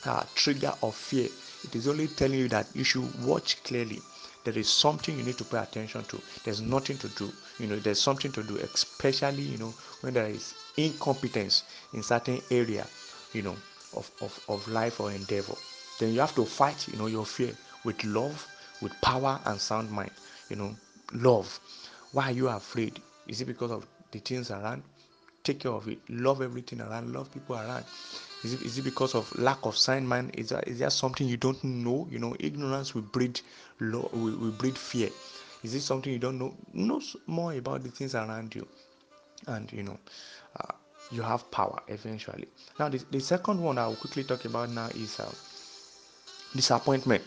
uh, 0.04 0.24
trigger 0.34 0.72
of 0.82 0.94
fear, 0.94 1.28
it 1.64 1.74
is 1.74 1.88
only 1.88 2.08
telling 2.08 2.38
you 2.38 2.48
that 2.48 2.66
you 2.74 2.84
should 2.84 3.08
watch 3.24 3.62
clearly. 3.64 4.00
There 4.44 4.56
is 4.56 4.68
something 4.70 5.16
you 5.18 5.22
need 5.24 5.36
to 5.38 5.44
pay 5.44 5.58
attention 5.58 6.02
to. 6.04 6.20
There's 6.44 6.60
nothing 6.62 6.96
to 6.98 7.08
do. 7.08 7.30
You 7.58 7.66
know, 7.66 7.78
there's 7.78 8.00
something 8.00 8.32
to 8.32 8.42
do, 8.42 8.56
especially 8.56 9.42
you 9.42 9.58
know 9.58 9.74
when 10.00 10.14
there 10.14 10.26
is 10.28 10.54
incompetence 10.76 11.64
in 11.92 12.02
certain 12.02 12.40
area. 12.50 12.86
You 13.32 13.42
know, 13.42 13.56
of, 13.94 14.10
of, 14.22 14.40
of 14.48 14.66
life 14.68 14.98
or 15.00 15.10
endeavor. 15.12 15.54
Then 15.98 16.12
you 16.14 16.20
have 16.20 16.34
to 16.36 16.44
fight, 16.44 16.88
you 16.88 16.96
know, 16.96 17.06
your 17.06 17.26
fear 17.26 17.52
with 17.84 18.02
love, 18.04 18.46
with 18.80 18.98
power 19.02 19.38
and 19.44 19.60
sound 19.60 19.90
mind. 19.90 20.10
You 20.48 20.56
know, 20.56 20.76
love. 21.12 21.60
Why 22.12 22.24
are 22.30 22.32
you 22.32 22.48
afraid? 22.48 23.00
Is 23.28 23.40
it 23.40 23.44
because 23.46 23.70
of 23.70 23.86
the 24.10 24.18
things 24.18 24.50
around? 24.50 24.82
Take 25.45 25.61
care 25.61 25.72
of 25.72 25.88
it. 25.88 25.99
Love 26.09 26.43
everything 26.43 26.80
around. 26.80 27.12
Love 27.12 27.32
people 27.32 27.57
around. 27.57 27.84
Is 28.45 28.55
it, 28.55 28.62
is 28.62 28.78
it 28.78 28.82
because 28.82 29.14
of 29.14 29.30
lack 29.38 29.59
of 29.64 29.76
sign 29.76 30.07
mind? 30.07 30.30
Is 30.34 30.49
that 30.51 30.66
is 30.68 30.78
there 30.78 30.91
something 30.91 31.26
you 31.28 31.36
don't 31.36 31.62
know? 31.64 32.07
You 32.11 32.18
know, 32.18 32.34
ignorance 32.41 32.95
will 32.95 33.03
breed 33.03 33.41
lo- 33.80 34.11
will, 34.12 34.36
will 34.36 34.53
breed 34.53 34.78
fear. 34.78 35.11
Is 35.62 35.74
it 35.74 35.80
something 35.82 36.12
you 36.12 36.18
don't 36.18 36.38
know? 36.38 36.55
Know 36.72 37.01
more 37.26 37.53
about 37.55 37.82
the 37.82 37.91
things 37.91 38.14
around 38.14 38.55
you, 38.55 38.66
and 39.47 39.70
you 39.72 39.82
know, 39.82 39.99
uh, 40.61 40.72
you 41.11 41.22
have 41.22 41.51
power 41.51 41.80
eventually. 41.88 42.49
Now, 42.78 42.88
the, 42.88 43.03
the 43.11 43.20
second 43.20 43.61
one 43.62 43.78
I'll 43.78 43.97
quickly 43.97 44.24
talk 44.24 44.45
about 44.45 44.70
now 44.70 44.88
is 44.95 45.18
uh, 45.20 45.30
disappointment. 46.55 47.22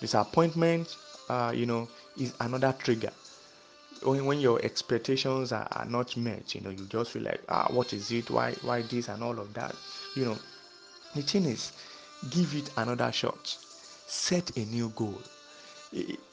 Disappointment, 0.00 0.96
uh, 1.28 1.52
you 1.54 1.66
know, 1.66 1.88
is 2.18 2.34
another 2.40 2.74
trigger. 2.78 3.10
When, 4.04 4.24
when 4.26 4.40
your 4.40 4.62
expectations 4.62 5.52
are, 5.52 5.66
are 5.72 5.86
not 5.86 6.16
met, 6.16 6.54
you 6.54 6.60
know, 6.60 6.70
you 6.70 6.84
just 6.86 7.12
feel 7.12 7.22
like, 7.22 7.40
ah, 7.48 7.66
what 7.70 7.92
is 7.92 8.10
it? 8.12 8.30
Why, 8.30 8.52
why 8.62 8.82
this 8.82 9.08
and 9.08 9.22
all 9.22 9.38
of 9.38 9.52
that? 9.54 9.74
You 10.14 10.26
know, 10.26 10.38
the 11.14 11.22
thing 11.22 11.46
is, 11.46 11.72
give 12.30 12.54
it 12.54 12.70
another 12.76 13.10
shot. 13.12 13.56
Set 14.06 14.56
a 14.56 14.60
new 14.66 14.90
goal. 14.90 15.20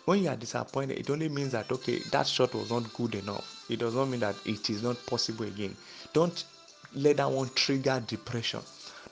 When 0.06 0.24
you 0.24 0.30
are 0.30 0.36
disappointed, 0.36 0.98
it 0.98 1.10
only 1.10 1.30
means 1.30 1.52
that 1.52 1.72
okay, 1.72 2.00
that 2.12 2.28
shot 2.28 2.54
was 2.56 2.72
not 2.72 2.92
good 2.94 3.16
enough. 3.16 3.66
It 3.70 3.80
does 3.80 3.94
not 3.94 4.06
mean 4.06 4.20
that 4.22 4.36
it 4.46 4.70
is 4.70 4.82
not 4.82 4.98
possible 5.06 5.46
again. 5.46 5.76
Don't 6.14 6.44
let 6.96 7.18
that 7.18 7.30
one 7.30 7.50
trigger 7.56 8.04
depression. 8.06 8.62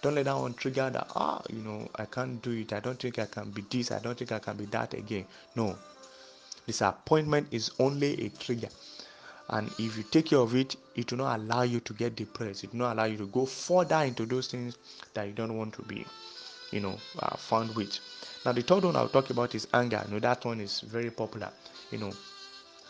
Don't 0.02 0.16
let 0.16 0.26
that 0.26 0.38
one 0.38 0.54
trigger 0.56 0.90
that 0.90 1.08
ah, 1.16 1.42
you 1.50 1.60
know, 1.60 1.88
I 1.96 2.06
can't 2.06 2.42
do 2.42 2.52
it. 2.52 2.74
I 2.74 2.80
don't 2.80 3.00
think 3.00 3.20
I 3.20 3.26
can 3.26 3.52
be 3.52 3.64
this. 3.70 3.92
I 3.92 4.00
don't 4.00 4.18
think 4.18 4.32
I 4.32 4.40
can 4.40 4.58
be 4.58 4.66
that 4.66 4.94
again. 4.96 5.26
No, 5.56 5.78
disappointment 6.70 7.48
is 7.52 7.72
only 7.80 8.26
a 8.26 8.30
trigger. 8.30 8.70
And 9.50 9.72
if 9.80 9.98
you 9.98 10.04
take 10.04 10.28
care 10.28 10.40
of 10.40 10.56
it 10.56 10.76
it 10.96 11.12
will 11.12 11.20
not 11.20 11.40
allow 11.40 11.64
you 11.64 11.80
to 11.80 11.94
get 11.94 12.16
depressed. 12.16 12.64
It 12.64 12.72
will 12.72 12.80
not 12.80 12.94
allow 12.94 13.06
you 13.06 13.18
to 13.18 13.26
go 13.28 13.46
further 13.46 14.02
into 14.10 14.26
those 14.28 14.48
things 14.48 14.78
that 15.16 15.26
you 15.28 15.34
don't 15.34 15.58
want 15.58 15.74
to 15.76 15.82
be 15.84 16.06
you 16.72 16.80
know 16.80 16.96
uh, 17.20 17.36
found 17.38 17.76
with. 17.76 18.00
Now 18.46 18.52
the 18.52 18.62
third 18.62 18.84
one 18.86 18.96
i'll 18.96 19.10
talk 19.10 19.32
about 19.32 19.56
is 19.56 19.68
anger. 19.74 20.04
You 20.06 20.14
know 20.14 20.20
that 20.20 20.46
one 20.46 20.62
is 20.62 20.82
very 20.82 21.10
popular. 21.10 21.50
You 21.92 21.98
know 21.98 22.14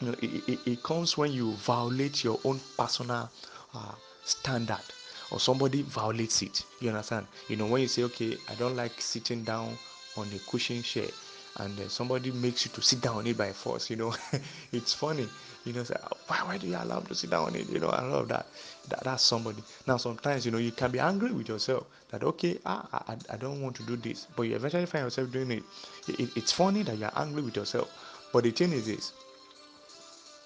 you 0.01 0.07
know 0.07 0.15
it, 0.21 0.49
it, 0.49 0.59
it 0.65 0.84
comes 0.84 1.17
when 1.17 1.32
you 1.32 1.53
violate 1.53 2.23
your 2.23 2.39
own 2.43 2.59
personal 2.77 3.30
uh, 3.73 3.93
standard 4.25 4.84
or 5.32 5.39
somebody 5.39 5.84
violates 5.84 6.41
it. 6.41 6.63
You 6.82 6.89
understand? 6.89 7.27
You 7.47 7.55
know 7.55 7.67
when 7.67 7.82
you 7.82 7.88
say 7.88 8.03
okay 8.03 8.38
i 8.49 8.55
don't 8.55 8.75
like 8.75 8.99
sitting 8.99 9.43
down 9.45 9.77
on 10.17 10.27
a 10.34 10.39
cushion 10.51 10.84
chair 10.84 11.09
and 11.57 11.79
uh, 11.79 11.87
somebody 11.89 12.31
makes 12.31 12.65
you 12.65 12.71
to 12.71 12.81
sit 12.81 13.01
down 13.01 13.17
on 13.17 13.27
it 13.27 13.37
by 13.37 13.51
force 13.51 13.89
you 13.89 13.95
know. 13.95 14.13
It's 14.71 14.93
funny. 14.93 15.27
You 15.65 15.73
know 15.73 15.83
say 15.83 15.95
why, 16.27 16.37
why 16.45 16.57
do 16.57 16.67
you 16.67 16.75
allow 16.75 16.99
him 16.99 17.05
to 17.07 17.15
sit 17.15 17.29
down 17.29 17.47
on 17.47 17.55
it? 17.55 17.69
You 17.69 17.79
know 17.79 17.89
i 17.89 18.01
love 18.05 18.27
that. 18.29 18.45
that 18.89 19.03
that's 19.03 19.23
somebody. 19.23 19.61
Now 19.87 19.97
sometimes 19.97 20.45
you 20.45 20.51
know 20.51 20.57
you 20.57 20.71
can 20.71 20.91
be 20.91 20.99
angry 20.99 21.31
with 21.31 21.49
yourself 21.49 21.85
that 22.11 22.23
okay 22.23 22.59
ah, 22.65 22.87
I, 23.07 23.15
I 23.33 23.37
don't 23.37 23.61
want 23.61 23.75
to 23.77 23.83
do 23.83 23.95
this 23.97 24.27
but 24.35 24.43
you 24.43 24.55
eventually 24.55 24.85
find 24.85 25.03
yourself 25.05 25.31
doing 25.31 25.51
it. 25.51 25.63
it 26.07 26.29
it's 26.35 26.51
funny 26.51 26.83
that 26.83 26.97
you're 26.97 27.11
angry 27.15 27.41
with 27.41 27.55
yourself 27.55 27.89
but 28.31 28.43
the 28.43 28.51
thing 28.51 28.71
is 28.71 28.85
this 28.85 29.11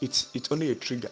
it's 0.02 0.28
it's 0.34 0.52
only 0.52 0.72
a 0.72 0.76
trigger 0.76 1.12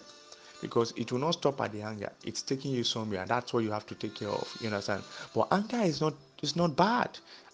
because 0.62 0.94
it 0.96 1.12
will 1.12 1.20
not 1.20 1.32
stop 1.32 1.60
at 1.62 1.72
the 1.72 1.82
anger. 1.82 2.12
It's 2.24 2.42
taking 2.44 2.72
you 2.72 2.84
somewhere 2.84 3.22
and 3.22 3.30
that's 3.30 3.52
what 3.54 3.64
you 3.64 3.72
have 3.72 3.86
to 3.88 3.96
take 3.96 4.16
care 4.16 4.30
of 4.30 4.58
you 4.62 4.68
understand? 4.68 5.04
But 5.36 5.48
anger 5.52 5.82
is 5.82 6.02
not 6.02 6.14
it's 6.42 6.56
not 6.56 6.76
bad. 6.76 7.10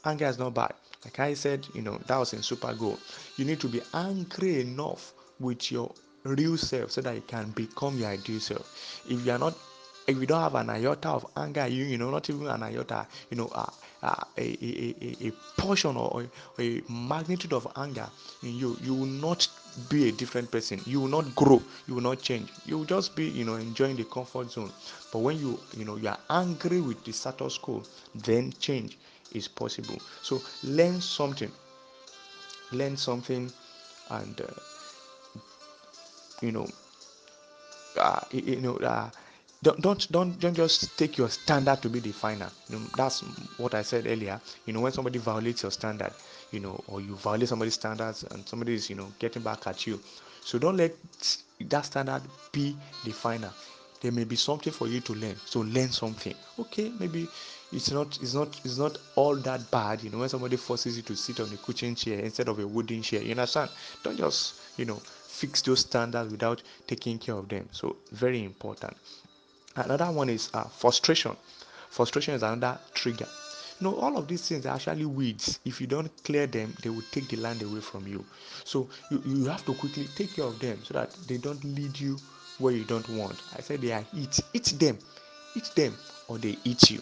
Anger 0.06 0.26
is 0.28 0.38
not 0.40 0.54
bad 0.54 0.74
like 1.06 1.20
i 1.20 1.34
said 1.34 1.66
you 1.74 1.82
know 1.82 1.98
that 2.08 2.18
was 2.18 2.34
in 2.34 2.42
super 2.42 2.74
goal 2.74 2.98
you 3.38 3.46
need 3.46 3.60
to 3.60 3.68
be 3.68 3.82
angry 3.94 4.62
enough 4.62 5.14
with 5.40 5.72
your 5.72 5.92
real 6.24 6.58
self 6.58 6.92
so 6.92 7.02
that 7.02 7.16
you 7.16 7.22
can 7.22 7.50
become 7.52 7.98
your 7.98 8.10
ideal 8.10 8.40
self. 8.40 9.02
If 9.08 9.26
you 9.26 9.32
are 9.32 9.40
not 9.40 9.56
if 10.08 10.18
you 10.18 10.26
don't 10.26 10.42
have 10.42 10.56
an 10.56 10.70
iota 10.70 11.10
of 11.10 11.26
anger 11.36 11.68
you 11.68 11.84
you 11.84 11.98
know 11.98 12.10
not 12.10 12.30
even 12.30 12.48
an 12.48 12.64
iota 12.64 13.06
you 13.30 13.38
know 13.38 13.50
uh, 13.54 13.66
uh, 14.04 14.24
a, 14.38 14.42
a, 14.42 14.96
a, 15.02 15.28
a 15.28 15.32
portion 15.62 15.98
or 15.98 16.24
a, 16.60 16.62
a 16.62 16.82
magnitude 16.90 17.54
of 17.54 17.68
anger 17.76 18.08
in 18.44 18.56
you 18.56 18.78
you 18.82 18.94
will 18.94 19.06
not 19.06 19.48
be 19.90 20.10
a 20.10 20.12
different 20.12 20.50
person. 20.50 20.82
You 20.88 21.02
will 21.02 21.08
not 21.08 21.36
grow. 21.36 21.62
You 21.88 21.94
will 21.96 22.02
not 22.02 22.20
change. 22.22 22.50
You 22.66 22.80
will 22.80 22.86
just 22.86 23.16
be 23.16 23.26
you 23.30 23.46
know 23.46 23.56
enjoying 23.56 23.96
the 23.96 24.06
comfort 24.06 24.50
zone. 24.52 24.72
But 25.12 25.20
when 25.20 25.40
you 25.40 25.60
you 25.76 25.86
know 25.86 25.98
you 25.98 26.08
are 26.08 26.18
angry 26.30 26.82
with 26.82 27.04
the 27.04 27.12
status 27.12 27.58
quo 27.58 27.84
then 28.16 28.54
change 28.60 28.98
is 29.32 29.48
possible. 29.48 30.00
So 30.22 30.42
learn 30.64 31.02
something. 31.02 31.52
Learn 32.72 32.96
something 32.98 33.52
and 34.10 34.40
uh, 34.42 34.46
you 36.42 36.52
know 36.52 36.68
uh, 38.00 38.20
you 38.32 38.58
know 38.62 38.76
uh, 38.78 39.10
don't 39.64 39.82
don't 39.82 40.12
don't 40.12 40.40
don't 40.40 40.54
just 40.54 40.98
take 40.98 41.18
your 41.18 41.30
standard 41.30 41.82
to 41.82 41.90
be 41.90 42.00
the 42.00 42.12
final. 42.12 42.50
You 42.70 42.78
know, 42.78 42.86
that's 42.96 43.22
what 43.58 43.74
i 43.74 43.82
said 43.82 44.06
earlier. 44.08 44.40
You 44.66 44.74
know 44.74 44.82
when 44.82 44.92
somebody 44.92 45.20
violates 45.20 45.64
your 45.64 45.72
standard 45.72 46.12
you 46.52 46.60
know 46.60 46.80
or 46.88 47.02
you 47.02 47.16
violate 47.16 47.50
somebody's 47.50 47.74
standards 47.74 48.24
and 48.32 48.48
somebody 48.48 48.76
is 48.76 48.90
you 48.90 48.96
know 48.96 49.12
getting 49.20 49.42
back 49.42 49.66
at 49.68 49.88
you. 49.88 50.00
So 50.42 50.60
don't 50.60 50.78
let 50.78 50.94
that 51.62 51.86
standard 51.86 52.22
be 52.52 52.76
the 53.04 53.12
final. 53.12 53.52
There 54.02 54.12
may 54.12 54.26
be 54.26 54.36
something 54.36 54.72
for 54.72 54.88
you 54.88 55.00
to 55.02 55.14
learn. 55.16 55.36
So 55.46 55.62
learn 55.62 55.90
something. 55.90 56.36
Okay 56.60 56.92
maybe 57.00 57.28
it's 57.72 57.92
not 57.92 58.18
it's 58.22 58.34
not 58.34 58.60
it's 58.64 58.78
not 58.78 58.98
all 59.16 59.36
that 59.36 59.70
bad 59.72 60.02
you 60.02 60.10
know 60.10 60.20
when 60.20 60.30
somebody 60.30 60.56
forces 60.56 60.96
you 60.96 61.04
to 61.04 61.16
sit 61.16 61.40
on 61.40 61.52
a 61.52 61.58
cushion 61.58 61.96
chair 61.96 62.20
instead 62.20 62.48
of 62.48 62.60
a 62.60 62.68
wooden 62.68 63.02
chair 63.02 63.22
you 63.22 63.32
understand? 63.32 63.70
Don't 64.04 64.18
just 64.18 64.56
you 64.78 64.86
know 64.86 64.96
fix 64.96 65.62
those 65.62 65.82
standards 65.82 66.32
without 66.32 66.64
taking 66.88 67.20
care 67.20 67.36
of 67.36 67.48
them. 67.50 67.68
So 67.72 67.98
very 68.12 68.44
important. 68.44 68.96
Another 69.76 70.12
one 70.12 70.30
is 70.30 70.50
uh, 70.54 70.64
frustration. 70.64 71.36
Frustration 71.92 72.34
is 72.34 72.42
another 72.42 72.80
trigger. 72.94 73.28
You 73.80 73.88
know 73.88 73.96
all 73.98 74.18
of 74.18 74.28
these 74.28 74.48
things 74.48 74.66
are 74.66 74.76
actually 74.76 75.06
weeds. 75.06 75.60
If 75.66 75.82
you 75.82 75.88
don't 75.88 76.10
clear 76.24 76.48
them 76.48 76.74
they 76.82 76.90
will 76.90 77.04
take 77.12 77.28
the 77.28 77.38
land 77.38 77.62
away 77.62 77.82
from 77.82 78.08
you. 78.08 78.24
So 78.64 78.88
you, 79.12 79.22
you 79.26 79.46
have 79.46 79.66
to 79.66 79.74
quickly 79.74 80.08
take 80.16 80.36
care 80.36 80.46
of 80.46 80.58
them 80.60 80.80
so 80.84 80.94
that 80.94 81.14
they 81.28 81.38
don't 81.38 81.62
lead 81.66 82.00
you 82.00 82.18
where 82.60 82.74
you 82.74 82.86
don't 82.86 83.08
want. 83.10 83.42
I 83.58 83.62
said 83.62 83.82
they 83.82 83.92
are 83.92 84.06
eat 84.14 84.40
eat 84.54 84.74
them. 84.80 84.98
Eat 85.54 85.72
them 85.76 85.94
or 86.30 86.38
they 86.38 86.58
eat 86.64 86.90
you 86.92 87.02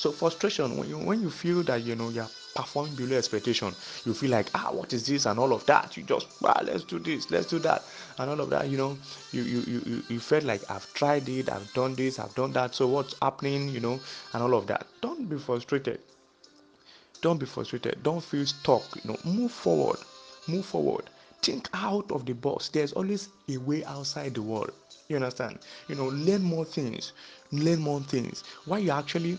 so 0.00 0.10
frustration 0.10 0.76
when 0.76 0.88
you 0.88 0.98
when 0.98 1.20
you 1.20 1.30
feel 1.30 1.62
that 1.62 1.82
you 1.82 1.94
know 1.94 2.08
you're 2.08 2.28
performing 2.54 2.94
below 2.96 3.16
expectation 3.16 3.72
you 4.04 4.12
feel 4.12 4.30
like 4.30 4.50
ah 4.54 4.70
what 4.72 4.92
is 4.92 5.06
this? 5.06 5.26
and 5.26 5.38
all 5.38 5.52
of 5.52 5.64
that. 5.66 5.96
You 5.96 6.02
just 6.02 6.26
ah 6.44 6.60
let's 6.64 6.84
do 6.84 6.98
this 6.98 7.30
let's 7.30 7.46
do 7.46 7.58
that 7.60 7.84
and 8.18 8.30
all 8.30 8.40
of 8.40 8.50
that 8.50 8.68
you 8.68 8.76
know. 8.78 8.98
You 9.32 9.42
you 9.42 9.60
you, 9.66 10.02
you 10.08 10.20
felt 10.20 10.44
like 10.44 10.62
i've 10.70 10.92
tried 10.94 11.28
it 11.28 11.50
i've 11.50 11.72
done 11.74 11.94
this 11.94 12.18
i've 12.18 12.34
done 12.34 12.52
that 12.52 12.74
so 12.74 12.86
what's 12.86 13.14
happening? 13.22 13.68
You 13.68 13.80
know 13.80 14.00
and 14.32 14.42
all 14.42 14.54
of 14.54 14.66
that. 14.68 14.86
Don't 15.00 15.28
be 15.28 15.36
frustrated. 15.38 16.00
Don't 17.22 17.38
be 17.38 17.46
frustrated. 17.46 18.02
Don't 18.02 18.22
feel 18.24 18.46
stuck. 18.46 18.82
You 19.04 19.12
know 19.12 19.18
move 19.24 19.52
forward. 19.52 19.98
Move 20.48 20.64
forward. 20.66 21.10
Think 21.42 21.68
out 21.74 22.10
of 22.10 22.26
the 22.26 22.32
box. 22.32 22.68
There's 22.68 22.92
always 22.92 23.28
a 23.48 23.58
way 23.58 23.84
outside 23.84 24.34
the 24.34 24.42
world. 24.42 24.72
You 25.08 25.16
understand? 25.16 25.58
You 25.88 25.94
know 25.94 26.06
learn 26.06 26.42
more 26.42 26.64
things. 26.64 27.12
Learn 27.52 27.80
more 27.80 28.00
things. 28.00 28.42
Why 28.64 28.78
you 28.78 28.90
actually 28.90 29.38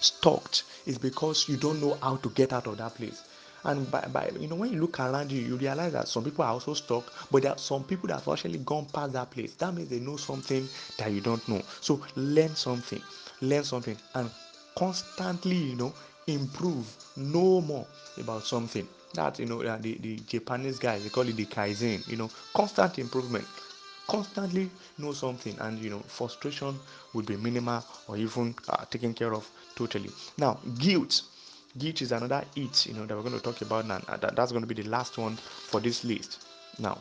stuck 0.00 0.54
is 0.86 0.98
because 0.98 1.48
you 1.48 1.56
don't 1.56 1.80
know 1.80 1.96
how 2.02 2.16
to 2.16 2.28
get 2.30 2.52
out 2.52 2.66
of 2.66 2.78
that 2.78 2.94
place. 2.94 3.22
And 3.64 3.90
by, 3.90 4.00
by 4.12 4.30
you 4.38 4.46
know 4.46 4.54
when 4.54 4.72
you 4.72 4.80
look 4.80 5.00
around 5.00 5.32
you 5.32 5.40
you 5.40 5.56
realize 5.56 5.92
that 5.92 6.06
some 6.06 6.22
people 6.22 6.44
are 6.44 6.52
also 6.52 6.72
stuck 6.74 7.12
but 7.32 7.42
there 7.42 7.50
are 7.52 7.58
some 7.58 7.82
people 7.82 8.06
that 8.08 8.20
have 8.20 8.28
actually 8.28 8.58
gone 8.60 8.86
past 8.86 9.12
that 9.14 9.30
place. 9.30 9.54
That 9.54 9.74
means 9.74 9.88
they 9.88 9.98
know 9.98 10.16
something 10.16 10.68
that 10.98 11.10
you 11.10 11.20
don't 11.20 11.46
know. 11.48 11.62
So 11.80 12.00
learn 12.14 12.54
something. 12.54 13.02
Learn 13.40 13.64
something 13.64 13.96
and 14.14 14.30
constantly 14.76 15.56
you 15.56 15.76
know 15.76 15.92
improve. 16.26 16.86
Know 17.16 17.60
more 17.60 17.86
about 18.18 18.44
something. 18.44 18.86
That 19.14 19.38
you 19.38 19.46
know 19.46 19.62
the, 19.78 19.94
the 19.94 20.16
japanese 20.28 20.78
guys 20.78 21.02
they 21.02 21.08
call 21.08 21.28
it 21.28 21.36
the 21.36 21.46
kaizen 21.46 22.06
you 22.08 22.16
know. 22.16 22.30
Constant 22.54 22.98
improvement 22.98 23.46
constantly 24.06 24.70
know 24.98 25.12
something 25.12 25.56
and 25.60 25.78
you 25.78 25.90
know 25.90 26.00
frustration 26.00 26.78
would 27.12 27.26
be 27.26 27.36
minimal 27.36 27.84
or 28.08 28.16
even 28.16 28.54
uh, 28.68 28.84
taken 28.86 29.12
care 29.14 29.34
of 29.34 29.48
totally. 29.74 30.10
Now 30.38 30.58
guilt. 30.78 31.22
Guilt 31.78 32.00
is 32.00 32.12
another 32.12 32.44
it 32.56 32.86
you 32.86 32.94
know 32.94 33.04
that 33.06 33.14
we're 33.16 33.22
going 33.22 33.34
to 33.36 33.42
talk 33.42 33.60
about 33.62 33.86
now. 33.86 33.98
That, 34.20 34.34
that's 34.36 34.52
going 34.52 34.62
to 34.66 34.74
be 34.74 34.80
the 34.80 34.88
last 34.88 35.18
one 35.18 35.36
for 35.36 35.80
this 35.80 36.04
list. 36.04 36.46
Now 36.78 36.98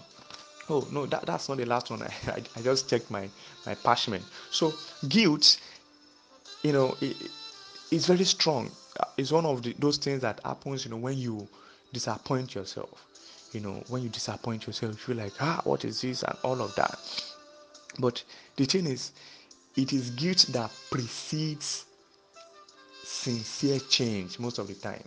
oh 0.69 0.87
no 0.91 1.05
that, 1.05 1.25
that's 1.25 1.47
not 1.49 1.57
the 1.57 1.65
last 1.65 1.89
one. 1.89 2.01
I, 2.01 2.13
I, 2.27 2.43
I 2.57 2.61
just 2.61 2.89
checked 2.89 3.09
my 3.09 3.29
my 3.65 3.75
parchment. 3.75 4.23
So 4.51 4.73
guilt 5.07 5.59
you 6.63 6.73
know 6.73 6.95
it, 7.01 7.15
it's 7.91 8.07
very 8.07 8.25
strong. 8.25 8.71
Uh, 8.99 9.05
it's 9.17 9.31
one 9.31 9.45
of 9.45 9.61
the, 9.63 9.73
those 9.79 9.97
things 9.97 10.21
that 10.21 10.39
happens 10.43 10.85
you 10.85 10.91
know 10.91 10.97
when 10.97 11.17
you 11.17 11.47
disappoint 11.93 12.55
yourself 12.55 13.04
you 13.55 13.61
know 13.61 13.81
when 13.87 14.03
you 14.03 14.09
disappoint 14.09 14.67
yourself 14.67 14.91
you 14.91 14.97
feel 14.97 15.23
like 15.23 15.33
ah 15.39 15.61
what 15.63 15.85
is 15.85 16.01
this? 16.01 16.23
and 16.23 16.37
all 16.43 16.61
of 16.61 16.75
that. 16.75 16.99
But 17.99 18.21
the 18.57 18.65
thing 18.65 18.85
is 18.85 19.13
it 19.77 19.93
is 19.93 20.09
guilt 20.11 20.47
that 20.49 20.71
precedes 20.91 21.85
sincere 23.03 23.79
change 23.89 24.39
most 24.39 24.59
of 24.59 24.67
the 24.67 24.73
time. 24.73 25.03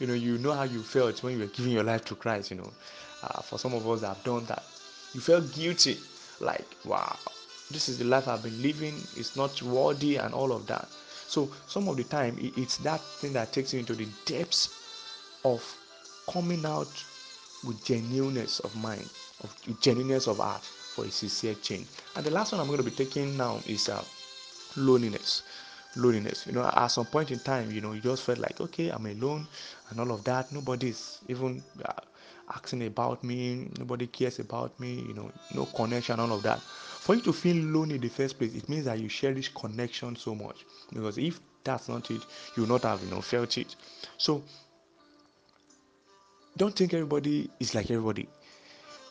You 0.00 0.08
know 0.08 0.14
you 0.14 0.36
know 0.38 0.52
how 0.52 0.64
you 0.64 0.82
felt 0.82 1.22
when 1.22 1.34
you 1.34 1.38
were 1.40 1.46
giving 1.46 1.72
your 1.72 1.84
life 1.84 2.04
to 2.06 2.16
christ 2.16 2.50
you 2.50 2.56
know. 2.56 2.72
Uh, 3.22 3.40
for 3.40 3.58
some 3.58 3.72
of 3.72 3.88
us 3.88 4.00
that 4.00 4.08
have 4.08 4.24
done 4.24 4.44
that 4.46 4.62
you 5.14 5.20
felt 5.20 5.50
guilty 5.54 5.96
like 6.40 6.66
wow 6.84 7.16
this 7.70 7.88
is 7.88 7.98
the 7.98 8.04
life 8.04 8.28
i've 8.28 8.42
been 8.42 8.60
living. 8.62 8.94
It's 9.16 9.36
not 9.36 9.62
worthy 9.62 10.16
and 10.16 10.34
all 10.34 10.52
of 10.52 10.66
that. 10.66 10.88
So 11.28 11.48
some 11.66 11.88
of 11.88 11.96
the 11.96 12.04
time 12.04 12.36
it's 12.40 12.78
that 12.78 13.00
thing 13.00 13.32
that 13.34 13.52
takes 13.52 13.72
you 13.72 13.78
into 13.78 13.94
the 13.94 14.08
depths 14.24 14.74
of 15.44 15.62
coming 16.28 16.64
out 16.66 16.88
with 17.66 17.82
genuineness 17.84 18.60
of 18.60 18.74
mind 18.76 19.08
of 19.42 19.54
genuineness 19.80 20.26
of 20.28 20.38
heart 20.38 20.64
for 20.64 21.04
a 21.04 21.10
sincere 21.10 21.54
change. 21.54 21.86
And 22.14 22.24
the 22.24 22.30
last 22.30 22.52
one 22.52 22.60
i'm 22.60 22.66
going 22.68 22.78
to 22.78 22.84
be 22.84 22.90
taking 22.90 23.36
now 23.36 23.60
is 23.66 23.88
uh, 23.88 24.02
loneliness. 24.76 25.42
Loneliness. 25.96 26.46
You 26.46 26.52
know 26.52 26.70
at 26.74 26.86
some 26.88 27.06
point 27.06 27.30
in 27.30 27.38
time 27.40 27.70
you 27.70 27.80
know 27.80 27.92
you 27.92 28.00
just 28.00 28.22
felt 28.22 28.38
like 28.38 28.60
okay 28.60 28.90
i'm 28.90 29.06
alone 29.06 29.46
and 29.90 30.00
all 30.00 30.12
of 30.12 30.24
that. 30.24 30.52
Nobody's 30.52 31.18
even 31.28 31.62
uh, 31.84 31.92
asking 32.54 32.86
about 32.86 33.24
me. 33.24 33.68
Nobody 33.78 34.06
cares 34.06 34.38
about 34.38 34.78
me 34.78 35.04
you 35.08 35.14
know 35.14 35.30
no 35.54 35.66
connection 35.66 36.20
all 36.20 36.32
of 36.32 36.42
that. 36.42 36.60
For 36.60 37.14
you 37.14 37.20
to 37.22 37.32
feel 37.32 37.56
lonely 37.56 37.96
in 37.96 38.00
the 38.00 38.08
first 38.08 38.38
place 38.38 38.54
it 38.54 38.68
means 38.68 38.84
that 38.84 38.98
you 38.98 39.08
cherish 39.08 39.52
connection 39.54 40.16
so 40.16 40.34
much. 40.34 40.64
Because 40.92 41.18
if 41.18 41.40
that's 41.64 41.88
not 41.88 42.10
it 42.10 42.22
you 42.54 42.62
will 42.62 42.68
not 42.68 42.84
have 42.84 43.02
you 43.02 43.10
know 43.10 43.20
felt 43.22 43.56
it. 43.58 43.74
So 44.18 44.42
don't 46.56 46.74
think 46.74 46.94
everybody 46.94 47.50
is 47.60 47.74
like 47.74 47.90
everybody. 47.90 48.28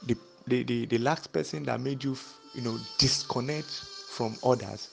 The 0.08 0.18
the, 0.48 0.64
the, 0.64 0.86
the 0.86 0.98
last 1.00 1.32
person 1.34 1.64
that 1.66 1.80
made 1.80 2.04
you 2.04 2.18
you 2.54 2.62
know 2.62 2.78
disconnect 2.98 3.70
from 4.10 4.36
others 4.44 4.90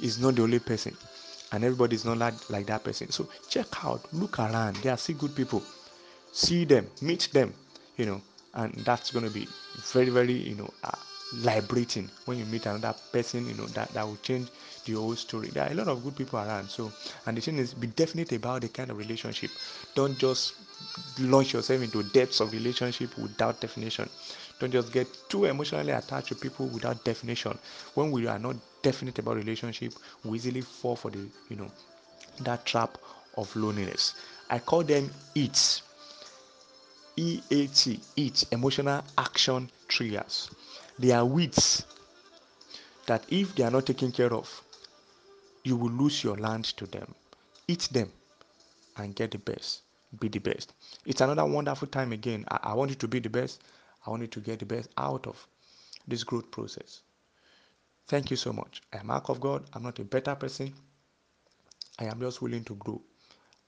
is 0.00 0.18
not 0.18 0.36
the 0.36 0.42
only 0.42 0.58
person. 0.58 0.96
And 1.52 1.64
everybody 1.64 1.94
is 1.96 2.04
not 2.04 2.18
like, 2.18 2.34
like 2.50 2.66
that 2.66 2.82
person. 2.84 3.10
So 3.10 3.28
check 3.48 3.66
out 3.84 4.02
look 4.12 4.38
around. 4.38 4.76
There 4.76 4.92
are 4.92 4.96
still 4.98 5.16
good 5.16 5.34
people. 5.36 5.62
See 6.32 6.64
them 6.64 6.86
meet 7.02 7.28
them 7.32 7.54
you 7.96 8.06
know. 8.06 8.22
And 8.54 8.72
that's 8.86 9.10
going 9.10 9.24
to 9.26 9.30
be 9.30 9.46
very 9.92 10.08
very 10.10 10.32
you 10.34 10.54
know 10.56 10.70
uh, 10.84 10.90
liberating 11.34 12.10
when 12.24 12.38
you 12.38 12.44
meet 12.46 12.66
another 12.66 12.94
person 13.12 13.46
you 13.46 13.54
know 13.54 13.66
that 13.68 13.88
that 13.94 14.06
will 14.06 14.16
change 14.18 14.48
the 14.84 14.94
whole 14.94 15.16
story. 15.16 15.48
There 15.48 15.64
are 15.66 15.72
a 15.72 15.74
lot 15.74 15.88
of 15.88 16.02
good 16.04 16.16
people 16.16 16.38
around. 16.38 16.68
So 16.70 16.92
and 17.26 17.36
the 17.36 17.40
thing 17.40 17.58
is 17.58 17.74
be 17.74 17.88
definite 17.88 18.32
about 18.32 18.62
the 18.62 18.68
kind 18.68 18.90
of 18.90 18.98
relationship. 18.98 19.50
Don't 19.94 20.18
just 20.18 20.54
launch 21.18 21.52
yourself 21.52 21.82
into 21.82 22.02
depths 22.02 22.40
of 22.40 22.52
relationship 22.52 23.16
without 23.18 23.60
definition 23.60 24.08
don't 24.58 24.70
just 24.72 24.92
get 24.92 25.08
too 25.28 25.44
emotionally 25.44 25.92
attached 25.92 26.28
to 26.28 26.34
people 26.34 26.66
without 26.68 27.02
definition 27.04 27.58
when 27.94 28.10
we 28.10 28.26
are 28.26 28.38
not 28.38 28.56
definite 28.82 29.18
about 29.18 29.36
relationship 29.36 29.92
we 30.24 30.36
easily 30.36 30.60
fall 30.60 30.96
for 30.96 31.10
the 31.10 31.18
you 31.48 31.56
know 31.56 31.70
that 32.40 32.64
trap 32.66 32.98
of 33.36 33.54
loneliness 33.56 34.14
i 34.50 34.58
call 34.58 34.82
them 34.82 35.10
eats 35.34 35.82
EAT, 37.18 37.98
eat, 38.16 38.44
emotional 38.52 39.02
action 39.16 39.70
triggers. 39.88 40.50
They 40.98 41.12
are 41.12 41.24
weeds 41.24 41.84
that 43.06 43.24
if 43.28 43.54
they 43.54 43.62
are 43.64 43.70
not 43.70 43.86
taken 43.86 44.12
care 44.12 44.32
of, 44.34 44.62
you 45.64 45.76
will 45.76 45.90
lose 45.90 46.22
your 46.22 46.36
land 46.36 46.64
to 46.76 46.86
them. 46.86 47.14
Eat 47.68 47.88
them 47.92 48.12
and 48.98 49.14
get 49.14 49.30
the 49.32 49.38
best. 49.38 49.82
Be 50.20 50.28
the 50.28 50.38
best. 50.38 50.72
It's 51.04 51.20
another 51.20 51.44
wonderful 51.44 51.88
time 51.88 52.12
again. 52.12 52.44
I, 52.50 52.58
I 52.62 52.74
want 52.74 52.90
you 52.90 52.96
to 52.96 53.08
be 53.08 53.20
the 53.20 53.28
best. 53.30 53.62
I 54.06 54.10
want 54.10 54.22
you 54.22 54.28
to 54.28 54.40
get 54.40 54.60
the 54.60 54.66
best 54.66 54.88
out 54.96 55.26
of 55.26 55.46
this 56.06 56.24
growth 56.24 56.50
process. 56.50 57.02
Thank 58.08 58.30
you 58.30 58.36
so 58.36 58.52
much. 58.52 58.82
I 58.92 58.98
am 58.98 59.08
Mark 59.08 59.28
of 59.28 59.40
God. 59.40 59.64
I'm 59.74 59.82
not 59.82 59.98
a 59.98 60.04
better 60.04 60.34
person. 60.34 60.72
I 61.98 62.04
am 62.04 62.20
just 62.20 62.40
willing 62.40 62.64
to 62.64 62.74
grow 62.76 63.02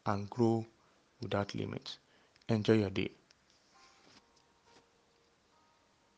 and 0.06 0.28
grow 0.30 0.64
without 1.20 1.54
limits. 1.54 1.98
Enjoy 2.48 2.74
your 2.74 2.90
day. 2.90 3.10